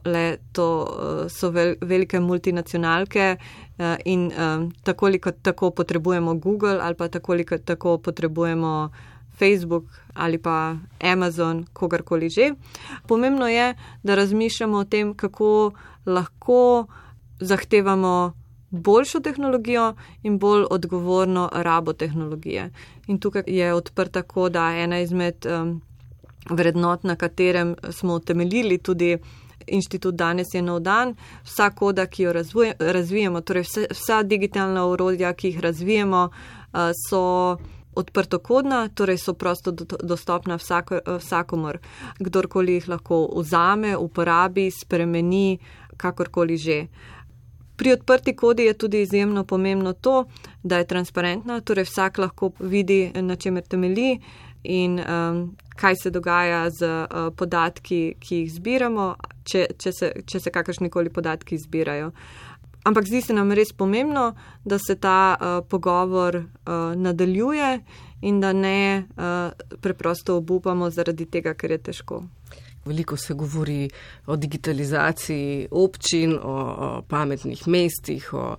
to 0.52 0.68
uh, 0.84 1.32
so 1.32 1.50
vel, 1.50 1.76
velike 1.82 2.20
multinacionalke 2.20 3.38
uh, 3.38 3.96
in 4.06 4.32
um, 4.32 4.72
tako 4.84 5.06
ali 5.06 5.22
tako 5.42 5.72
potrebujemo 5.72 6.36
Google 6.36 6.80
ali 6.82 6.96
pa 6.96 7.08
tako 7.08 7.32
ali 7.32 7.46
tako 7.66 7.98
potrebujemo 7.98 8.90
Facebook 9.40 9.86
ali 10.14 10.38
pa 10.38 10.76
Amazon, 11.00 11.66
kogarkoli 11.74 12.30
že. 12.30 12.52
Pomembno 13.08 13.48
je, 13.48 13.76
da 14.04 14.16
razmišljamo 14.16 14.78
o 14.78 14.84
tem, 14.84 15.14
kako 15.14 15.72
lahko 16.06 16.86
zahtevamo 17.40 18.34
boljšo 18.72 19.20
tehnologijo 19.20 19.94
in 20.24 20.40
bolj 20.40 20.66
odgovorno 20.70 21.50
rabo 21.54 21.94
tehnologije. 21.94 22.70
In 23.08 23.20
tukaj 23.20 23.44
je 23.48 23.74
odprta 23.74 24.22
koda 24.22 24.72
ena 24.76 25.00
izmed 25.00 25.46
um, 25.46 25.82
vrednot, 26.50 27.04
na 27.04 27.16
katerem 27.16 27.76
smo 27.90 28.14
utemeljili 28.14 28.78
tudi 28.78 29.18
inštitut 29.68 30.16
danes 30.16 30.48
je 30.54 30.62
nov 30.62 30.80
dan. 30.80 31.16
Vsa 31.44 31.70
koda, 31.70 32.06
ki 32.06 32.24
jo 32.24 32.34
razvuje, 32.34 32.74
razvijemo, 32.80 33.42
torej 33.42 33.64
vse, 33.64 33.86
vsa 33.92 34.24
digitalna 34.24 34.86
urodja, 34.88 35.34
ki 35.34 35.48
jih 35.48 35.60
razvijemo, 35.60 36.30
so 37.10 37.58
odprtokodna, 37.96 38.88
torej 38.96 39.18
so 39.18 39.34
prosto 39.34 39.72
dostopna 40.04 40.56
vsako, 40.56 41.00
vsakomor. 41.20 41.80
Kdorkoli 42.20 42.80
jih 42.80 42.90
lahko 42.90 43.26
vzame, 43.36 43.98
uporabi, 43.98 44.72
spremeni, 44.72 45.60
kakorkoli 45.98 46.58
že. 46.58 46.86
Pri 47.82 47.96
odprti 47.96 48.36
kodi 48.36 48.64
je 48.64 48.74
tudi 48.78 49.00
izjemno 49.02 49.42
pomembno 49.44 49.94
to, 49.94 50.26
da 50.64 50.78
je 50.78 50.86
transparentna, 50.86 51.62
torej 51.66 51.88
vsak 51.90 52.18
lahko 52.22 52.52
vidi, 52.60 53.10
na 53.16 53.36
čemer 53.36 53.64
temelji 53.66 54.20
in 54.64 55.00
um, 55.00 55.40
kaj 55.76 55.96
se 56.04 56.12
dogaja 56.14 56.70
z 56.70 56.86
uh, 56.86 57.34
podatki, 57.34 58.14
ki 58.20 58.44
jih 58.44 58.52
zbiramo, 58.54 59.16
če, 59.44 59.66
če 59.82 59.92
se, 59.98 60.12
se 60.30 60.54
kakršnikoli 60.54 61.10
podatki 61.10 61.58
zbirajo. 61.58 62.12
Ampak 62.86 63.10
zdi 63.10 63.24
se 63.26 63.34
nam 63.34 63.50
res 63.58 63.74
pomembno, 63.74 64.36
da 64.66 64.78
se 64.78 64.96
ta 65.02 65.18
uh, 65.34 65.66
pogovor 65.70 66.38
uh, 66.38 66.94
nadaljuje 66.96 67.80
in 68.22 68.40
da 68.46 68.54
ne 68.54 69.08
uh, 69.10 69.78
preprosto 69.82 70.38
obupamo 70.38 70.90
zaradi 70.94 71.26
tega, 71.26 71.58
ker 71.58 71.74
je 71.74 71.82
težko. 71.90 72.22
Veliko 72.86 73.18
se 73.18 73.34
govori 73.34 73.90
o 74.26 74.36
digitalizaciji 74.36 75.68
občin, 75.72 76.34
o, 76.44 76.56
o 76.88 77.02
pametnih 77.08 77.68
mestih, 77.68 78.34
o 78.34 78.56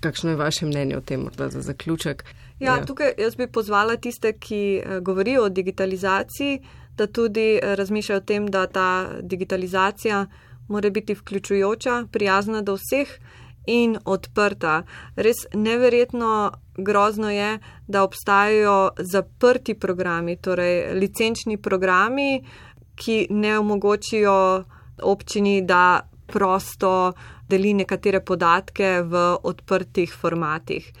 kakšno 0.00 0.30
je 0.30 0.36
vaše 0.36 0.66
mnenje 0.66 0.96
o 0.96 1.00
tem, 1.00 1.20
morda 1.20 1.48
za 1.48 1.60
zaključek. 1.60 2.24
Ja, 2.58 2.76
ja, 2.76 2.84
tukaj 2.84 3.14
jaz 3.18 3.36
bi 3.36 3.46
pozvala 3.46 3.96
tiste, 3.96 4.32
ki 4.32 4.62
eh, 4.76 5.00
govorijo 5.00 5.44
o 5.44 5.48
digitalizaciji, 5.48 6.60
da 6.96 7.06
tudi 7.06 7.54
eh, 7.56 7.76
razmišljajo 7.76 8.18
o 8.18 8.24
tem, 8.24 8.46
da 8.46 8.66
ta 8.66 9.08
digitalizacija 9.22 10.26
mora 10.68 10.90
biti 10.90 11.14
vključujoča, 11.14 12.04
prijazna 12.12 12.62
do 12.62 12.76
vseh 12.76 13.08
in 13.66 13.96
odprta. 14.04 14.82
Res 15.16 15.46
neverjetno 15.54 16.52
grozno 16.76 17.30
je, 17.30 17.58
da 17.86 18.02
obstajajo 18.02 18.90
zaprti 18.98 19.74
programi, 19.74 20.36
torej 20.36 20.94
licenčni 20.94 21.56
programi, 21.56 22.44
ki 22.94 23.26
ne 23.30 23.58
omogočijo 23.58 24.64
občini, 25.02 25.62
da 25.62 26.08
prosto 26.26 27.12
deli 27.48 27.74
nekatere 27.74 28.20
podatke 28.20 29.02
v 29.02 29.26
odprtih 29.42 30.12
formatih 30.12 30.92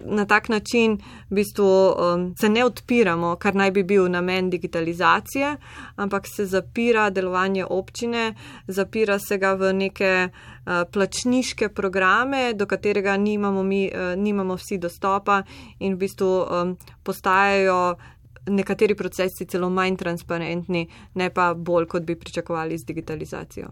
na 0.00 0.24
tak 0.24 0.48
način 0.48 0.98
v 1.30 1.34
bistvu 1.34 1.64
um, 1.64 2.34
se 2.40 2.48
ne 2.48 2.64
odpiramo, 2.64 3.36
kar 3.36 3.54
naj 3.54 3.70
bi 3.70 3.82
bil 3.82 4.08
namen 4.08 4.50
digitalizacije, 4.50 5.56
ampak 5.96 6.26
se 6.26 6.46
zapira 6.46 7.10
delovanje 7.10 7.64
občine, 7.64 8.34
zapira 8.66 9.18
se 9.18 9.38
ga 9.38 9.54
v 9.54 9.72
neke 9.72 10.28
uh, 10.28 10.72
plačniške 10.92 11.68
programe, 11.68 12.52
do 12.54 12.66
katerega 12.66 13.16
nimamo, 13.16 13.62
mi, 13.62 13.90
uh, 13.94 14.16
nimamo 14.16 14.56
vsi 14.56 14.78
dostopa 14.78 15.42
in 15.78 15.94
v 15.94 15.98
bistvu 15.98 16.32
um, 16.40 16.76
postajajo. 17.02 17.96
Nekateri 18.46 18.94
procesi 18.94 19.46
celo 19.46 19.70
manj 19.70 19.96
transparentni, 19.96 20.86
ne 21.14 21.30
pa 21.30 21.54
bolj, 21.54 21.86
kot 21.86 22.02
bi 22.02 22.16
pričakovali 22.16 22.78
z 22.78 22.84
digitalizacijo. 22.84 23.68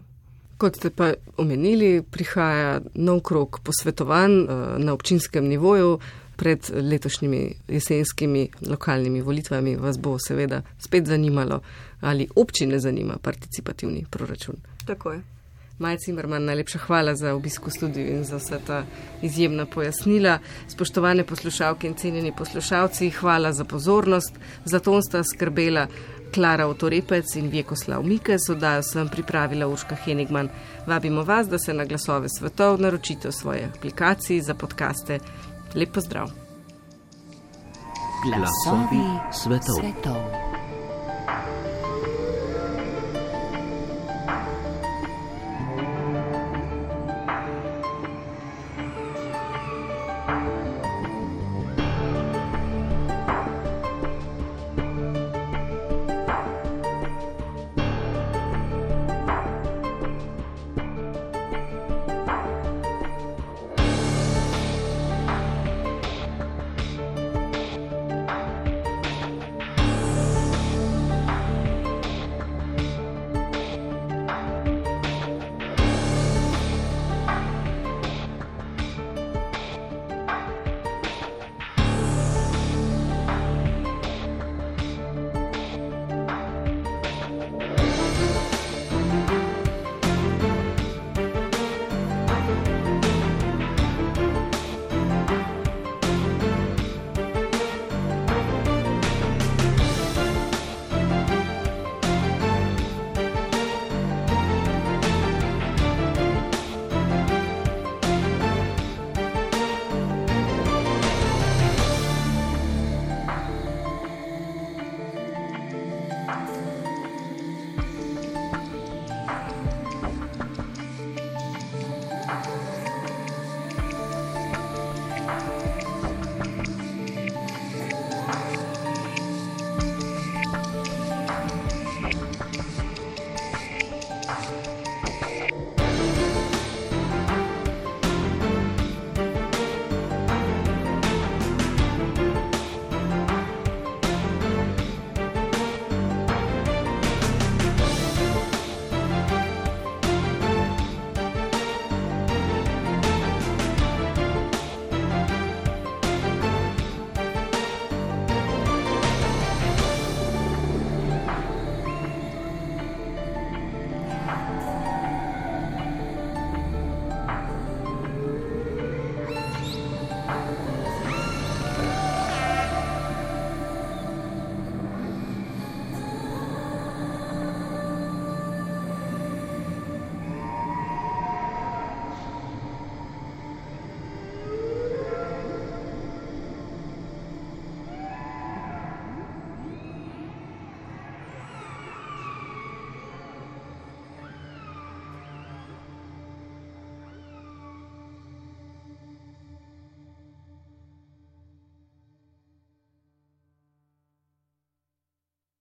Kot 0.57 0.75
ste 0.75 0.89
pa 0.89 1.13
omenili, 1.37 2.03
prihaja 2.03 2.81
nov 2.95 3.21
krok 3.23 3.59
posvetovanj 3.63 4.33
eh, 4.41 4.63
na 4.77 4.93
občinskem 4.93 5.47
nivoju. 5.47 5.99
Pred 6.39 6.69
letošnjimi 6.71 7.55
jesenskimi 7.67 8.45
lokalnimi 8.67 9.21
volitvami 9.21 9.75
vas 9.75 9.97
bo 9.99 10.15
seveda 10.27 10.61
spet 10.79 11.07
zanimalo, 11.07 11.59
ali 12.01 12.27
občine 12.35 12.79
zanima 12.79 13.17
participativni 13.21 14.05
proračun. 14.09 14.55
Tako 14.85 15.11
je. 15.11 15.38
Maja 15.79 15.97
Cimerman, 15.97 16.43
najlepša 16.45 16.79
hvala 16.79 17.15
za 17.15 17.33
obisk 17.33 17.67
v 17.67 17.71
studiu 17.71 18.07
in 18.11 18.23
za 18.27 18.35
vse 18.35 18.57
ta 18.67 18.83
izjemna 19.21 19.65
pojasnila. 19.65 20.39
Spoštovane 20.67 21.23
poslušalke 21.23 21.87
in 21.87 21.93
cenjeni 21.95 22.33
poslušalci, 22.35 23.09
hvala 23.09 23.53
za 23.53 23.63
pozornost. 23.63 24.35
Za 24.65 24.79
to 24.79 25.01
sta 25.01 25.23
skrbela 25.23 25.87
Klara 26.33 26.67
Otorepec 26.67 27.35
in 27.35 27.47
Vjekoslav 27.49 28.03
Mikes, 28.03 28.49
oddajo 28.49 28.83
sem 28.83 29.07
pripravila 29.09 29.67
Urška 29.67 29.95
Henigman. 29.95 30.49
Vabimo 30.87 31.23
vas, 31.23 31.47
da 31.47 31.59
se 31.59 31.73
na 31.73 31.85
glasove 31.85 32.27
svetov 32.29 32.81
naročite 32.81 33.27
v 33.27 33.31
svoje 33.31 33.71
aplikacije 33.75 34.41
za 34.41 34.53
podkaste. 34.53 35.19
Lep 35.75 35.93
pozdrav. 35.93 36.27
Glasovi 38.25 39.03
svetov. 39.31 39.75
svetov. 39.79 40.48